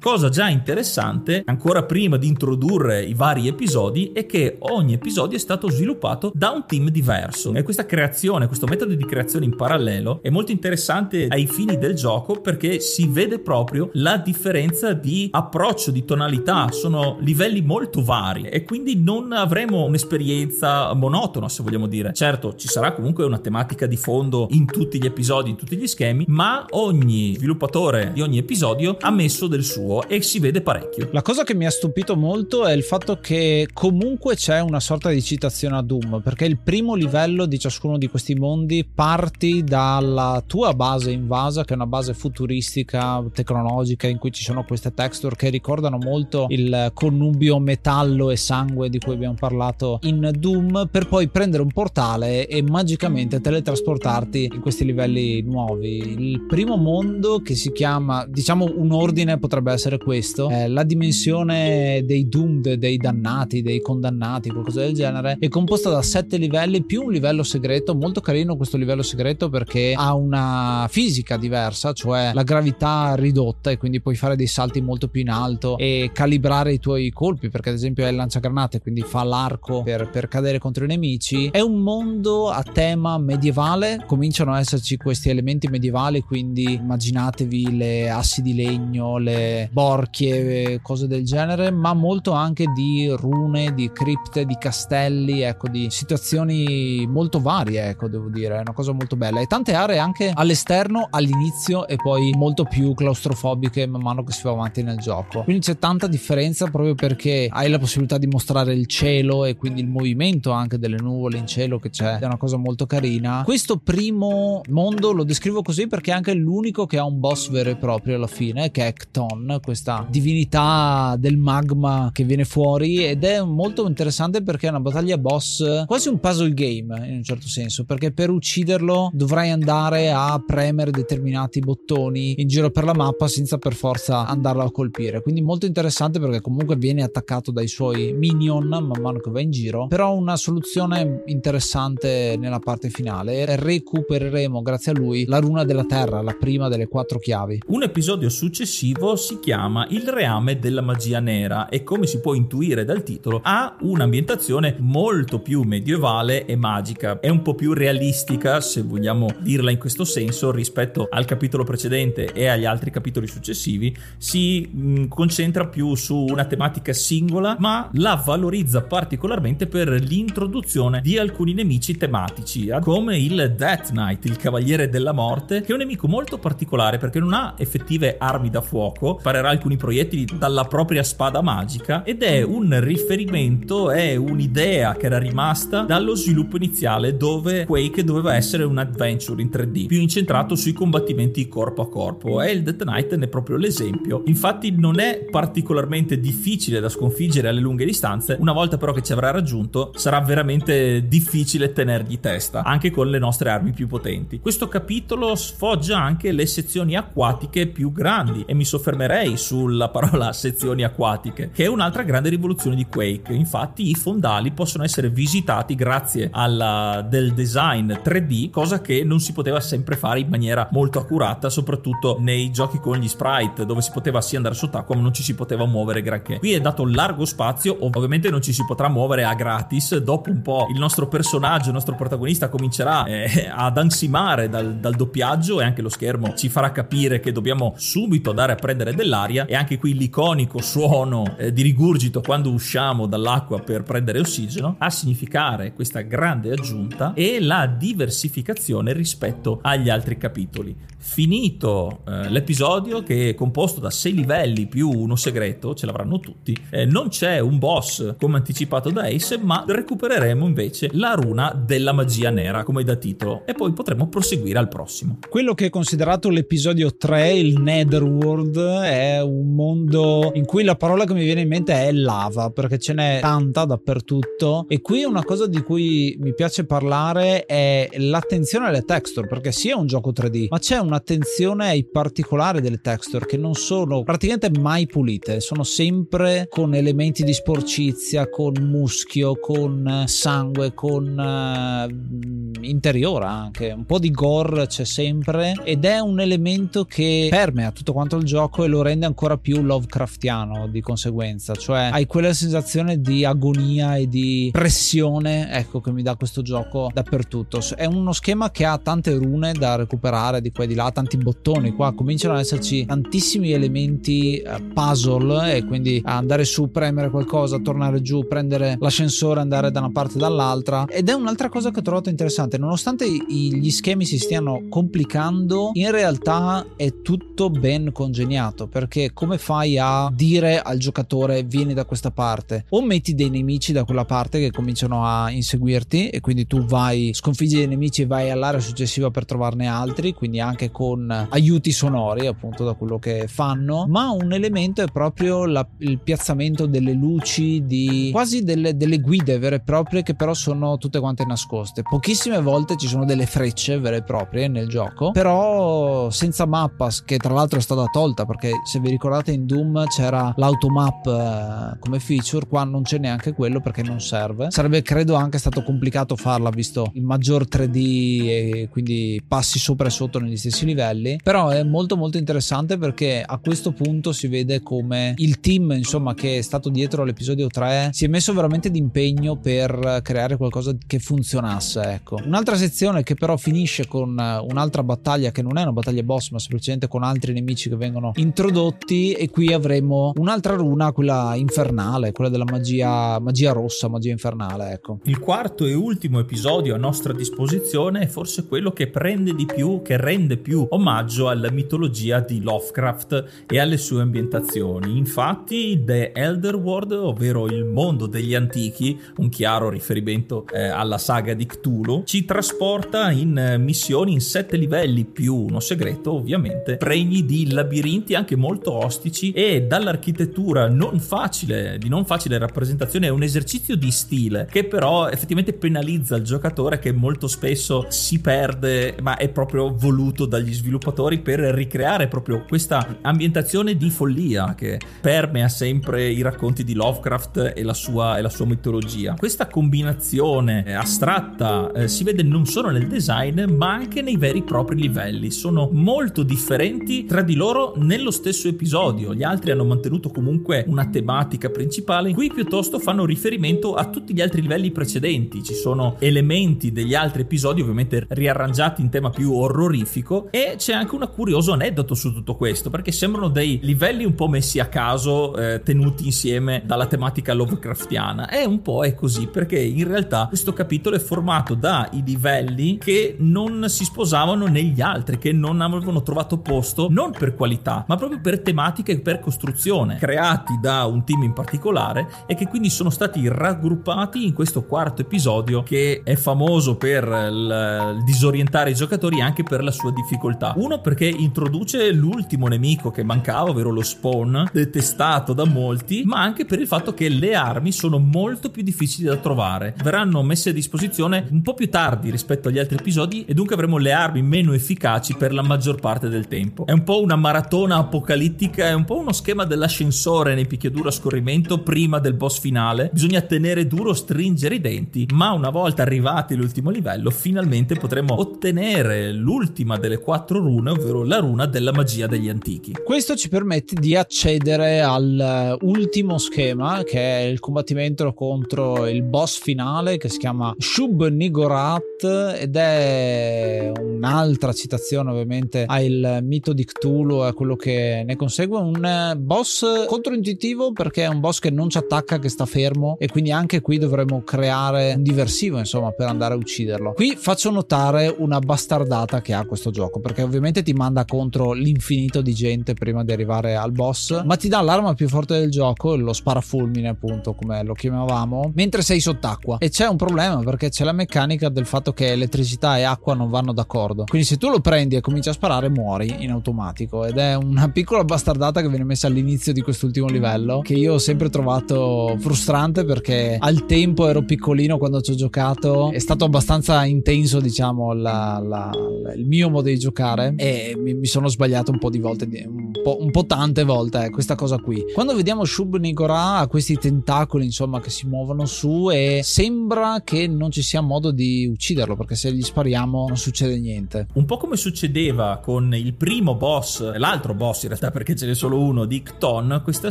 Cosa 0.00 0.30
già 0.30 0.48
interessante, 0.48 1.42
ancora 1.44 1.82
prima 1.82 2.16
di 2.16 2.26
introdurre 2.26 3.04
i 3.04 3.12
vari 3.12 3.48
episodi, 3.48 4.12
è 4.14 4.24
che 4.24 4.56
ogni 4.60 4.94
episodio 4.94 5.36
è 5.36 5.40
stato 5.40 5.68
sviluppato 5.68 6.32
da 6.34 6.48
un 6.52 6.64
team 6.66 6.88
diverso. 6.88 7.52
E 7.52 7.62
questa 7.62 7.84
creazione, 7.84 8.46
questo 8.46 8.66
metodo 8.66 8.94
di 8.94 9.04
creazione 9.04 9.44
in 9.44 9.54
parallelo 9.54 10.20
è 10.22 10.30
molto 10.30 10.52
interessante 10.52 11.26
ai 11.28 11.46
fini 11.46 11.76
del 11.76 11.92
gioco 11.92 12.40
perché 12.40 12.80
si 12.80 13.08
vede 13.08 13.40
proprio 13.40 13.90
la 13.92 14.16
differenza 14.16 14.94
di 14.94 15.28
approccio, 15.30 15.90
di 15.90 16.06
tonalità. 16.06 16.68
Sono 16.70 17.18
livelli 17.20 17.60
molto 17.60 18.02
vari 18.02 18.44
e 18.44 18.64
quindi 18.64 19.02
non 19.02 19.32
avremo 19.32 19.84
un'esperienza 19.84 20.94
monotona, 20.94 21.50
se 21.50 21.62
vogliamo 21.62 21.86
dire. 21.86 22.14
Certo, 22.14 22.54
ci 22.54 22.68
sarà 22.68 22.94
comunque 22.94 23.26
una 23.26 23.38
tematica 23.38 23.84
di 23.84 23.98
fondo 23.98 24.46
in 24.52 24.64
tutti 24.64 24.98
gli 24.98 25.04
episodi, 25.04 25.50
in 25.50 25.56
tutti 25.56 25.76
gli 25.76 25.86
schemi, 25.86 26.24
ma 26.28 26.64
ogni 26.70 27.34
sviluppatore 27.36 28.12
di 28.14 28.22
ogni 28.22 28.38
episodio 28.38 28.96
ha 28.98 29.10
messo 29.10 29.46
del 29.46 29.62
suo 29.62 29.88
suo 29.90 30.06
e 30.06 30.22
si 30.22 30.38
vede 30.38 30.62
parecchio. 30.62 31.08
La 31.10 31.22
cosa 31.22 31.42
che 31.42 31.54
mi 31.54 31.66
ha 31.66 31.70
stupito 31.70 32.16
molto 32.16 32.64
è 32.64 32.72
il 32.72 32.84
fatto 32.84 33.18
che 33.20 33.68
comunque 33.72 34.36
c'è 34.36 34.60
una 34.60 34.78
sorta 34.78 35.10
di 35.10 35.20
citazione 35.20 35.76
a 35.76 35.82
Doom, 35.82 36.20
perché 36.22 36.44
il 36.44 36.58
primo 36.58 36.94
livello 36.94 37.46
di 37.46 37.58
ciascuno 37.58 37.98
di 37.98 38.08
questi 38.08 38.34
mondi 38.34 38.84
parti 38.84 39.64
dalla 39.64 40.42
tua 40.46 40.72
base 40.74 41.10
invasa, 41.10 41.64
che 41.64 41.72
è 41.72 41.76
una 41.76 41.86
base 41.86 42.14
futuristica, 42.14 43.22
tecnologica, 43.32 44.06
in 44.06 44.18
cui 44.18 44.30
ci 44.30 44.44
sono 44.44 44.64
queste 44.64 44.94
texture 44.94 45.34
che 45.34 45.48
ricordano 45.48 45.98
molto 45.98 46.46
il 46.48 46.90
connubio 46.94 47.58
metallo 47.58 48.30
e 48.30 48.36
sangue 48.36 48.88
di 48.88 48.98
cui 48.98 49.14
abbiamo 49.14 49.34
parlato 49.38 49.98
in 50.02 50.30
Doom, 50.38 50.88
per 50.90 51.08
poi 51.08 51.28
prendere 51.28 51.62
un 51.62 51.72
portale 51.72 52.46
e 52.46 52.62
magicamente 52.62 53.40
teletrasportarti 53.40 54.50
in 54.52 54.60
questi 54.60 54.84
livelli 54.84 55.40
nuovi. 55.42 56.30
Il 56.30 56.46
primo 56.46 56.76
mondo 56.76 57.40
che 57.40 57.54
si 57.54 57.72
chiama, 57.72 58.24
diciamo 58.26 58.72
un 58.76 58.92
ordine 58.92 59.38
potrebbe 59.38 59.72
essere 59.72 59.79
essere 59.80 59.96
questo. 59.96 60.50
Eh, 60.50 60.68
la 60.68 60.82
dimensione 60.82 62.02
dei 62.04 62.28
doomed, 62.28 62.74
dei 62.74 62.98
dannati, 62.98 63.62
dei 63.62 63.80
condannati, 63.80 64.50
qualcosa 64.50 64.80
del 64.80 64.92
genere, 64.92 65.38
è 65.40 65.48
composta 65.48 65.88
da 65.88 66.02
sette 66.02 66.36
livelli 66.36 66.82
più 66.82 67.04
un 67.04 67.12
livello 67.12 67.42
segreto. 67.42 67.94
Molto 67.94 68.20
carino 68.20 68.56
questo 68.56 68.76
livello 68.76 69.02
segreto 69.02 69.48
perché 69.48 69.94
ha 69.96 70.14
una 70.14 70.86
fisica 70.90 71.38
diversa, 71.38 71.92
cioè 71.94 72.32
la 72.34 72.42
gravità 72.42 73.14
ridotta 73.14 73.70
e 73.70 73.78
quindi 73.78 74.02
puoi 74.02 74.16
fare 74.16 74.36
dei 74.36 74.46
salti 74.46 74.82
molto 74.82 75.08
più 75.08 75.22
in 75.22 75.30
alto 75.30 75.78
e 75.78 76.10
calibrare 76.12 76.74
i 76.74 76.78
tuoi 76.78 77.10
colpi 77.10 77.48
perché 77.48 77.70
ad 77.70 77.76
esempio 77.76 78.04
è 78.04 78.10
il 78.10 78.16
lanciagranate, 78.16 78.80
quindi 78.80 79.00
fa 79.00 79.22
l'arco 79.24 79.82
per, 79.82 80.10
per 80.10 80.28
cadere 80.28 80.58
contro 80.58 80.84
i 80.84 80.88
nemici. 80.88 81.48
È 81.48 81.60
un 81.60 81.78
mondo 81.78 82.50
a 82.50 82.62
tema 82.62 83.16
medievale, 83.16 84.04
cominciano 84.06 84.52
ad 84.52 84.60
esserci 84.60 84.98
questi 84.98 85.30
elementi 85.30 85.68
medievali, 85.68 86.20
quindi 86.20 86.74
immaginatevi 86.74 87.76
le 87.76 88.10
assi 88.10 88.42
di 88.42 88.54
legno, 88.54 89.16
le 89.16 89.69
borchie, 89.70 90.80
cose 90.82 91.06
del 91.06 91.24
genere, 91.24 91.70
ma 91.70 91.94
molto 91.94 92.32
anche 92.32 92.66
di 92.74 93.08
rune, 93.08 93.72
di 93.74 93.90
cripte, 93.92 94.44
di 94.44 94.56
castelli, 94.58 95.42
ecco, 95.42 95.68
di 95.68 95.88
situazioni 95.90 97.06
molto 97.08 97.40
varie, 97.40 97.88
ecco, 97.88 98.08
devo 98.08 98.28
dire, 98.28 98.56
è 98.56 98.60
una 98.60 98.72
cosa 98.72 98.92
molto 98.92 99.16
bella. 99.16 99.40
E 99.40 99.46
tante 99.46 99.74
aree 99.74 99.98
anche 99.98 100.30
all'esterno, 100.34 101.08
all'inizio 101.10 101.86
e 101.86 101.96
poi 101.96 102.32
molto 102.36 102.64
più 102.64 102.94
claustrofobiche 102.94 103.86
man 103.86 104.02
mano 104.02 104.24
che 104.24 104.32
si 104.32 104.42
va 104.42 104.50
avanti 104.50 104.82
nel 104.82 104.98
gioco. 104.98 105.42
Quindi 105.44 105.62
c'è 105.62 105.78
tanta 105.78 106.06
differenza 106.06 106.66
proprio 106.66 106.94
perché 106.94 107.48
hai 107.50 107.68
la 107.68 107.78
possibilità 107.78 108.18
di 108.18 108.26
mostrare 108.26 108.74
il 108.74 108.86
cielo 108.86 109.44
e 109.44 109.56
quindi 109.56 109.80
il 109.80 109.88
movimento 109.88 110.50
anche 110.50 110.78
delle 110.78 110.98
nuvole 110.98 111.38
in 111.38 111.46
cielo 111.46 111.78
che 111.78 111.90
c'è, 111.90 112.18
è 112.18 112.24
una 112.24 112.36
cosa 112.36 112.56
molto 112.56 112.86
carina. 112.86 113.42
Questo 113.44 113.78
primo 113.78 114.62
mondo 114.68 115.12
lo 115.12 115.24
descrivo 115.24 115.62
così 115.62 115.86
perché 115.86 116.10
è 116.10 116.14
anche 116.14 116.34
l'unico 116.34 116.86
che 116.86 116.98
ha 116.98 117.04
un 117.04 117.20
boss 117.20 117.50
vero 117.50 117.70
e 117.70 117.76
proprio 117.76 118.16
alla 118.16 118.26
fine, 118.26 118.70
che 118.70 118.86
è 118.86 118.92
Cton, 118.92 119.58
questa 119.60 120.06
divinità 120.08 121.16
del 121.18 121.36
magma 121.36 122.10
che 122.12 122.24
viene 122.24 122.44
fuori 122.44 123.04
ed 123.04 123.24
è 123.24 123.42
molto 123.42 123.86
interessante 123.86 124.42
perché 124.42 124.66
è 124.66 124.70
una 124.70 124.80
battaglia 124.80 125.18
boss 125.18 125.84
quasi 125.86 126.08
un 126.08 126.18
puzzle 126.18 126.52
game 126.52 127.06
in 127.06 127.16
un 127.16 127.22
certo 127.22 127.48
senso 127.48 127.84
perché 127.84 128.12
per 128.12 128.30
ucciderlo 128.30 129.10
dovrai 129.12 129.50
andare 129.50 130.10
a 130.10 130.42
premere 130.44 130.90
determinati 130.90 131.60
bottoni 131.60 132.40
in 132.40 132.48
giro 132.48 132.70
per 132.70 132.84
la 132.84 132.94
mappa 132.94 133.28
senza 133.28 133.58
per 133.58 133.74
forza 133.74 134.26
andarlo 134.26 134.62
a 134.62 134.70
colpire. 134.70 135.22
Quindi 135.22 135.42
molto 135.42 135.66
interessante 135.66 136.18
perché 136.18 136.40
comunque 136.40 136.76
viene 136.76 137.02
attaccato 137.02 137.50
dai 137.50 137.68
suoi 137.68 138.12
minion 138.12 138.66
man 138.66 139.00
mano 139.00 139.18
che 139.18 139.30
va 139.30 139.40
in 139.40 139.50
giro 139.50 139.86
però 139.86 140.14
una 140.14 140.36
soluzione 140.36 141.22
interessante 141.26 142.36
nella 142.38 142.58
parte 142.58 142.88
finale. 142.88 143.56
Recupereremo 143.56 144.62
grazie 144.62 144.92
a 144.92 144.94
lui 144.94 145.24
la 145.26 145.38
runa 145.38 145.64
della 145.64 145.84
terra 145.84 146.22
la 146.22 146.36
prima 146.38 146.68
delle 146.68 146.86
quattro 146.86 147.18
chiavi. 147.18 147.62
Un 147.66 147.82
episodio 147.82 148.28
successivo 148.28 149.16
si 149.16 149.38
chiama 149.40 149.49
chiama 149.50 149.84
Il 149.90 150.06
reame 150.06 150.60
della 150.60 150.80
magia 150.80 151.18
nera 151.18 151.68
e 151.68 151.82
come 151.82 152.06
si 152.06 152.20
può 152.20 152.34
intuire 152.34 152.84
dal 152.84 153.02
titolo 153.02 153.40
ha 153.42 153.76
un'ambientazione 153.80 154.76
molto 154.78 155.40
più 155.40 155.62
medievale 155.62 156.44
e 156.44 156.54
magica, 156.54 157.18
è 157.18 157.28
un 157.28 157.42
po' 157.42 157.56
più 157.56 157.72
realistica 157.72 158.60
se 158.60 158.82
vogliamo 158.82 159.26
dirla 159.40 159.72
in 159.72 159.78
questo 159.78 160.04
senso 160.04 160.52
rispetto 160.52 161.08
al 161.10 161.24
capitolo 161.24 161.64
precedente 161.64 162.32
e 162.32 162.46
agli 162.46 162.64
altri 162.64 162.92
capitoli 162.92 163.26
successivi, 163.26 163.92
si 164.18 164.70
mh, 164.72 165.08
concentra 165.08 165.66
più 165.66 165.96
su 165.96 166.14
una 166.16 166.44
tematica 166.44 166.92
singola 166.92 167.56
ma 167.58 167.90
la 167.94 168.22
valorizza 168.24 168.82
particolarmente 168.82 169.66
per 169.66 169.88
l'introduzione 169.88 171.00
di 171.00 171.18
alcuni 171.18 171.54
nemici 171.54 171.96
tematici 171.96 172.70
come 172.80 173.18
il 173.18 173.54
Death 173.56 173.88
Knight, 173.88 174.26
il 174.26 174.36
cavaliere 174.36 174.88
della 174.88 175.12
morte, 175.12 175.62
che 175.62 175.70
è 175.70 175.72
un 175.72 175.78
nemico 175.78 176.06
molto 176.06 176.38
particolare 176.38 176.98
perché 176.98 177.18
non 177.18 177.32
ha 177.32 177.54
effettive 177.56 178.14
armi 178.16 178.48
da 178.48 178.60
fuoco, 178.60 179.18
sparerà 179.30 179.50
alcuni 179.50 179.76
proiettili 179.76 180.26
dalla 180.36 180.64
propria 180.64 181.04
spada 181.04 181.40
magica 181.40 182.02
ed 182.02 182.22
è 182.24 182.42
un 182.42 182.76
riferimento, 182.80 183.90
è 183.90 184.16
un'idea 184.16 184.96
che 184.96 185.06
era 185.06 185.18
rimasta 185.18 185.82
dallo 185.82 186.16
sviluppo 186.16 186.56
iniziale 186.56 187.16
dove 187.16 187.64
Quake 187.64 188.02
doveva 188.02 188.34
essere 188.34 188.64
un 188.64 188.78
adventure 188.78 189.40
in 189.40 189.48
3D, 189.48 189.86
più 189.86 190.00
incentrato 190.00 190.56
sui 190.56 190.72
combattimenti 190.72 191.46
corpo 191.46 191.82
a 191.82 191.88
corpo 191.88 192.42
e 192.42 192.50
il 192.50 192.64
Death 192.64 192.82
Knight 192.82 193.14
ne 193.14 193.26
è 193.26 193.28
proprio 193.28 193.56
l'esempio. 193.56 194.22
Infatti 194.26 194.72
non 194.72 194.98
è 194.98 195.26
particolarmente 195.30 196.18
difficile 196.18 196.80
da 196.80 196.88
sconfiggere 196.88 197.46
alle 197.48 197.60
lunghe 197.60 197.84
distanze, 197.84 198.36
una 198.40 198.52
volta 198.52 198.78
però 198.78 198.92
che 198.92 199.02
ci 199.02 199.12
avrà 199.12 199.30
raggiunto 199.30 199.92
sarà 199.94 200.20
veramente 200.20 201.06
difficile 201.06 201.72
tenergli 201.72 202.18
testa, 202.18 202.64
anche 202.64 202.90
con 202.90 203.08
le 203.08 203.20
nostre 203.20 203.50
armi 203.50 203.70
più 203.70 203.86
potenti. 203.86 204.40
Questo 204.40 204.66
capitolo 204.66 205.36
sfoggia 205.36 206.00
anche 206.00 206.32
le 206.32 206.46
sezioni 206.46 206.96
acquatiche 206.96 207.68
più 207.68 207.92
grandi 207.92 208.44
e 208.44 208.54
mi 208.54 208.64
soffermerei 208.64 209.19
sulla 209.36 209.88
parola 209.88 210.32
sezioni 210.34 210.84
acquatiche, 210.84 211.50
che 211.52 211.64
è 211.64 211.68
un'altra 211.68 212.02
grande 212.02 212.28
rivoluzione 212.28 212.76
di 212.76 212.86
Quake. 212.86 213.32
Infatti 213.32 213.88
i 213.88 213.94
fondali 213.94 214.52
possono 214.52 214.84
essere 214.84 215.10
visitati 215.10 215.74
grazie 215.74 216.28
al 216.32 217.06
del 217.08 217.32
design 217.32 217.92
3D, 217.92 218.50
cosa 218.50 218.80
che 218.80 219.04
non 219.04 219.20
si 219.20 219.32
poteva 219.32 219.60
sempre 219.60 219.96
fare 219.96 220.20
in 220.20 220.28
maniera 220.28 220.68
molto 220.72 220.98
accurata, 220.98 221.48
soprattutto 221.48 222.16
nei 222.20 222.50
giochi 222.50 222.78
con 222.78 222.96
gli 222.96 223.08
sprite, 223.08 223.66
dove 223.66 223.82
si 223.82 223.90
poteva 223.92 224.20
sì 224.20 224.36
andare 224.36 224.54
sott'acqua 224.54 224.96
ma 224.96 225.02
non 225.02 225.12
ci 225.12 225.22
si 225.22 225.34
poteva 225.34 225.66
muovere 225.66 226.02
granché. 226.02 226.38
Qui 226.38 226.52
è 226.52 226.60
dato 226.60 226.86
largo 226.86 227.24
spazio, 227.24 227.76
ovviamente 227.80 228.30
non 228.30 228.42
ci 228.42 228.52
si 228.52 228.64
potrà 228.64 228.88
muovere 228.88 229.24
a 229.24 229.34
gratis, 229.34 229.96
dopo 229.98 230.30
un 230.30 230.42
po' 230.42 230.68
il 230.72 230.78
nostro 230.78 231.08
personaggio, 231.08 231.68
il 231.68 231.74
nostro 231.74 231.94
protagonista 231.94 232.48
comincerà 232.48 233.04
eh, 233.04 233.50
ad 233.52 233.78
ansimare 233.78 234.48
dal, 234.48 234.76
dal 234.76 234.94
doppiaggio 234.94 235.60
e 235.60 235.64
anche 235.64 235.82
lo 235.82 235.88
schermo 235.88 236.34
ci 236.34 236.48
farà 236.48 236.72
capire 236.72 237.20
che 237.20 237.32
dobbiamo 237.32 237.74
subito 237.76 238.30
andare 238.30 238.52
a 238.52 238.56
prendere 238.56 238.92
dell'aria 239.10 239.46
e 239.46 239.56
anche 239.56 239.76
qui 239.76 239.94
l'iconico 239.94 240.62
suono 240.62 241.36
eh, 241.36 241.52
di 241.52 241.62
rigurgito 241.62 242.20
quando 242.20 242.50
usciamo 242.50 243.06
dall'acqua 243.06 243.58
per 243.58 243.82
prendere 243.82 244.20
ossigeno 244.20 244.76
a 244.78 244.88
significare 244.88 245.72
questa 245.72 246.02
grande 246.02 246.52
aggiunta 246.52 247.12
e 247.14 247.40
la 247.40 247.66
diversificazione 247.66 248.92
rispetto 248.92 249.58
agli 249.62 249.90
altri 249.90 250.16
capitoli. 250.16 250.76
Finito 251.02 252.02
eh, 252.06 252.28
l'episodio 252.28 253.02
che 253.02 253.30
è 253.30 253.34
composto 253.34 253.80
da 253.80 253.90
6 253.90 254.14
livelli 254.14 254.66
più 254.66 254.90
uno 254.90 255.16
segreto, 255.16 255.74
ce 255.74 255.86
l'avranno 255.86 256.20
tutti, 256.20 256.54
eh, 256.70 256.84
non 256.84 257.08
c'è 257.08 257.40
un 257.40 257.58
boss 257.58 258.16
come 258.18 258.36
anticipato 258.36 258.90
da 258.90 259.04
Ace, 259.06 259.38
ma 259.38 259.64
recupereremo 259.66 260.46
invece 260.46 260.90
la 260.92 261.14
runa 261.14 261.52
della 261.52 261.92
magia 261.92 262.30
nera 262.30 262.62
come 262.64 262.84
da 262.84 262.96
titolo 262.96 263.42
e 263.46 263.54
poi 263.54 263.72
potremo 263.72 264.08
proseguire 264.08 264.58
al 264.58 264.68
prossimo. 264.68 265.18
Quello 265.28 265.54
che 265.54 265.66
è 265.66 265.70
considerato 265.70 266.28
l'episodio 266.28 266.94
3, 266.94 267.32
il 267.32 267.58
Netherworld, 267.60 268.58
è 268.82 268.99
un 269.20 269.54
mondo 269.54 270.30
in 270.34 270.44
cui 270.44 270.64
la 270.64 270.76
parola 270.76 271.04
che 271.04 271.14
mi 271.14 271.24
viene 271.24 271.42
in 271.42 271.48
mente 271.48 271.72
è 271.72 271.92
lava, 271.92 272.50
perché 272.50 272.78
ce 272.78 272.92
n'è 272.92 273.18
tanta 273.20 273.64
dappertutto. 273.64 274.66
E 274.68 274.80
qui 274.80 275.04
una 275.04 275.24
cosa 275.24 275.46
di 275.46 275.62
cui 275.62 276.16
mi 276.20 276.34
piace 276.34 276.64
parlare 276.66 277.46
è 277.46 277.88
l'attenzione 277.96 278.66
alle 278.66 278.82
texture, 278.82 279.26
perché 279.26 279.52
sì 279.52 279.70
è 279.70 279.74
un 279.74 279.86
gioco 279.86 280.12
3D, 280.12 280.46
ma 280.50 280.58
c'è 280.58 280.78
un'attenzione 280.78 281.68
ai 281.68 281.84
particolari 281.84 282.60
delle 282.60 282.80
texture 282.80 283.26
che 283.26 283.36
non 283.36 283.54
sono 283.54 284.02
praticamente 284.02 284.50
mai 284.60 284.86
pulite, 284.86 285.40
sono 285.40 285.64
sempre 285.64 286.46
con 286.48 286.74
elementi 286.74 287.24
di 287.24 287.32
sporcizia, 287.32 288.28
con 288.28 288.54
muschio, 288.60 289.38
con 289.38 290.04
sangue, 290.06 290.74
con 290.74 291.16
uh, 291.16 292.64
interiore 292.64 293.24
anche, 293.24 293.70
un 293.70 293.84
po' 293.84 293.98
di 293.98 294.10
gore 294.10 294.66
c'è 294.66 294.84
sempre 294.84 295.54
ed 295.64 295.84
è 295.84 295.98
un 295.98 296.20
elemento 296.20 296.84
che 296.84 297.28
permea 297.30 297.70
tutto 297.70 297.92
quanto 297.92 298.16
il 298.16 298.24
gioco 298.24 298.64
e 298.64 298.68
lo 298.68 298.82
rende 298.82 298.89
ancora 298.92 299.36
più 299.36 299.62
Lovecraftiano 299.62 300.68
di 300.68 300.80
conseguenza, 300.80 301.54
cioè 301.54 301.90
hai 301.92 302.06
quella 302.06 302.32
sensazione 302.32 303.00
di 303.00 303.24
agonia 303.24 303.96
e 303.96 304.08
di 304.08 304.50
pressione, 304.52 305.50
ecco 305.52 305.80
che 305.80 305.92
mi 305.92 306.02
dà 306.02 306.16
questo 306.16 306.42
gioco 306.42 306.90
dappertutto. 306.92 307.60
È 307.74 307.84
uno 307.84 308.12
schema 308.12 308.50
che 308.50 308.64
ha 308.64 308.78
tante 308.78 309.14
rune 309.14 309.52
da 309.52 309.76
recuperare 309.76 310.40
di 310.40 310.50
qua 310.50 310.64
e 310.64 310.66
di 310.66 310.74
là, 310.74 310.90
tanti 310.90 311.16
bottoni, 311.16 311.74
qua. 311.74 311.92
Cominciano 311.92 312.34
ad 312.34 312.40
esserci 312.40 312.84
tantissimi 312.84 313.52
elementi 313.52 314.38
eh, 314.38 314.62
puzzle 314.72 315.54
e 315.54 315.64
quindi 315.64 316.00
andare 316.04 316.44
su, 316.44 316.70
premere 316.70 317.10
qualcosa, 317.10 317.58
tornare 317.58 318.02
giù, 318.02 318.26
prendere 318.26 318.76
l'ascensore, 318.80 319.40
andare 319.40 319.70
da 319.70 319.80
una 319.80 319.90
parte 319.90 320.16
e 320.16 320.18
dall'altra. 320.18 320.86
Ed 320.86 321.08
è 321.08 321.12
un'altra 321.12 321.48
cosa 321.48 321.70
che 321.70 321.80
ho 321.80 321.82
trovato 321.82 322.08
interessante, 322.08 322.58
nonostante 322.58 323.06
gli 323.08 323.70
schemi 323.70 324.04
si 324.04 324.18
stiano 324.18 324.64
complicando, 324.68 325.70
in 325.74 325.90
realtà 325.90 326.66
è 326.76 327.02
tutto 327.02 327.50
ben 327.50 327.92
congegnato 327.92 328.66
perché 328.80 329.12
come 329.12 329.36
fai 329.36 329.76
a 329.78 330.10
dire 330.10 330.58
al 330.58 330.78
giocatore 330.78 331.42
vieni 331.42 331.74
da 331.74 331.84
questa 331.84 332.10
parte 332.10 332.64
o 332.70 332.80
metti 332.80 333.14
dei 333.14 333.28
nemici 333.28 333.72
da 333.72 333.84
quella 333.84 334.06
parte 334.06 334.38
che 334.38 334.50
cominciano 334.50 335.04
a 335.04 335.30
inseguirti 335.30 336.08
e 336.08 336.20
quindi 336.20 336.46
tu 336.46 336.64
vai 336.64 337.10
sconfiggi 337.12 337.56
dei 337.56 337.66
nemici 337.66 338.02
e 338.02 338.06
vai 338.06 338.30
all'area 338.30 338.58
successiva 338.58 339.10
per 339.10 339.26
trovarne 339.26 339.66
altri 339.66 340.14
quindi 340.14 340.40
anche 340.40 340.70
con 340.70 341.10
aiuti 341.28 341.72
sonori 341.72 342.26
appunto 342.26 342.64
da 342.64 342.72
quello 342.72 342.98
che 342.98 343.26
fanno. 343.28 343.84
Ma 343.86 344.08
un 344.10 344.32
elemento 344.32 344.82
è 344.82 344.86
proprio 344.90 345.44
la, 345.44 345.66
il 345.78 345.98
piazzamento 345.98 346.64
delle 346.64 346.92
luci 346.92 347.66
di 347.66 348.08
quasi 348.12 348.44
delle, 348.44 348.78
delle 348.78 348.98
guide 348.98 349.38
vere 349.38 349.56
e 349.56 349.60
proprie 349.60 350.02
che 350.02 350.14
però 350.14 350.32
sono 350.32 350.78
tutte 350.78 351.00
quante 351.00 351.26
nascoste. 351.26 351.82
Pochissime 351.82 352.40
volte 352.40 352.78
ci 352.78 352.86
sono 352.86 353.04
delle 353.04 353.26
frecce 353.26 353.78
vere 353.78 353.96
e 353.96 354.02
proprie 354.02 354.48
nel 354.48 354.68
gioco 354.68 355.10
però 355.10 356.08
senza 356.08 356.46
mappa 356.46 356.88
che 357.04 357.18
tra 357.18 357.34
l'altro 357.34 357.58
è 357.58 357.62
stata 357.62 357.84
tolta 357.92 358.24
perché 358.24 358.52
se 358.70 358.78
vi 358.78 358.90
ricordate 358.90 359.32
in 359.32 359.46
Doom 359.46 359.84
c'era 359.86 360.32
l'automap 360.36 361.04
eh, 361.04 361.78
come 361.80 361.98
feature 361.98 362.46
qua 362.46 362.62
non 362.62 362.82
c'è 362.82 362.98
neanche 362.98 363.32
quello 363.32 363.60
perché 363.60 363.82
non 363.82 364.00
serve. 364.00 364.52
Sarebbe 364.52 364.80
credo 364.82 365.16
anche 365.16 365.38
stato 365.38 365.64
complicato 365.64 366.14
farla 366.14 366.50
visto 366.50 366.92
il 366.94 367.02
maggior 367.02 367.48
3D 367.50 368.26
e 368.28 368.68
quindi 368.70 369.20
passi 369.26 369.58
sopra 369.58 369.88
e 369.88 369.90
sotto 369.90 370.20
negli 370.20 370.36
stessi 370.36 370.64
livelli. 370.64 371.18
Però 371.20 371.48
è 371.48 371.64
molto 371.64 371.96
molto 371.96 372.16
interessante 372.16 372.78
perché 372.78 373.24
a 373.26 373.38
questo 373.38 373.72
punto 373.72 374.12
si 374.12 374.28
vede 374.28 374.62
come 374.62 375.14
il 375.16 375.40
team 375.40 375.72
insomma 375.72 376.14
che 376.14 376.38
è 376.38 376.42
stato 376.42 376.68
dietro 376.68 377.02
all'episodio 377.02 377.48
3 377.48 377.88
si 377.92 378.04
è 378.04 378.08
messo 378.08 378.32
veramente 378.32 378.70
d'impegno 378.70 379.34
per 379.34 379.98
creare 380.04 380.36
qualcosa 380.36 380.76
che 380.86 381.00
funzionasse 381.00 381.80
ecco. 381.80 382.20
Un'altra 382.24 382.54
sezione 382.54 383.02
che 383.02 383.16
però 383.16 383.36
finisce 383.36 383.88
con 383.88 384.10
un'altra 384.10 384.84
battaglia 384.84 385.32
che 385.32 385.42
non 385.42 385.58
è 385.58 385.62
una 385.62 385.72
battaglia 385.72 386.04
boss 386.04 386.30
ma 386.30 386.38
semplicemente 386.38 386.86
con 386.86 387.02
altri 387.02 387.32
nemici 387.32 387.68
che 387.68 387.74
vengono 387.74 388.12
introdotti 388.14 388.58
e 388.68 389.30
qui 389.30 389.52
avremo 389.52 390.12
un'altra 390.16 390.54
runa 390.54 390.92
quella 390.92 391.32
infernale 391.34 392.12
quella 392.12 392.30
della 392.30 392.44
magia 392.44 393.18
magia 393.18 393.52
rossa 393.52 393.88
magia 393.88 394.10
infernale 394.10 394.72
ecco. 394.72 394.98
Il 395.04 395.18
quarto 395.18 395.64
e 395.66 395.74
ultimo 395.74 396.18
episodio 396.18 396.74
a 396.74 396.78
nostra 396.78 397.12
disposizione 397.12 398.00
è 398.00 398.06
forse 398.06 398.46
quello 398.46 398.72
che 398.72 398.88
prende 398.88 399.34
di 399.34 399.46
più 399.46 399.80
che 399.82 399.96
rende 399.96 400.36
più 400.36 400.66
omaggio 400.68 401.28
alla 401.28 401.50
mitologia 401.50 402.20
di 402.20 402.42
Lovecraft 402.42 403.46
e 403.46 403.58
alle 403.58 403.76
sue 403.76 404.02
ambientazioni. 404.02 404.96
Infatti 404.96 405.82
The 405.84 406.12
Elder 406.12 406.56
World 406.56 406.92
ovvero 406.92 407.46
il 407.46 407.64
mondo 407.64 408.06
degli 408.06 408.34
antichi 408.34 408.98
un 409.16 409.28
chiaro 409.28 409.70
riferimento 409.70 410.46
eh, 410.52 410.66
alla 410.66 410.98
saga 410.98 411.34
di 411.34 411.46
Cthulhu 411.46 412.02
ci 412.04 412.24
trasporta 412.24 413.10
in 413.10 413.56
missioni 413.58 414.12
in 414.12 414.20
sette 414.20 414.56
livelli 414.56 415.04
più 415.04 415.34
uno 415.34 415.60
segreto 415.60 416.12
ovviamente 416.12 416.76
pregni 416.76 417.24
di 417.24 417.50
labirinti 417.50 418.14
anche 418.14 418.36
molto 418.36 418.48
ostici 418.64 419.32
e 419.32 419.62
dall'architettura 419.62 420.68
non 420.68 421.00
facile 421.00 421.78
di 421.78 421.88
non 421.88 422.04
facile 422.04 422.38
rappresentazione 422.38 423.06
è 423.06 423.10
un 423.10 423.22
esercizio 423.22 423.76
di 423.76 423.90
stile 423.90 424.48
che 424.50 424.64
però 424.64 425.08
effettivamente 425.08 425.52
penalizza 425.52 426.16
il 426.16 426.24
giocatore 426.24 426.78
che 426.78 426.92
molto 426.92 427.28
spesso 427.28 427.86
si 427.88 428.20
perde 428.20 428.96
ma 429.02 429.16
è 429.16 429.28
proprio 429.28 429.74
voluto 429.74 430.26
dagli 430.26 430.52
sviluppatori 430.52 431.20
per 431.20 431.40
ricreare 431.40 432.08
proprio 432.08 432.44
questa 432.46 432.98
ambientazione 433.02 433.76
di 433.76 433.90
follia 433.90 434.54
che 434.54 434.78
permea 435.00 435.48
sempre 435.48 436.08
i 436.08 436.22
racconti 436.22 436.64
di 436.64 436.74
Lovecraft 436.74 437.52
e 437.54 437.62
la 437.62 437.74
sua, 437.74 438.18
e 438.18 438.22
la 438.22 438.28
sua 438.28 438.46
mitologia. 438.46 439.14
Questa 439.14 439.46
combinazione 439.46 440.74
astratta 440.74 441.70
eh, 441.72 441.88
si 441.88 442.04
vede 442.04 442.22
non 442.22 442.46
solo 442.46 442.70
nel 442.70 442.86
design 442.86 443.42
ma 443.50 443.72
anche 443.72 444.02
nei 444.02 444.16
veri 444.16 444.38
e 444.38 444.42
propri 444.42 444.76
livelli. 444.76 445.30
Sono 445.30 445.68
molto 445.72 446.22
differenti 446.22 447.04
tra 447.04 447.22
di 447.22 447.34
loro 447.34 447.74
nello 447.76 448.10
stesso 448.10 448.29
stesso 448.30 448.48
episodio, 448.48 449.12
gli 449.12 449.24
altri 449.24 449.50
hanno 449.50 449.64
mantenuto 449.64 450.10
comunque 450.10 450.64
una 450.68 450.86
tematica 450.86 451.50
principale, 451.50 452.12
qui 452.12 452.30
piuttosto 452.32 452.78
fanno 452.78 453.04
riferimento 453.04 453.74
a 453.74 453.86
tutti 453.86 454.14
gli 454.14 454.20
altri 454.20 454.42
livelli 454.42 454.70
precedenti, 454.70 455.42
ci 455.42 455.54
sono 455.54 455.96
elementi 455.98 456.70
degli 456.70 456.94
altri 456.94 457.22
episodi 457.22 457.60
ovviamente 457.60 458.06
riarrangiati 458.08 458.82
in 458.82 458.88
tema 458.88 459.10
più 459.10 459.34
orrorifico. 459.34 460.28
E 460.30 460.54
c'è 460.56 460.72
anche 460.72 460.94
un 460.94 461.10
curioso 461.12 461.52
aneddoto 461.52 461.94
su 461.94 462.12
tutto 462.12 462.36
questo, 462.36 462.70
perché 462.70 462.92
sembrano 462.92 463.28
dei 463.28 463.58
livelli 463.62 464.04
un 464.04 464.14
po' 464.14 464.28
messi 464.28 464.60
a 464.60 464.66
caso, 464.66 465.36
eh, 465.36 465.60
tenuti 465.64 466.04
insieme 466.04 466.62
dalla 466.64 466.86
tematica 466.86 467.34
Lovecraftiana. 467.34 468.28
È 468.28 468.44
un 468.44 468.62
po' 468.62 468.84
è 468.84 468.94
così, 468.94 469.26
perché 469.26 469.58
in 469.58 469.88
realtà 469.88 470.26
questo 470.28 470.52
capitolo 470.52 470.94
è 470.94 471.00
formato 471.00 471.54
dai 471.54 472.02
livelli 472.04 472.78
che 472.78 473.16
non 473.18 473.64
si 473.68 473.84
sposavano 473.84 474.46
negli 474.46 474.80
altri, 474.80 475.18
che 475.18 475.32
non 475.32 475.60
avevano 475.60 476.02
trovato 476.02 476.38
posto 476.38 476.86
non 476.90 477.10
per 477.10 477.34
qualità, 477.34 477.84
ma 477.88 477.96
proprio 477.96 478.19
per 478.20 478.40
tematiche 478.40 478.92
e 478.92 479.00
per 479.00 479.20
costruzione, 479.20 479.96
creati 479.96 480.58
da 480.60 480.84
un 480.84 481.04
team 481.04 481.22
in 481.22 481.32
particolare 481.32 482.08
e 482.26 482.34
che 482.34 482.46
quindi 482.46 482.70
sono 482.70 482.90
stati 482.90 483.28
raggruppati 483.28 484.24
in 484.24 484.32
questo 484.32 484.64
quarto 484.64 485.02
episodio 485.02 485.62
che 485.62 486.02
è 486.04 486.16
famoso 486.16 486.76
per 486.76 487.04
il, 487.04 488.02
disorientare 488.04 488.70
i 488.70 488.74
giocatori 488.74 489.18
e 489.18 489.22
anche 489.22 489.42
per 489.42 489.62
la 489.62 489.70
sua 489.70 489.92
difficoltà. 489.92 490.52
Uno 490.56 490.80
perché 490.80 491.06
introduce 491.06 491.92
l'ultimo 491.92 492.48
nemico 492.48 492.90
che 492.90 493.02
mancava, 493.02 493.50
ovvero 493.50 493.70
lo 493.70 493.82
spawn, 493.82 494.50
detestato 494.52 495.32
da 495.32 495.44
molti, 495.44 496.02
ma 496.04 496.20
anche 496.20 496.44
per 496.44 496.60
il 496.60 496.66
fatto 496.66 496.94
che 496.94 497.08
le 497.08 497.34
armi 497.34 497.72
sono 497.72 497.98
molto 497.98 498.50
più 498.50 498.62
difficili 498.62 499.06
da 499.06 499.16
trovare. 499.16 499.74
Verranno 499.82 500.22
messe 500.22 500.50
a 500.50 500.52
disposizione 500.52 501.26
un 501.30 501.42
po' 501.42 501.54
più 501.54 501.68
tardi 501.68 502.10
rispetto 502.10 502.48
agli 502.48 502.58
altri 502.58 502.76
episodi 502.76 503.24
e 503.24 503.34
dunque 503.34 503.54
avremo 503.54 503.78
le 503.78 503.92
armi 503.92 504.22
meno 504.22 504.52
efficaci 504.52 505.14
per 505.16 505.32
la 505.32 505.42
maggior 505.42 505.80
parte 505.80 506.08
del 506.08 506.28
tempo. 506.28 506.66
È 506.66 506.72
un 506.72 506.84
po' 506.84 507.00
una 507.00 507.16
maratona 507.16 507.76
apocalittica, 507.76 508.09
è 508.10 508.72
un 508.72 508.84
po' 508.84 508.96
uno 508.96 509.12
schema 509.12 509.44
dell'ascensore 509.44 510.34
nei 510.34 510.44
picchiaduro 510.44 510.88
a 510.88 510.92
scorrimento 510.92 511.62
prima 511.62 512.00
del 512.00 512.14
boss 512.14 512.40
finale. 512.40 512.90
Bisogna 512.92 513.20
tenere 513.20 513.68
duro, 513.68 513.94
stringere 513.94 514.56
i 514.56 514.60
denti, 514.60 515.06
ma 515.12 515.30
una 515.30 515.50
volta 515.50 515.82
arrivati 515.82 516.34
all'ultimo 516.34 516.70
livello 516.70 517.10
finalmente 517.10 517.76
potremo 517.76 518.18
ottenere 518.18 519.12
l'ultima 519.12 519.78
delle 519.78 519.98
quattro 519.98 520.40
rune, 520.40 520.70
ovvero 520.70 521.04
la 521.04 521.18
runa 521.18 521.46
della 521.46 521.70
magia 521.70 522.08
degli 522.08 522.28
antichi. 522.28 522.72
Questo 522.84 523.14
ci 523.14 523.28
permette 523.28 523.76
di 523.78 523.94
accedere 523.94 524.80
all'ultimo 524.80 526.18
schema 526.18 526.82
che 526.82 526.98
è 526.98 527.22
il 527.22 527.38
combattimento 527.38 528.12
contro 528.12 528.88
il 528.88 529.04
boss 529.04 529.40
finale 529.40 529.98
che 529.98 530.08
si 530.08 530.18
chiama 530.18 530.52
Shub 530.58 531.06
Nigorat 531.06 532.34
ed 532.40 532.56
è 532.56 533.70
un'altra 533.78 534.52
citazione 534.52 535.10
ovviamente 535.10 535.64
al 535.64 536.18
mito 536.22 536.52
di 536.52 536.64
Cthulhu 536.64 537.18
a 537.18 537.32
quello 537.32 537.54
che 537.54 537.99
ne 538.04 538.16
consegue 538.16 538.58
un 538.58 539.14
boss 539.18 539.86
controintuitivo 539.86 540.72
perché 540.72 541.04
è 541.04 541.08
un 541.08 541.20
boss 541.20 541.38
che 541.38 541.50
non 541.50 541.68
ci 541.68 541.78
attacca 541.78 542.18
che 542.18 542.28
sta 542.28 542.46
fermo 542.46 542.96
e 542.98 543.08
quindi 543.08 543.30
anche 543.30 543.60
qui 543.60 543.78
dovremo 543.78 544.22
creare 544.22 544.94
un 544.96 545.02
diversivo 545.02 545.58
insomma 545.58 545.90
per 545.92 546.08
andare 546.08 546.34
a 546.34 546.36
ucciderlo. 546.36 546.92
Qui 546.92 547.16
faccio 547.16 547.50
notare 547.50 548.14
una 548.18 548.38
bastardata 548.38 549.20
che 549.20 549.32
ha 549.32 549.44
questo 549.44 549.70
gioco 549.70 550.00
perché 550.00 550.22
ovviamente 550.22 550.62
ti 550.62 550.72
manda 550.72 551.04
contro 551.04 551.52
l'infinito 551.52 552.20
di 552.20 552.34
gente 552.34 552.74
prima 552.74 553.04
di 553.04 553.12
arrivare 553.12 553.56
al 553.56 553.72
boss 553.72 554.22
ma 554.24 554.36
ti 554.36 554.48
dà 554.48 554.60
l'arma 554.60 554.94
più 554.94 555.08
forte 555.08 555.38
del 555.38 555.50
gioco 555.50 555.96
lo 555.96 556.12
sparafulmine 556.12 556.88
appunto 556.88 557.34
come 557.34 557.62
lo 557.62 557.74
chiamavamo 557.74 558.52
mentre 558.54 558.82
sei 558.82 559.00
sott'acqua. 559.00 559.58
E 559.58 559.70
c'è 559.70 559.86
un 559.86 559.96
problema 559.96 560.38
perché 560.42 560.68
c'è 560.68 560.84
la 560.84 560.92
meccanica 560.92 561.48
del 561.48 561.66
fatto 561.66 561.92
che 561.92 562.12
elettricità 562.12 562.78
e 562.78 562.82
acqua 562.82 563.14
non 563.14 563.30
vanno 563.30 563.52
d'accordo. 563.52 564.04
Quindi 564.04 564.26
se 564.26 564.36
tu 564.36 564.48
lo 564.48 564.60
prendi 564.60 564.96
e 564.96 565.00
cominci 565.00 565.28
a 565.28 565.32
sparare 565.32 565.68
muori 565.68 566.16
in 566.18 566.30
automatico 566.30 567.04
ed 567.04 567.18
è 567.18 567.34
una 567.34 567.68
piccola 567.68 567.89
bastardata 568.04 568.62
che 568.62 568.68
viene 568.68 568.84
messa 568.84 569.08
all'inizio 569.08 569.52
di 569.52 569.60
quest'ultimo 569.60 570.06
livello 570.06 570.60
che 570.60 570.74
io 570.74 570.94
ho 570.94 570.98
sempre 570.98 571.28
trovato 571.28 572.16
frustrante 572.18 572.84
perché 572.84 573.36
al 573.38 573.66
tempo 573.66 574.08
ero 574.08 574.22
piccolino 574.22 574.78
quando 574.78 575.00
ci 575.00 575.10
ho 575.10 575.14
giocato. 575.14 575.90
È 575.90 575.98
stato 575.98 576.24
abbastanza 576.24 576.84
intenso 576.84 577.40
diciamo 577.40 577.92
la, 577.92 578.40
la, 578.42 578.70
il 579.16 579.26
mio 579.26 579.50
modo 579.50 579.68
di 579.68 579.78
giocare 579.78 580.34
e 580.36 580.74
mi, 580.78 580.94
mi, 580.94 581.06
sono 581.06 581.28
sbagliato 581.28 581.72
un 581.72 581.78
po' 581.78 581.90
di 581.90 581.98
volte 581.98 582.26
un 582.46 582.59
po', 582.70 583.02
un 583.02 583.10
po 583.10 583.26
tante 583.26 583.64
volte 583.64 584.04
eh, 584.04 584.10
questa 584.10 584.34
cosa 584.34 584.58
qui. 584.58 584.84
Quando 584.92 585.14
vediamo 585.14 585.44
Shub 585.44 585.76
Nigora 585.76 586.38
ha 586.38 586.46
questi 586.46 586.76
tentacoli 586.76 587.44
insomma 587.44 587.80
che 587.80 587.90
si 587.90 588.06
muovono 588.06 588.46
su 588.46 588.90
e 588.90 589.20
sembra 589.22 590.02
che 590.04 590.26
non 590.26 590.50
ci 590.50 590.62
sia 590.62 590.80
modo 590.80 591.10
di 591.10 591.46
ucciderlo 591.46 591.96
perché 591.96 592.14
se 592.14 592.32
gli 592.32 592.42
spariamo 592.42 593.06
non 593.08 593.16
succede 593.16 593.58
niente. 593.58 594.06
Un 594.14 594.24
po' 594.24 594.36
come 594.36 594.56
succedeva 594.56 595.38
con 595.42 595.74
il 595.74 595.94
primo 595.94 596.34
boss 596.34 596.96
l'altro 596.96 597.34
boss 597.34 597.62
in 597.62 597.68
realtà 597.68 597.90
perché 597.90 598.14
ce 598.14 598.26
n'è 598.26 598.34
solo 598.34 598.58
uno 598.58 598.84
di 598.84 599.02
Cton 599.02 599.60
questa 599.62 599.90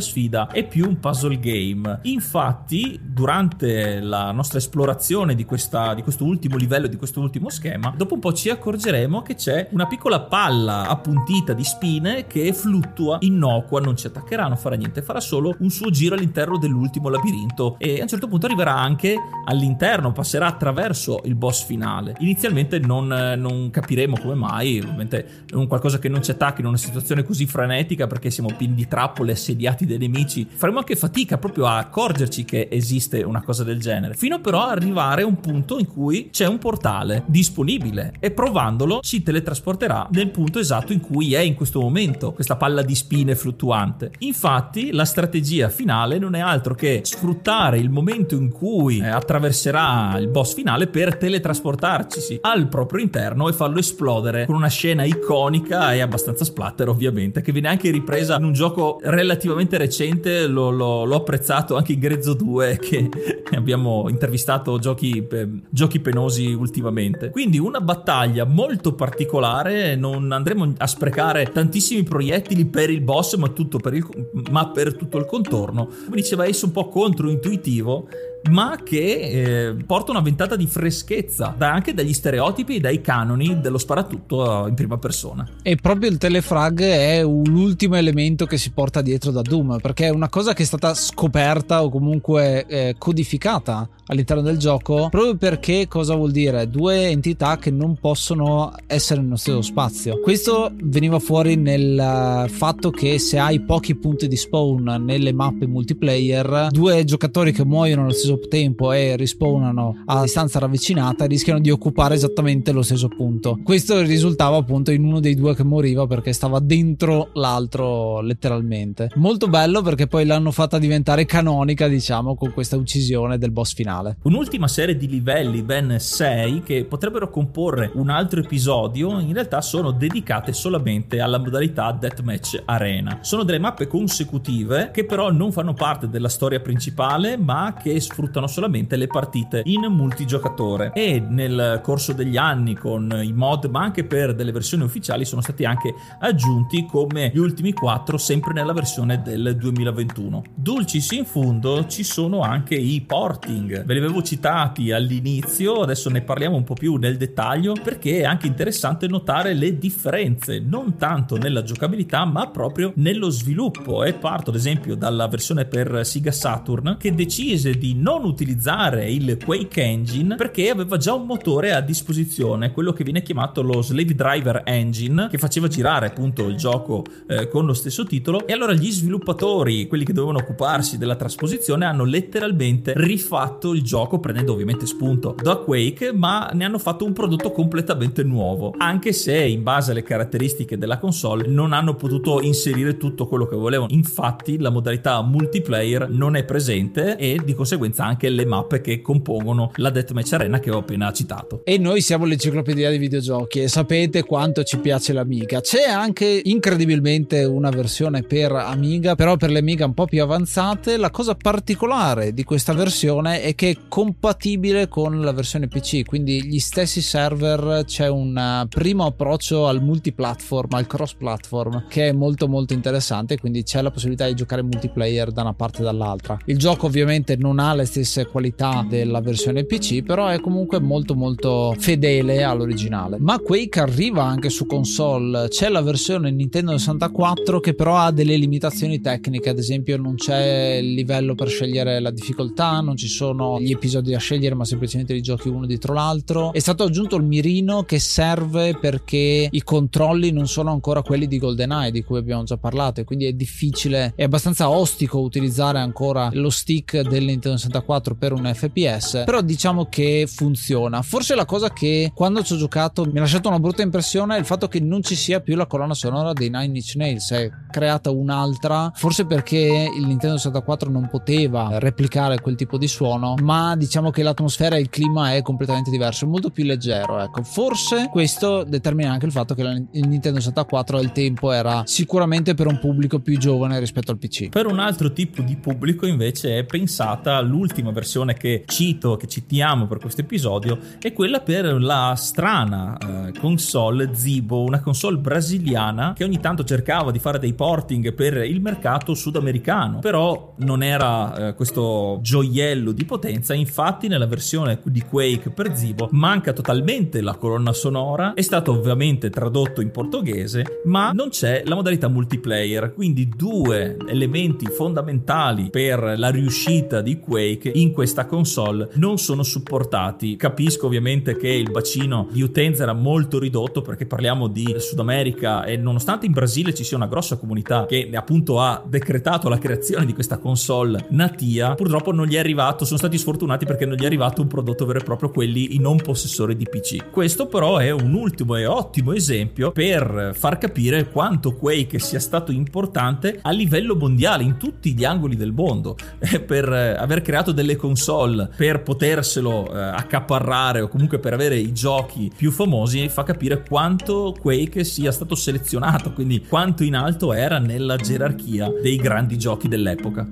sfida 0.00 0.48
è 0.48 0.66
più 0.66 0.86
un 0.86 0.98
puzzle 0.98 1.38
game. 1.38 2.00
Infatti 2.02 3.00
durante 3.02 4.00
la 4.00 4.32
nostra 4.32 4.58
esplorazione 4.58 5.34
di, 5.34 5.44
questa, 5.44 5.94
di 5.94 6.02
questo 6.02 6.24
ultimo 6.24 6.56
livello 6.56 6.86
di 6.86 6.96
questo 6.96 7.20
ultimo 7.20 7.48
schema 7.50 7.92
dopo 7.96 8.14
un 8.14 8.20
po' 8.20 8.32
ci 8.32 8.48
accorgeremo 8.48 9.22
che 9.22 9.34
c'è 9.34 9.68
una 9.72 9.86
piccola 9.86 10.20
palla 10.20 10.86
appuntita 10.86 11.52
di 11.52 11.64
spine 11.64 12.26
che 12.26 12.52
fluttua 12.70 13.18
innocua 13.20 13.80
non 13.80 13.96
ci 13.96 14.06
attaccherà 14.06 14.46
non 14.46 14.56
farà 14.56 14.76
niente 14.76 15.02
farà 15.02 15.18
solo 15.18 15.56
un 15.58 15.70
suo 15.70 15.90
giro 15.90 16.14
all'interno 16.14 16.56
dell'ultimo 16.56 17.08
labirinto 17.08 17.74
e 17.78 17.98
a 17.98 18.02
un 18.02 18.08
certo 18.08 18.28
punto 18.28 18.46
arriverà 18.46 18.76
anche 18.76 19.16
all'interno 19.44 20.12
passerà 20.12 20.46
attraverso 20.46 21.20
il 21.24 21.34
boss 21.34 21.64
finale. 21.64 22.14
Inizialmente 22.20 22.78
non, 22.78 23.08
non 23.08 23.70
capiremo 23.70 24.18
come 24.20 24.34
mai 24.34 24.78
ovviamente 24.78 25.44
è 25.50 25.54
un 25.54 25.66
qualcosa 25.66 25.98
che 25.98 26.08
non 26.08 26.22
ci 26.22 26.30
attacca 26.30 26.60
in 26.60 26.66
una 26.66 26.76
situazione 26.76 27.24
così 27.24 27.46
frenetica 27.46 28.06
perché 28.06 28.30
siamo 28.30 28.50
pieni 28.56 28.74
di 28.74 28.86
trappole 28.86 29.32
assediati 29.32 29.84
dai 29.84 29.98
nemici 29.98 30.46
faremo 30.48 30.78
anche 30.78 30.94
fatica 30.94 31.38
proprio 31.38 31.66
a 31.66 31.78
accorgerci 31.78 32.44
che 32.44 32.68
esiste 32.70 33.22
una 33.22 33.42
cosa 33.42 33.64
del 33.64 33.80
genere 33.80 34.14
fino 34.14 34.40
però 34.40 34.62
a 34.62 34.70
arrivare 34.70 35.22
a 35.22 35.26
un 35.26 35.40
punto 35.40 35.78
in 35.78 35.86
cui 35.86 36.28
c'è 36.30 36.46
un 36.46 36.58
portale 36.58 37.24
disponibile 37.26 38.12
e 38.20 38.30
provandolo 38.30 39.00
ci 39.00 39.22
teletrasporterà 39.22 40.08
nel 40.12 40.30
punto 40.30 40.60
esatto 40.60 40.92
in 40.92 41.00
cui 41.00 41.34
è 41.34 41.40
in 41.40 41.54
questo 41.54 41.80
momento 41.80 42.32
questa 42.32 42.56
palla 42.60 42.82
di 42.82 42.94
spine 42.94 43.34
fluttuante. 43.34 44.10
Infatti 44.18 44.92
la 44.92 45.06
strategia 45.06 45.70
finale 45.70 46.18
non 46.18 46.34
è 46.34 46.40
altro 46.40 46.74
che 46.74 47.00
sfruttare 47.04 47.78
il 47.78 47.88
momento 47.88 48.34
in 48.34 48.50
cui 48.50 48.98
eh, 48.98 49.08
attraverserà 49.08 50.18
il 50.18 50.28
boss 50.28 50.52
finale 50.52 50.86
per 50.86 51.16
teletrasportarci 51.16 52.40
al 52.42 52.68
proprio 52.68 53.02
interno 53.02 53.48
e 53.48 53.54
farlo 53.54 53.78
esplodere 53.78 54.44
con 54.44 54.56
una 54.56 54.68
scena 54.68 55.04
iconica 55.04 55.94
e 55.94 56.00
abbastanza 56.00 56.44
splatter 56.44 56.90
ovviamente 56.90 57.40
che 57.40 57.50
viene 57.50 57.68
anche 57.68 57.90
ripresa 57.90 58.36
in 58.36 58.44
un 58.44 58.52
gioco 58.52 58.98
relativamente 59.04 59.78
recente. 59.78 60.46
L'ho, 60.46 60.68
l'ho, 60.68 61.04
l'ho 61.04 61.16
apprezzato 61.16 61.76
anche 61.76 61.92
in 61.92 61.98
Grezzo 61.98 62.34
2 62.34 62.76
che 62.78 63.08
abbiamo 63.56 64.06
intervistato 64.10 64.78
giochi, 64.78 65.26
eh, 65.30 65.48
giochi 65.70 65.98
penosi 65.98 66.52
ultimamente. 66.52 67.30
Quindi 67.30 67.58
una 67.58 67.80
battaglia 67.80 68.44
molto 68.44 68.92
particolare 68.92 69.96
non 69.96 70.30
andremo 70.30 70.74
a 70.76 70.86
sprecare 70.86 71.50
tantissimi 71.50 72.02
proiettili 72.02 72.48
per 72.66 72.90
il 72.90 73.00
boss 73.00 73.36
ma, 73.36 73.48
per 73.50 73.94
il, 73.94 74.06
ma 74.50 74.70
per 74.70 74.96
tutto 74.96 75.18
il 75.18 75.26
contorno. 75.26 75.86
Come 75.86 76.16
diceva 76.16 76.44
Ace 76.44 76.64
un 76.64 76.72
po' 76.72 76.88
controintuitivo 76.88 78.08
ma 78.50 78.78
che 78.82 79.68
eh, 79.68 79.74
porta 79.84 80.10
una 80.10 80.20
ventata 80.20 80.56
di 80.56 80.66
freschezza 80.66 81.54
da 81.56 81.72
anche 81.72 81.94
dagli 81.94 82.12
stereotipi 82.12 82.76
e 82.76 82.80
dai 82.80 83.00
canoni 83.00 83.60
dello 83.60 83.78
sparatutto 83.78 84.66
in 84.66 84.74
prima 84.74 84.98
persona. 84.98 85.46
E 85.62 85.76
proprio 85.76 86.10
il 86.10 86.18
telefrag 86.18 86.80
è 86.80 87.22
l'ultimo 87.22 87.96
elemento 87.96 88.46
che 88.46 88.56
si 88.56 88.70
porta 88.70 89.02
dietro 89.02 89.30
da 89.30 89.42
Doom, 89.42 89.78
perché 89.80 90.06
è 90.06 90.10
una 90.10 90.28
cosa 90.28 90.54
che 90.54 90.62
è 90.62 90.66
stata 90.66 90.94
scoperta 90.94 91.82
o 91.82 91.90
comunque 91.90 92.66
eh, 92.66 92.94
codificata 92.98 93.88
all'interno 94.06 94.42
del 94.42 94.58
gioco 94.58 95.08
proprio 95.08 95.36
perché 95.36 95.86
cosa 95.88 96.14
vuol 96.14 96.32
dire? 96.32 96.68
Due 96.68 97.08
entità 97.08 97.58
che 97.58 97.70
non 97.70 97.96
possono 97.96 98.72
essere 98.86 99.20
nello 99.20 99.36
stesso 99.36 99.62
spazio. 99.62 100.20
Questo 100.20 100.72
veniva 100.82 101.18
fuori 101.18 101.56
nel 101.56 102.46
fatto 102.48 102.90
che 102.90 103.18
se 103.18 103.38
hai 103.38 103.60
pochi 103.60 103.94
punti 103.94 104.28
di 104.28 104.36
spawn 104.36 105.02
nelle 105.04 105.32
mappe 105.32 105.66
multiplayer, 105.66 106.68
due 106.70 107.04
giocatori 107.04 107.52
che 107.52 107.64
muoiono 107.64 108.02
allo 108.02 108.12
stesso 108.12 108.29
tempo 108.38 108.92
e 108.92 109.16
rispawnano 109.16 110.02
a 110.06 110.22
distanza 110.22 110.58
ravvicinata 110.58 111.26
rischiano 111.26 111.60
di 111.60 111.70
occupare 111.70 112.14
esattamente 112.14 112.72
lo 112.72 112.82
stesso 112.82 113.08
punto. 113.08 113.58
Questo 113.62 114.00
risultava 114.02 114.56
appunto 114.56 114.90
in 114.90 115.04
uno 115.04 115.20
dei 115.20 115.34
due 115.34 115.54
che 115.54 115.64
moriva 115.64 116.06
perché 116.06 116.32
stava 116.32 116.58
dentro 116.60 117.30
l'altro 117.34 118.20
letteralmente. 118.20 119.10
Molto 119.16 119.48
bello 119.48 119.82
perché 119.82 120.06
poi 120.06 120.26
l'hanno 120.26 120.50
fatta 120.50 120.78
diventare 120.78 121.24
canonica, 121.24 121.88
diciamo, 121.88 122.34
con 122.34 122.52
questa 122.52 122.76
uccisione 122.76 123.38
del 123.38 123.50
boss 123.50 123.74
finale. 123.74 124.16
Un'ultima 124.22 124.68
serie 124.68 124.96
di 124.96 125.08
livelli, 125.08 125.62
ben 125.62 125.98
6, 125.98 126.62
che 126.62 126.84
potrebbero 126.84 127.30
comporre 127.30 127.90
un 127.94 128.10
altro 128.10 128.40
episodio, 128.40 129.20
in 129.20 129.32
realtà 129.32 129.60
sono 129.60 129.90
dedicate 129.90 130.52
solamente 130.52 131.20
alla 131.20 131.38
modalità 131.38 131.92
Deathmatch 131.92 132.62
Arena. 132.64 133.18
Sono 133.22 133.42
delle 133.42 133.58
mappe 133.58 133.86
consecutive 133.86 134.90
che 134.92 135.04
però 135.04 135.30
non 135.30 135.52
fanno 135.52 135.74
parte 135.74 136.08
della 136.08 136.28
storia 136.28 136.60
principale, 136.60 137.36
ma 137.36 137.76
che 137.80 137.98
sfruttano 138.00 138.19
solamente 138.46 138.96
le 138.96 139.06
partite 139.06 139.62
in 139.64 139.82
multigiocatore. 139.82 140.92
E 140.94 141.20
nel 141.20 141.80
corso 141.82 142.12
degli 142.12 142.36
anni 142.36 142.74
con 142.74 143.20
i 143.22 143.32
mod 143.32 143.66
ma 143.66 143.82
anche 143.82 144.04
per 144.04 144.34
delle 144.34 144.52
versioni 144.52 144.82
ufficiali 144.82 145.24
sono 145.24 145.40
stati 145.40 145.64
anche 145.64 145.94
aggiunti 146.18 146.86
come 146.86 147.30
gli 147.32 147.38
ultimi 147.38 147.72
4 147.72 148.18
sempre 148.18 148.52
nella 148.52 148.72
versione 148.72 149.22
del 149.22 149.56
2021. 149.56 150.42
Dulcis 150.54 151.10
in 151.12 151.24
fondo 151.24 151.86
ci 151.86 152.02
sono 152.02 152.40
anche 152.40 152.74
i 152.74 153.00
porting, 153.00 153.84
ve 153.84 153.94
li 153.94 154.00
avevo 154.00 154.22
citati 154.22 154.92
all'inizio, 154.92 155.82
adesso 155.82 156.10
ne 156.10 156.22
parliamo 156.22 156.56
un 156.56 156.64
po' 156.64 156.74
più 156.74 156.96
nel 156.96 157.16
dettaglio 157.16 157.74
perché 157.82 158.20
è 158.20 158.24
anche 158.24 158.46
interessante 158.46 159.06
notare 159.06 159.54
le 159.54 159.78
differenze, 159.78 160.58
non 160.58 160.96
tanto 160.96 161.36
nella 161.36 161.62
giocabilità 161.62 162.24
ma 162.24 162.48
proprio 162.48 162.92
nello 162.96 163.30
sviluppo. 163.30 164.04
E 164.04 164.12
parto 164.14 164.50
ad 164.50 164.56
esempio 164.56 164.94
dalla 164.94 165.28
versione 165.28 165.64
per 165.64 166.04
Sega 166.04 166.32
Saturn 166.32 166.96
che 166.98 167.14
decise 167.14 167.76
di 167.76 167.94
non 167.94 168.09
utilizzare 168.16 169.10
il 169.10 169.38
Quake 169.44 169.82
Engine 169.82 170.34
perché 170.36 170.70
aveva 170.70 170.96
già 170.96 171.14
un 171.14 171.26
motore 171.26 171.72
a 171.72 171.80
disposizione, 171.80 172.72
quello 172.72 172.92
che 172.92 173.04
viene 173.04 173.22
chiamato 173.22 173.62
lo 173.62 173.82
Slave 173.82 174.14
Driver 174.14 174.62
Engine 174.64 175.28
che 175.28 175.38
faceva 175.38 175.68
girare 175.68 176.06
appunto 176.06 176.46
il 176.46 176.56
gioco 176.56 177.04
eh, 177.28 177.48
con 177.48 177.66
lo 177.66 177.74
stesso 177.74 178.04
titolo. 178.04 178.46
E 178.46 178.52
allora 178.52 178.72
gli 178.72 178.90
sviluppatori, 178.90 179.86
quelli 179.86 180.04
che 180.04 180.12
dovevano 180.12 180.38
occuparsi 180.38 180.98
della 180.98 181.16
trasposizione 181.16 181.84
hanno 181.84 182.04
letteralmente 182.04 182.92
rifatto 182.96 183.72
il 183.72 183.82
gioco 183.82 184.18
prendendo 184.18 184.52
ovviamente 184.52 184.86
spunto 184.86 185.34
da 185.40 185.56
Quake 185.56 186.12
ma 186.12 186.50
ne 186.52 186.64
hanno 186.64 186.78
fatto 186.78 187.04
un 187.04 187.12
prodotto 187.12 187.52
completamente 187.52 188.22
nuovo 188.22 188.74
anche 188.78 189.12
se 189.12 189.36
in 189.36 189.62
base 189.62 189.90
alle 189.90 190.02
caratteristiche 190.02 190.78
della 190.78 190.98
console 190.98 191.46
non 191.46 191.72
hanno 191.72 191.94
potuto 191.94 192.40
inserire 192.40 192.96
tutto 192.96 193.26
quello 193.26 193.46
che 193.46 193.56
volevano. 193.56 193.90
Infatti 193.92 194.58
la 194.58 194.70
modalità 194.70 195.20
multiplayer 195.22 196.08
non 196.08 196.36
è 196.36 196.44
presente 196.44 197.16
e 197.16 197.40
di 197.44 197.54
conseguenza 197.54 197.99
anche 198.04 198.28
le 198.28 198.44
mappe 198.44 198.80
che 198.80 199.00
compongono 199.00 199.72
la 199.76 199.90
Deathmatch 199.90 200.32
Arena 200.32 200.60
che 200.60 200.70
ho 200.70 200.78
appena 200.78 201.12
citato. 201.12 201.62
E 201.64 201.78
noi 201.78 202.00
siamo 202.00 202.24
l'enciclopedia 202.24 202.88
dei 202.88 202.98
videogiochi 202.98 203.62
e 203.62 203.68
sapete 203.68 204.24
quanto 204.24 204.62
ci 204.62 204.78
piace 204.78 205.12
l'Amiga. 205.12 205.60
C'è 205.60 205.88
anche 205.88 206.40
incredibilmente 206.44 207.44
una 207.44 207.70
versione 207.70 208.22
per 208.22 208.52
Amiga 208.52 209.14
però 209.14 209.36
per 209.36 209.50
le 209.50 209.58
Amiga 209.58 209.86
un 209.86 209.94
po' 209.94 210.06
più 210.06 210.22
avanzate. 210.22 210.96
La 210.96 211.10
cosa 211.10 211.34
particolare 211.34 212.32
di 212.32 212.44
questa 212.44 212.72
versione 212.72 213.42
è 213.42 213.54
che 213.54 213.70
è 213.70 213.76
compatibile 213.88 214.88
con 214.88 215.20
la 215.20 215.32
versione 215.32 215.68
PC, 215.68 216.04
quindi 216.04 216.44
gli 216.44 216.58
stessi 216.58 217.00
server 217.00 217.84
c'è 217.84 218.08
un 218.08 218.66
primo 218.68 219.06
approccio 219.06 219.66
al 219.66 219.82
multiplatform, 219.82 220.74
al 220.74 220.86
cross 220.86 221.14
platform 221.14 221.86
che 221.88 222.08
è 222.08 222.12
molto 222.12 222.48
molto 222.48 222.72
interessante, 222.72 223.38
quindi 223.38 223.62
c'è 223.62 223.82
la 223.82 223.90
possibilità 223.90 224.26
di 224.26 224.34
giocare 224.34 224.62
multiplayer 224.62 225.30
da 225.30 225.42
una 225.42 225.54
parte 225.54 225.80
e 225.80 225.84
dall'altra. 225.84 226.38
Il 226.46 226.58
gioco 226.58 226.86
ovviamente 226.86 227.36
non 227.36 227.58
ha 227.58 227.74
le 227.74 227.86
stesse 227.90 228.26
qualità 228.26 228.86
della 228.88 229.20
versione 229.20 229.64
PC, 229.64 230.02
però 230.04 230.28
è 230.28 230.38
comunque 230.38 230.78
molto 230.78 231.16
molto 231.16 231.74
fedele 231.76 232.44
all'originale. 232.44 233.16
Ma 233.18 233.40
Quake 233.40 233.80
arriva 233.80 234.22
anche 234.22 234.48
su 234.48 234.64
console, 234.64 235.48
c'è 235.48 235.68
la 235.68 235.82
versione 235.82 236.30
Nintendo 236.30 236.78
64 236.78 237.58
che 237.58 237.74
però 237.74 237.96
ha 237.96 238.12
delle 238.12 238.36
limitazioni 238.36 239.00
tecniche, 239.00 239.48
ad 239.48 239.58
esempio 239.58 239.96
non 239.96 240.14
c'è 240.14 240.78
il 240.80 240.92
livello 240.94 241.34
per 241.34 241.48
scegliere 241.48 241.98
la 241.98 242.12
difficoltà, 242.12 242.80
non 242.80 242.96
ci 242.96 243.08
sono 243.08 243.60
gli 243.60 243.72
episodi 243.72 244.12
da 244.12 244.18
scegliere, 244.18 244.54
ma 244.54 244.64
semplicemente 244.64 245.12
li 245.12 245.20
giochi 245.20 245.48
uno 245.48 245.66
dietro 245.66 245.92
l'altro. 245.92 246.52
È 246.52 246.60
stato 246.60 246.84
aggiunto 246.84 247.16
il 247.16 247.24
mirino 247.24 247.82
che 247.82 247.98
serve 247.98 248.78
perché 248.80 249.48
i 249.50 249.62
controlli 249.64 250.30
non 250.30 250.46
sono 250.46 250.70
ancora 250.70 251.02
quelli 251.02 251.26
di 251.26 251.38
GoldenEye 251.38 251.90
di 251.90 252.04
cui 252.04 252.18
abbiamo 252.18 252.44
già 252.44 252.56
parlato, 252.56 253.02
quindi 253.02 253.24
è 253.24 253.32
difficile, 253.32 254.12
è 254.14 254.22
abbastanza 254.22 254.70
ostico 254.70 255.18
utilizzare 255.18 255.80
ancora 255.80 256.30
lo 256.34 256.50
stick 256.50 257.00
del 257.00 257.24
Nintendo 257.24 257.56
64 257.56 257.78
per 258.16 258.32
un 258.32 258.50
FPS, 258.52 259.22
però 259.24 259.40
diciamo 259.40 259.86
che 259.86 260.28
funziona. 260.32 261.02
Forse 261.02 261.34
la 261.34 261.44
cosa 261.44 261.70
che 261.70 262.12
quando 262.14 262.42
ci 262.42 262.54
ho 262.54 262.56
giocato 262.56 263.04
mi 263.04 263.18
ha 263.18 263.20
lasciato 263.20 263.48
una 263.48 263.58
brutta 263.58 263.82
impressione 263.82 264.36
è 264.36 264.38
il 264.38 264.44
fatto 264.44 264.68
che 264.68 264.80
non 264.80 265.02
ci 265.02 265.14
sia 265.14 265.40
più 265.40 265.56
la 265.56 265.66
colonna 265.66 265.94
sonora 265.94 266.32
dei 266.32 266.50
Nine 266.50 266.76
Inch 266.76 266.94
Nails, 266.96 267.30
è 267.32 267.50
creata 267.70 268.10
un'altra, 268.10 268.90
forse 268.94 269.26
perché 269.26 269.90
il 269.94 270.06
Nintendo 270.06 270.36
64 270.36 270.90
non 270.90 271.08
poteva 271.10 271.78
replicare 271.78 272.40
quel 272.40 272.56
tipo 272.56 272.78
di 272.78 272.88
suono, 272.88 273.34
ma 273.42 273.76
diciamo 273.76 274.10
che 274.10 274.22
l'atmosfera 274.22 274.76
e 274.76 274.80
il 274.80 274.88
clima 274.88 275.34
è 275.34 275.42
completamente 275.42 275.90
diverso, 275.90 276.26
molto 276.26 276.50
più 276.50 276.64
leggero, 276.64 277.20
ecco. 277.20 277.42
Forse 277.42 278.08
questo 278.10 278.64
determina 278.64 279.12
anche 279.12 279.26
il 279.26 279.32
fatto 279.32 279.54
che 279.54 279.62
il 279.62 280.08
Nintendo 280.08 280.38
64 280.38 280.98
al 280.98 281.12
tempo 281.12 281.52
era 281.52 281.82
sicuramente 281.86 282.54
per 282.54 282.66
un 282.66 282.78
pubblico 282.78 283.20
più 283.20 283.38
giovane 283.38 283.78
rispetto 283.78 284.10
al 284.10 284.18
PC. 284.18 284.48
Per 284.48 284.66
un 284.66 284.78
altro 284.78 285.12
tipo 285.12 285.42
di 285.42 285.56
pubblico 285.56 286.06
invece 286.06 286.58
è 286.58 286.64
pensata 286.64 287.40
l'ultima 287.60 287.90
versione 287.90 288.34
che 288.34 288.64
cito, 288.66 289.16
che 289.16 289.26
citiamo 289.26 289.86
per 289.86 289.98
questo 289.98 290.22
episodio, 290.22 290.78
è 290.98 291.12
quella 291.12 291.40
per 291.40 291.80
la 291.80 292.14
strana 292.16 292.96
eh, 292.96 293.38
console 293.38 294.14
Zibo, 294.14 294.62
una 294.62 294.80
console 294.80 295.18
brasiliana 295.18 296.14
che 296.14 296.24
ogni 296.24 296.40
tanto 296.40 296.64
cercava 296.64 297.10
di 297.10 297.18
fare 297.18 297.38
dei 297.38 297.52
porting 297.52 298.14
per 298.14 298.38
il 298.44 298.62
mercato 298.62 299.12
sudamericano, 299.14 299.98
però 299.98 300.54
non 300.58 300.82
era 300.82 301.48
eh, 301.48 301.54
questo 301.54 302.18
gioiello 302.22 302.92
di 302.92 303.04
potenza, 303.04 303.52
infatti 303.52 304.08
nella 304.08 304.26
versione 304.26 304.80
di 304.82 305.02
Quake 305.02 305.50
per 305.50 305.76
Zibo 305.76 306.08
manca 306.12 306.54
totalmente 306.54 307.20
la 307.20 307.34
colonna 307.34 307.74
sonora, 307.74 308.32
è 308.32 308.42
stato 308.42 308.72
ovviamente 308.72 309.28
tradotto 309.28 309.82
in 309.82 309.90
portoghese, 309.90 310.80
ma 310.86 311.10
non 311.12 311.28
c'è 311.28 311.62
la 311.66 311.74
modalità 311.74 312.08
multiplayer, 312.08 312.94
quindi 312.94 313.28
due 313.28 313.98
elementi 314.06 314.64
fondamentali 314.66 315.68
per 315.68 316.14
la 316.16 316.30
riuscita 316.30 317.02
di 317.02 317.18
Quake 317.18 317.49
in 317.74 317.92
questa 317.92 318.26
console 318.26 318.90
non 318.94 319.18
sono 319.18 319.42
supportati. 319.42 320.36
Capisco 320.36 320.86
ovviamente 320.86 321.36
che 321.36 321.48
il 321.48 321.70
bacino 321.70 322.28
di 322.30 322.42
utenza 322.42 322.82
era 322.82 322.92
molto 322.92 323.38
ridotto 323.38 323.82
perché 323.82 324.06
parliamo 324.06 324.48
di 324.48 324.74
Sud 324.78 324.98
America 324.98 325.64
e 325.64 325.76
nonostante 325.76 326.26
in 326.26 326.32
Brasile 326.32 326.74
ci 326.74 326.84
sia 326.84 326.96
una 326.96 327.06
grossa 327.06 327.36
comunità 327.36 327.86
che 327.86 328.10
appunto 328.12 328.60
ha 328.60 328.82
decretato 328.86 329.48
la 329.48 329.58
creazione 329.58 330.06
di 330.06 330.12
questa 330.12 330.38
console 330.38 331.06
natia, 331.10 331.74
purtroppo 331.74 332.12
non 332.12 332.26
gli 332.26 332.34
è 332.34 332.38
arrivato, 332.38 332.84
sono 332.84 332.98
stati 332.98 333.18
sfortunati 333.18 333.64
perché 333.64 333.86
non 333.86 333.96
gli 333.96 334.02
è 334.02 334.06
arrivato 334.06 334.42
un 334.42 334.48
prodotto 334.48 334.84
vero 334.86 335.00
e 335.00 335.04
proprio 335.04 335.30
quelli 335.30 335.74
i 335.74 335.78
non 335.78 335.96
possessori 335.96 336.56
di 336.56 336.66
PC. 336.68 337.10
Questo 337.10 337.46
però 337.46 337.78
è 337.78 337.90
un 337.90 338.14
ultimo 338.14 338.56
e 338.56 338.66
ottimo 338.66 339.12
esempio 339.12 339.72
per 339.72 340.32
far 340.34 340.58
capire 340.58 341.10
quanto 341.10 341.54
Quake 341.54 341.98
sia 341.98 342.20
stato 342.20 342.52
importante 342.52 343.38
a 343.40 343.50
livello 343.50 343.96
mondiale 343.96 344.42
in 344.42 344.56
tutti 344.56 344.94
gli 344.94 345.04
angoli 345.04 345.36
del 345.36 345.52
mondo, 345.52 345.96
per 346.46 346.68
aver 346.70 347.22
creato 347.22 347.39
delle 347.48 347.76
console, 347.76 348.50
per 348.54 348.82
poterselo 348.82 349.72
eh, 349.72 349.78
accaparrare 349.80 350.82
o 350.82 350.88
comunque 350.88 351.18
per 351.18 351.32
avere 351.32 351.56
i 351.56 351.72
giochi 351.72 352.30
più 352.34 352.50
famosi 352.50 353.08
fa 353.08 353.22
capire 353.22 353.62
quanto 353.62 354.34
Quake 354.38 354.84
sia 354.84 355.10
stato 355.10 355.34
selezionato, 355.34 356.12
quindi 356.12 356.44
quanto 356.46 356.84
in 356.84 356.94
alto 356.94 357.32
era 357.32 357.58
nella 357.58 357.96
gerarchia 357.96 358.70
dei 358.82 358.96
grandi 358.96 359.38
giochi 359.38 359.66
dell'epoca. 359.66 360.28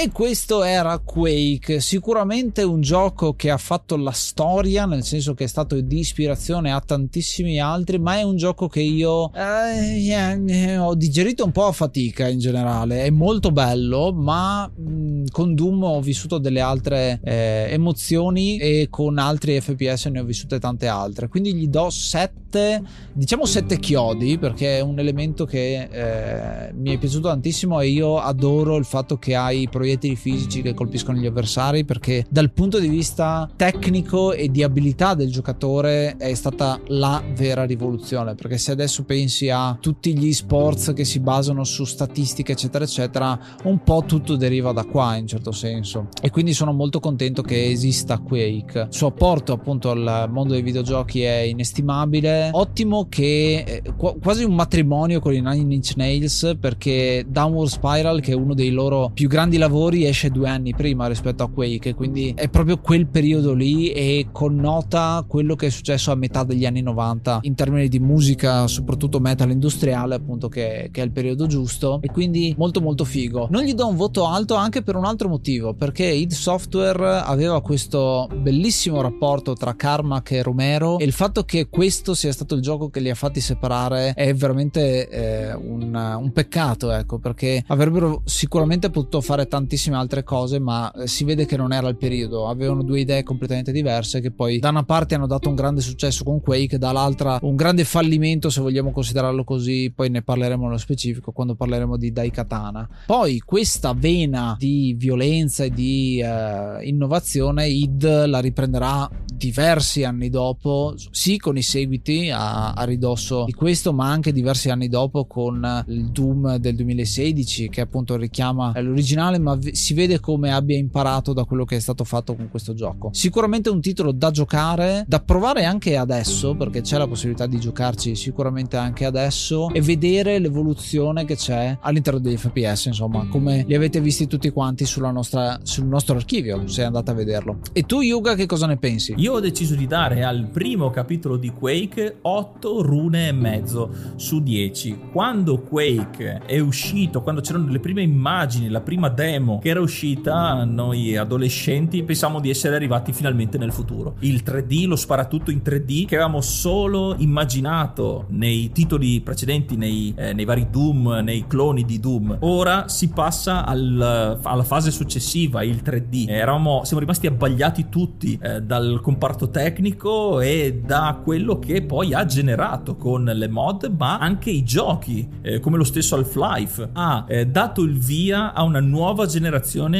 E 0.00 0.12
questo 0.12 0.62
era 0.62 0.96
Quake, 1.00 1.80
sicuramente 1.80 2.62
un 2.62 2.80
gioco 2.80 3.34
che 3.34 3.50
ha 3.50 3.56
fatto 3.56 3.96
la 3.96 4.12
storia, 4.12 4.86
nel 4.86 5.02
senso 5.02 5.34
che 5.34 5.42
è 5.42 5.46
stato 5.48 5.80
di 5.80 5.98
ispirazione 5.98 6.70
a 6.70 6.78
tantissimi 6.78 7.58
altri, 7.58 7.98
ma 7.98 8.16
è 8.16 8.22
un 8.22 8.36
gioco 8.36 8.68
che 8.68 8.80
io 8.80 9.32
eh, 9.34 10.78
ho 10.78 10.94
digerito 10.94 11.44
un 11.44 11.50
po' 11.50 11.66
a 11.66 11.72
fatica 11.72 12.28
in 12.28 12.38
generale. 12.38 13.02
È 13.02 13.10
molto 13.10 13.50
bello, 13.50 14.12
ma 14.12 14.68
mh, 14.68 15.30
con 15.32 15.56
Doom 15.56 15.82
ho 15.82 16.00
vissuto 16.00 16.38
delle 16.38 16.60
altre 16.60 17.18
eh, 17.24 17.66
emozioni 17.70 18.58
e 18.58 18.86
con 18.90 19.18
altri 19.18 19.60
FPS 19.60 20.04
ne 20.06 20.20
ho 20.20 20.24
vissute 20.24 20.60
tante 20.60 20.86
altre. 20.86 21.26
Quindi 21.26 21.52
gli 21.54 21.66
do 21.66 21.90
7, 21.90 22.82
diciamo 23.14 23.44
7 23.44 23.80
chiodi, 23.80 24.38
perché 24.38 24.78
è 24.78 24.80
un 24.80 25.00
elemento 25.00 25.44
che 25.44 25.88
eh, 25.90 26.72
mi 26.72 26.94
è 26.94 26.98
piaciuto 26.98 27.26
tantissimo 27.26 27.80
e 27.80 27.88
io 27.88 28.18
adoro 28.18 28.76
il 28.76 28.84
fatto 28.84 29.18
che 29.18 29.34
hai 29.34 29.68
proiettili 29.68 29.86
proiettili 29.88 30.16
fisici 30.16 30.60
che 30.60 30.74
colpiscono 30.74 31.18
gli 31.18 31.24
avversari 31.24 31.84
perché 31.84 32.26
dal 32.28 32.50
punto 32.50 32.78
di 32.78 32.88
vista 32.88 33.48
tecnico 33.56 34.32
e 34.32 34.50
di 34.50 34.62
abilità 34.62 35.14
del 35.14 35.30
giocatore 35.30 36.16
è 36.18 36.34
stata 36.34 36.78
la 36.88 37.22
vera 37.34 37.64
rivoluzione 37.64 38.34
perché 38.34 38.58
se 38.58 38.72
adesso 38.72 39.04
pensi 39.04 39.48
a 39.48 39.78
tutti 39.80 40.16
gli 40.16 40.32
sports 40.32 40.92
che 40.94 41.04
si 41.04 41.20
basano 41.20 41.64
su 41.64 41.84
statistiche 41.84 42.52
eccetera 42.52 42.84
eccetera 42.84 43.38
un 43.64 43.82
po' 43.82 44.04
tutto 44.06 44.36
deriva 44.36 44.72
da 44.72 44.84
qua 44.84 45.16
in 45.16 45.26
certo 45.26 45.52
senso. 45.52 46.08
E 46.20 46.30
quindi 46.30 46.52
sono 46.52 46.72
molto 46.72 47.00
contento 47.00 47.42
che 47.42 47.70
esista 47.70 48.18
Quake. 48.18 48.80
Il 48.80 48.86
suo 48.90 49.08
apporto 49.08 49.52
appunto 49.52 49.90
al 49.90 50.26
mondo 50.30 50.52
dei 50.52 50.62
videogiochi 50.62 51.22
è 51.22 51.38
inestimabile. 51.38 52.50
Ottimo 52.52 53.06
che 53.08 53.82
eh, 53.82 53.92
quasi 53.96 54.44
un 54.44 54.54
matrimonio 54.54 55.20
con 55.20 55.32
i 55.32 55.40
Nine 55.40 55.74
Inch 55.74 55.94
Nails 55.96 56.56
perché 56.60 57.24
Downward 57.26 57.70
Spiral 57.70 58.20
che 58.20 58.32
è 58.32 58.34
uno 58.34 58.54
dei 58.54 58.70
loro 58.70 59.10
più 59.14 59.28
grandi 59.28 59.56
lavori 59.56 59.76
esce 59.86 60.30
due 60.30 60.48
anni 60.48 60.74
prima 60.74 61.06
rispetto 61.06 61.42
a 61.42 61.48
Quake 61.48 61.94
quindi 61.94 62.32
è 62.36 62.48
proprio 62.48 62.78
quel 62.78 63.06
periodo 63.06 63.52
lì 63.52 63.90
e 63.90 64.28
connota 64.32 65.24
quello 65.26 65.54
che 65.54 65.66
è 65.66 65.70
successo 65.70 66.10
a 66.10 66.14
metà 66.14 66.44
degli 66.44 66.66
anni 66.66 66.82
90 66.82 67.40
in 67.42 67.54
termini 67.54 67.88
di 67.88 67.98
musica 67.98 68.66
soprattutto 68.66 69.20
metal 69.20 69.50
industriale 69.50 70.14
appunto 70.14 70.48
che, 70.48 70.88
che 70.92 71.00
è 71.00 71.04
il 71.04 71.10
periodo 71.10 71.46
giusto. 71.46 72.00
E 72.02 72.08
quindi 72.08 72.54
molto 72.56 72.80
molto 72.80 73.04
figo. 73.04 73.48
Non 73.50 73.62
gli 73.62 73.74
do 73.74 73.86
un 73.88 73.96
voto 73.96 74.26
alto 74.26 74.54
anche 74.54 74.82
per 74.82 74.96
un 74.96 75.04
altro 75.04 75.28
motivo 75.28 75.74
perché 75.74 76.04
id 76.04 76.32
Software 76.32 77.20
aveva 77.24 77.60
questo 77.60 78.28
bellissimo 78.34 79.00
rapporto 79.00 79.54
tra 79.54 79.74
Carmack 79.74 80.32
e 80.32 80.42
Romero 80.42 80.98
e 80.98 81.04
il 81.04 81.12
fatto 81.12 81.44
che 81.44 81.68
questo 81.68 82.14
sia 82.14 82.32
stato 82.32 82.54
il 82.54 82.62
gioco 82.62 82.88
che 82.88 83.00
li 83.00 83.10
ha 83.10 83.14
fatti 83.14 83.40
separare 83.40 84.12
è 84.14 84.34
veramente 84.34 85.08
eh, 85.08 85.54
un, 85.54 85.94
un, 85.94 86.32
peccato 86.32 86.90
ecco 86.90 87.18
perché 87.18 87.64
avrebbero 87.68 88.22
sicuramente 88.24 88.90
potuto 88.90 89.20
fare 89.20 89.46
tantissime 89.68 89.96
altre 89.96 90.24
cose 90.24 90.58
ma 90.58 90.90
eh, 90.92 91.06
si 91.06 91.24
vede 91.24 91.44
che 91.44 91.58
non 91.58 91.72
era 91.72 91.88
il 91.88 91.96
periodo. 91.96 92.48
Avevano 92.48 92.82
due 92.82 93.00
idee 93.00 93.22
completamente 93.22 93.70
diverse 93.70 94.20
che 94.20 94.30
poi 94.30 94.58
da 94.58 94.70
una 94.70 94.84
parte 94.84 95.14
hanno 95.14 95.26
dato 95.26 95.50
un 95.50 95.54
grande 95.54 95.82
successo 95.82 96.24
con 96.24 96.40
Quake 96.40 96.78
dall'altra 96.78 97.38
un 97.42 97.54
grande 97.54 97.84
fallimento 97.84 98.48
se 98.48 98.62
vogliamo 98.62 98.90
considerarlo 98.90 99.44
così 99.44 99.92
poi 99.94 100.08
ne 100.08 100.22
parleremo 100.22 100.64
nello 100.64 100.78
specifico 100.78 101.32
quando 101.32 101.54
parleremo 101.54 101.98
di 101.98 102.10
Daikatana. 102.10 102.88
Poi 103.06 103.40
questa 103.40 103.92
vena 103.92 104.56
di 104.58 104.94
violenza 104.96 105.64
e 105.64 105.70
di 105.70 106.20
eh, 106.20 106.86
innovazione 106.86 107.68
id 107.68 108.26
la 108.26 108.38
riprenderà 108.40 109.08
diversi 109.38 110.02
anni 110.04 110.30
dopo 110.30 110.94
sì 111.10 111.36
con 111.36 111.56
i 111.56 111.62
seguiti 111.62 112.30
a, 112.30 112.72
a 112.72 112.84
ridosso 112.84 113.44
di 113.44 113.52
questo 113.52 113.92
ma 113.92 114.10
anche 114.10 114.32
diversi 114.32 114.70
anni 114.70 114.88
dopo 114.88 115.26
con 115.26 115.84
il 115.88 116.10
Doom 116.10 116.56
del 116.56 116.74
2016 116.74 117.68
che 117.68 117.80
appunto 117.80 118.16
richiama 118.16 118.72
l'originale 118.80 119.38
ma 119.38 119.54
si 119.72 119.94
vede 119.94 120.20
come 120.20 120.52
abbia 120.52 120.76
imparato 120.76 121.32
da 121.32 121.44
quello 121.44 121.64
che 121.64 121.76
è 121.76 121.80
stato 121.80 122.04
fatto 122.04 122.34
con 122.34 122.48
questo 122.48 122.74
gioco. 122.74 123.10
Sicuramente 123.12 123.70
un 123.70 123.80
titolo 123.80 124.12
da 124.12 124.30
giocare 124.30 125.04
da 125.06 125.20
provare 125.20 125.64
anche 125.64 125.96
adesso 125.96 126.54
perché 126.54 126.80
c'è 126.80 126.98
la 126.98 127.06
possibilità 127.06 127.46
di 127.46 127.58
giocarci 127.58 128.14
sicuramente 128.14 128.76
anche 128.76 129.04
adesso 129.04 129.70
e 129.72 129.80
vedere 129.80 130.38
l'evoluzione 130.38 131.24
che 131.24 131.36
c'è 131.36 131.76
all'interno 131.80 132.18
degli 132.18 132.36
FPS 132.36 132.86
insomma 132.86 133.26
come 133.28 133.64
li 133.66 133.74
avete 133.74 134.00
visti 134.00 134.26
tutti 134.26 134.50
quanti 134.50 134.86
nostra, 134.98 135.58
sul 135.62 135.86
nostro 135.86 136.16
archivio 136.16 136.66
se 136.66 136.82
andate 136.82 137.10
a 137.10 137.14
vederlo. 137.14 137.58
E 137.72 137.82
tu 137.82 138.00
Yuga 138.00 138.34
che 138.34 138.46
cosa 138.46 138.66
ne 138.66 138.76
pensi? 138.76 139.14
Io 139.16 139.34
ho 139.34 139.40
deciso 139.40 139.74
di 139.74 139.86
dare 139.86 140.24
al 140.24 140.48
primo 140.50 140.90
capitolo 140.90 141.36
di 141.36 141.50
Quake 141.50 142.18
8 142.22 142.82
rune 142.82 143.28
e 143.28 143.32
mezzo 143.32 143.90
su 144.16 144.42
10 144.42 144.98
quando 145.12 145.62
Quake 145.62 146.42
è 146.46 146.58
uscito 146.58 147.22
quando 147.22 147.40
c'erano 147.40 147.68
le 147.70 147.80
prime 147.80 148.02
immagini 148.02 148.68
la 148.68 148.80
prima 148.80 149.08
demo 149.08 149.47
che 149.56 149.70
era 149.70 149.80
uscita 149.80 150.64
noi 150.64 151.16
adolescenti 151.16 152.02
pensavamo 152.02 152.40
di 152.40 152.50
essere 152.50 152.76
arrivati 152.76 153.12
finalmente 153.12 153.56
nel 153.56 153.72
futuro. 153.72 154.16
Il 154.20 154.42
3D 154.44 154.86
lo 154.86 154.96
sparatutto 154.96 155.50
in 155.50 155.62
3D 155.64 156.04
che 156.04 156.16
avevamo 156.16 156.42
solo 156.42 157.14
immaginato 157.16 158.26
nei 158.28 158.70
titoli 158.72 159.20
precedenti 159.22 159.76
nei, 159.76 160.12
eh, 160.16 160.34
nei 160.34 160.44
vari 160.44 160.68
Doom 160.70 161.20
nei 161.22 161.46
cloni 161.46 161.84
di 161.84 161.98
Doom. 161.98 162.36
Ora 162.40 162.88
si 162.88 163.08
passa 163.08 163.64
al, 163.64 164.38
alla 164.42 164.62
fase 164.64 164.90
successiva 164.90 165.62
il 165.62 165.80
3D 165.82 166.28
eravamo 166.28 166.82
siamo 166.84 167.00
rimasti 167.00 167.26
abbagliati 167.26 167.88
tutti 167.88 168.38
eh, 168.40 168.60
dal 168.60 169.00
comparto 169.02 169.48
tecnico 169.48 170.40
e 170.40 170.82
da 170.84 171.20
quello 171.22 171.58
che 171.58 171.82
poi 171.82 172.12
ha 172.12 172.24
generato 172.26 172.96
con 172.96 173.24
le 173.24 173.48
mod 173.48 173.94
ma 173.96 174.18
anche 174.18 174.50
i 174.50 174.62
giochi 174.62 175.26
eh, 175.40 175.60
come 175.60 175.76
lo 175.76 175.84
stesso 175.84 176.16
Half-Life. 176.16 176.90
Ha 176.92 177.24
eh, 177.28 177.46
dato 177.46 177.82
il 177.82 177.98
via 177.98 178.52
a 178.52 178.62
una 178.62 178.80
nuova 178.80 179.24
generazione 179.24 179.37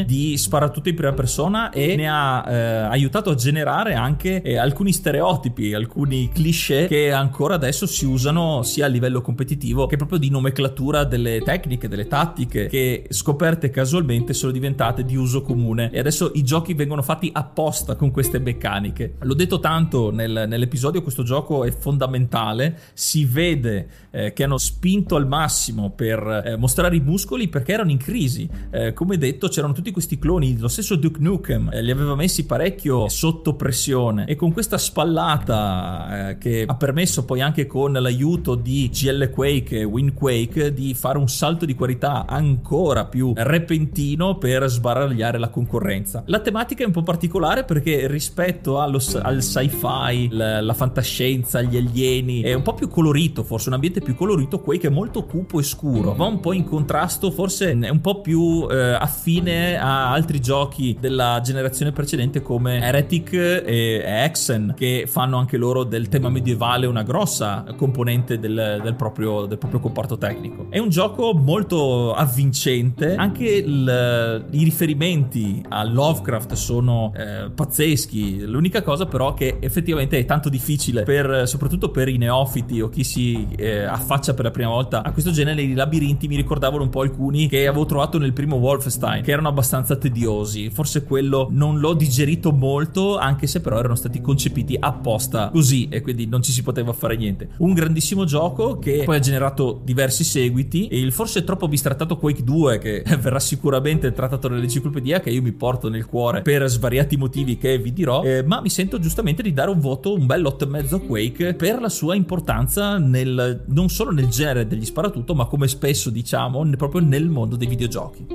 di 0.05 0.37
sparatutto 0.37 0.89
in 0.89 0.95
prima 0.95 1.13
persona 1.13 1.71
e 1.71 1.97
ne 1.97 2.09
ha 2.09 2.45
eh, 2.49 2.55
aiutato 2.91 3.31
a 3.31 3.35
generare 3.35 3.95
anche 3.95 4.43
eh, 4.43 4.57
alcuni 4.57 4.93
stereotipi 4.93 5.75
alcuni 5.75 6.31
cliché 6.33 6.87
che 6.89 7.13
ancora 7.13 7.55
adesso 7.55 7.87
si 7.87 8.07
usano 8.07 8.63
sia 8.63 8.87
a 8.87 8.89
livello 8.89 9.21
competitivo 9.21 9.87
che 9.87 9.97
proprio 9.97 10.19
di 10.19 10.31
nomenclatura 10.31 11.05
delle 11.05 11.41
tecniche 11.43 11.89
delle 11.89 12.07
tattiche 12.07 12.67
che 12.67 13.07
scoperte 13.11 13.71
casualmente 13.71 14.33
sono 14.33 14.53
diventate 14.53 15.05
di 15.05 15.17
uso 15.17 15.43
comune. 15.43 15.91
E 15.91 15.99
adesso 15.99 16.31
i 16.35 16.43
giochi 16.43 16.75
vengono 16.75 17.03
fatti 17.03 17.31
apposta 17.33 17.97
con 17.97 18.11
queste 18.11 18.39
meccaniche. 18.39 19.15
L'ho 19.21 19.35
detto 19.35 19.61
tanto 19.61 20.11
nel, 20.11 20.45
nell'episodio 20.49 21.03
questo 21.03 21.23
gioco 21.23 21.65
è 21.65 21.71
fondamentale. 21.71 22.79
Si 22.95 23.25
vede 23.25 23.89
eh, 24.11 24.33
che 24.33 24.45
hanno 24.45 24.59
spinto 24.59 25.17
al 25.17 25.27
massimo 25.27 25.91
per 25.91 26.43
eh, 26.45 26.57
mostrare 26.57 26.97
i 26.97 27.01
muscoli 27.01 27.49
perché 27.49 27.73
erano 27.73 27.91
in 27.91 27.99
crisi. 27.99 28.49
Eh, 28.71 28.93
come 28.93 29.18
detto, 29.19 29.49
c'erano 29.49 29.73
tutti 29.73 29.91
questi 29.91 30.19
cloni. 30.19 30.57
Lo 30.59 30.69
stesso 30.69 30.97
Duke 30.97 31.21
Nukem 31.21 31.71
eh, 31.73 31.83
li 31.83 31.91
aveva 31.91 32.15
messi 32.15 32.47
parecchio 32.47 33.09
sotto 33.09 33.55
pressione. 33.55 34.27
E 34.27 34.37
con 34.37 34.53
questa 34.53 34.79
spallata 34.79 36.31
eh, 36.31 36.39
che 36.39 36.65
ha 36.67 36.75
permesso 36.77 37.25
poi 37.25 37.41
anche 37.41 37.67
con 37.67 37.93
l'aiuto 37.93 38.55
di 38.55 38.89
GL 38.91 39.31
Quake 39.31 39.81
e 39.81 39.85
Wind 39.85 40.15
Quake 40.15 40.73
di 40.73 40.95
fare 40.95 41.19
un 41.19 41.29
salto 41.29 41.65
di 41.65 41.75
qualità 41.75 42.27
ancora 42.27 43.05
più 43.07 43.33
repentino 43.37 44.39
per 44.39 44.69
sbaragliare 44.69 45.39
la 45.39 45.49
concorrenza. 45.49 46.23
La 46.27 46.41
tematica 46.41 46.83
è 46.83 46.87
un 46.87 46.93
po' 46.93 47.03
particolare 47.03 47.65
perché 47.65 48.07
rispetto 48.07 48.81
allo, 48.81 49.01
al 49.23 49.43
sci-fi, 49.43 50.29
la, 50.31 50.61
la 50.61 50.75
fantascienza, 50.75 51.63
gli 51.63 51.77
alieni, 51.77 52.43
è 52.43 52.55
un 52.55 52.63
po' 52.63 52.75
più 52.75 52.89
colorito, 52.89 53.43
forse 53.43 53.69
un 53.69 53.75
ambiente 53.75 54.01
più 54.01 54.15
colorito. 54.15 54.61
Quake 54.61 54.89
è 54.89 54.91
molto 54.91 55.25
cupo 55.25 55.59
e 55.59 55.63
scuro, 55.63 56.15
va 56.15 56.27
un 56.27 56.41
po' 56.41 56.53
in 56.53 56.65
contrasto, 56.65 57.31
forse 57.31 57.77
è 57.79 57.89
un 57.89 58.01
po' 58.01 58.21
più 58.21 58.67
eh, 58.71 58.95
affine 59.09 59.79
a 59.79 60.13
altri 60.13 60.39
giochi 60.41 60.97
della 61.01 61.41
generazione 61.43 61.93
precedente 61.93 62.43
come 62.43 62.81
Heretic 62.81 63.33
e 63.33 64.03
Exen, 64.05 64.75
che 64.77 65.07
fanno 65.09 65.39
anche 65.39 65.57
loro 65.57 65.85
del 65.85 66.09
tema 66.09 66.29
medievale 66.29 66.87
una 66.87 67.03
grossa 67.03 67.65
componente 67.75 68.39
del, 68.39 68.81
del, 68.83 68.95
proprio, 68.95 69.47
del 69.47 69.57
proprio, 69.57 69.81
comparto 69.81 70.19
tecnico. 70.19 70.67
È 70.69 70.79
un 70.79 70.91
gioco 70.91 71.33
molto 71.33 72.13
avvincente, 72.13 73.15
anche 73.15 73.49
il, 73.49 74.47
i 74.51 74.65
riferimenti 74.65 75.65
a 75.69 75.85
Lovecraft 75.85 76.53
sono 76.53 77.13
eh, 77.17 77.51
pazzeschi. 77.51 78.43
L'unica 78.43 78.83
cosa 78.83 79.07
però 79.07 79.33
che 79.33 79.57
effettivamente 79.61 80.19
è 80.19 80.25
tanto 80.27 80.51
difficile 80.51 81.05
per 81.05 81.49
soprattutto 81.49 81.91
per 81.91 82.09
i 82.09 82.19
neofiti 82.19 82.81
o 82.83 82.91
chi 82.91 83.05
si 83.05 83.49
eh, 83.57 83.85
affaccia 83.85 84.35
per 84.35 84.45
la 84.45 84.51
prima 84.51 84.69
volta 84.69 85.03
a 85.03 85.13
questo 85.13 85.31
genere 85.31 85.65
di 85.65 85.75
labirinti 85.75 86.29
mi 86.29 86.37
ricordavano 86.37 86.83
un 86.83 86.91
po' 86.91 87.01
alcuni 87.01 87.49
che 87.49 87.67
avevo 87.67 87.87
trovato 87.87 88.19
nel 88.19 88.33
primo 88.33 88.57
Wolfenstein 88.57 88.98
che 89.23 89.33
erano 89.33 89.49
abbastanza 89.49 89.97
tediosi 89.97 90.71
forse 90.71 91.05
quello 91.05 91.49
non 91.51 91.79
l'ho 91.79 91.95
digerito 91.95 92.53
molto 92.53 93.17
anche 93.17 93.47
se 93.47 93.61
però 93.61 93.79
erano 93.79 93.95
stati 93.95 94.21
concepiti 94.21 94.77
apposta 94.79 95.51
così 95.51 95.89
e 95.89 96.01
quindi 96.01 96.27
non 96.27 96.43
ci 96.43 96.53
si 96.53 96.63
poteva 96.63 96.93
fare 96.93 97.17
niente 97.17 97.51
un 97.59 97.73
grandissimo 97.73 98.25
gioco 98.25 98.79
che 98.79 99.03
poi 99.05 99.17
ha 99.17 99.21
generato 99.21 99.81
diversi 99.85 100.25
seguiti 100.25 100.89
e 100.89 100.99
il 100.99 101.13
forse 101.13 101.45
troppo 101.45 101.69
bistrattato 101.69 102.17
Quake 102.17 102.45
2 102.45 102.79
che 102.79 103.03
verrà 103.21 103.41
sicuramente 103.41 104.13
trattato 104.13 104.49
nell'enciclopedia 104.49 105.21
che 105.21 105.31
io 105.31 105.43
mi 105.43 105.53
porto 105.53 105.89
nel 105.89 106.07
cuore 106.07 106.43
per 106.43 106.69
svariati 106.69 107.17
motivi 107.17 107.57
che 107.57 107.79
vi 107.79 107.93
dirò 107.93 108.23
eh, 108.23 108.43
ma 108.43 108.61
mi 108.61 108.71
sento 108.71 108.99
giustamente 108.99 109.43
di 109.43 109.53
dare 109.53 109.71
un 109.71 109.81
voto 109.81 110.15
un 110.15 110.27
bel 110.27 110.43
8,5 110.43 110.95
a 110.95 110.99
Quake 110.99 111.55
per 111.55 111.81
la 111.81 111.89
sua 111.89 112.15
importanza 112.15 112.99
nel, 112.99 113.65
non 113.67 113.89
solo 113.89 114.13
nel 114.13 114.29
genere 114.29 114.67
degli 114.67 114.85
sparatutto, 114.85 115.35
ma 115.35 115.47
come 115.47 115.69
spesso 115.69 116.11
diciamo 116.11 116.65
proprio 116.77 117.01
nel 117.01 117.29
mondo 117.29 117.57
dei 117.57 117.67
videogiochi. 117.67 118.27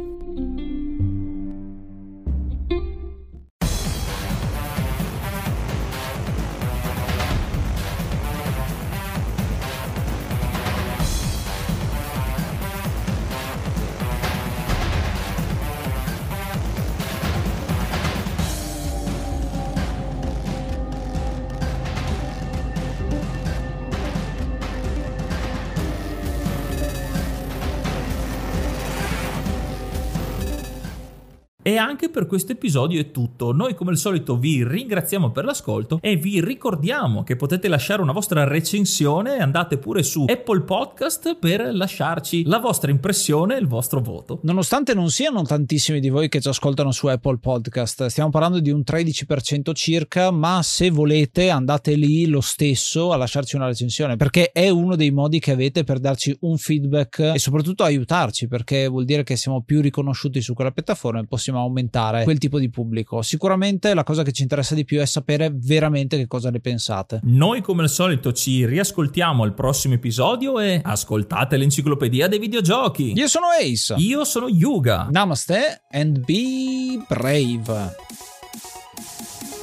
E 31.66 31.78
anche 31.78 32.10
per 32.10 32.26
questo 32.26 32.52
episodio 32.52 33.00
è 33.00 33.10
tutto. 33.10 33.54
Noi 33.54 33.74
come 33.74 33.92
al 33.92 33.98
solito 33.98 34.36
vi 34.36 34.68
ringraziamo 34.68 35.32
per 35.32 35.46
l'ascolto 35.46 36.00
e 36.02 36.18
vi 36.18 36.44
ricordiamo 36.44 37.24
che 37.24 37.38
potete 37.38 37.70
lasciare 37.70 38.02
una 38.02 38.12
vostra 38.12 38.44
recensione. 38.44 39.38
Andate 39.38 39.78
pure 39.78 40.04
su 40.04 40.26
Apple 40.28 40.64
Podcast 40.64 41.38
per 41.38 41.74
lasciarci 41.74 42.44
la 42.44 42.60
vostra 42.60 42.92
impressione 42.92 43.56
e 43.56 43.60
il 43.60 43.68
vostro 43.68 44.02
voto. 44.02 44.40
Nonostante 44.44 44.94
non 44.94 45.10
siano 45.10 45.42
tantissimi 45.44 46.02
di 46.02 46.10
voi 46.10 46.28
che 46.28 46.42
ci 46.42 46.50
ascoltano 46.50 46.92
su 46.92 47.08
Apple 47.08 47.38
Podcast, 47.38 48.08
stiamo 48.08 48.30
parlando 48.30 48.60
di 48.60 48.70
un 48.70 48.82
13% 48.86 49.74
circa, 49.74 50.32
ma 50.32 50.62
se 50.64 50.90
volete 50.90 51.50
andate 51.50 51.96
lì 51.96 52.26
lo 52.26 52.42
stesso 52.42 53.14
a 53.14 53.16
lasciarci 53.16 53.56
una 53.56 53.68
recensione 53.68 54.18
perché 54.18 54.52
è 54.52 54.68
uno 54.68 54.98
dei 54.98 55.12
modi 55.12 55.40
che 55.40 55.52
avete 55.52 55.86
per 55.86 56.00
darci 56.00 56.36
un 56.42 56.58
feedback 56.58 57.20
e 57.20 57.40
soprattutto 57.40 57.86
aiutarci 57.86 58.50
perché 58.50 58.90
vuol 58.90 59.06
dire 59.06 59.24
che 59.24 59.38
siamo 59.38 59.62
più 59.62 59.80
riconosciuti 59.80 60.42
su 60.42 60.54
quella 60.54 60.72
piattaforma 60.72 61.22
e 61.22 61.26
possiamo 61.26 61.52
aumentare 61.60 62.24
quel 62.24 62.38
tipo 62.38 62.60
di 62.60 62.70
pubblico. 62.70 63.22
Sicuramente 63.22 63.94
la 63.94 64.04
cosa 64.04 64.24
che 64.24 64.32
ci 64.32 64.42
interessa 64.42 64.76
di 64.76 64.86
più 64.86 65.00
è 65.00 65.06
sapere 65.06 65.52
veramente 65.54 66.18
che 66.18 66.28
cosa 66.28 66.50
ne 66.50 66.60
pensate. 66.60 67.20
Noi 67.24 67.62
come 67.62 67.84
al 67.84 67.90
solito 67.90 68.32
ci 68.34 68.66
riascoltiamo 68.66 69.44
al 69.44 69.54
prossimo 69.54 69.94
episodio 69.94 70.60
e 70.60 70.82
ascoltate 70.84 71.58
l'enciclopedia 71.58 72.28
dei 72.28 72.40
videogiochi. 72.40 73.14
Io 73.14 73.28
sono 73.28 73.48
Ace. 73.60 73.96
Io 73.98 74.24
sono 74.24 74.48
Yuga. 74.48 75.08
Namaste 75.10 75.84
and 75.92 76.24
be 76.26 77.04
brave. 77.08 78.33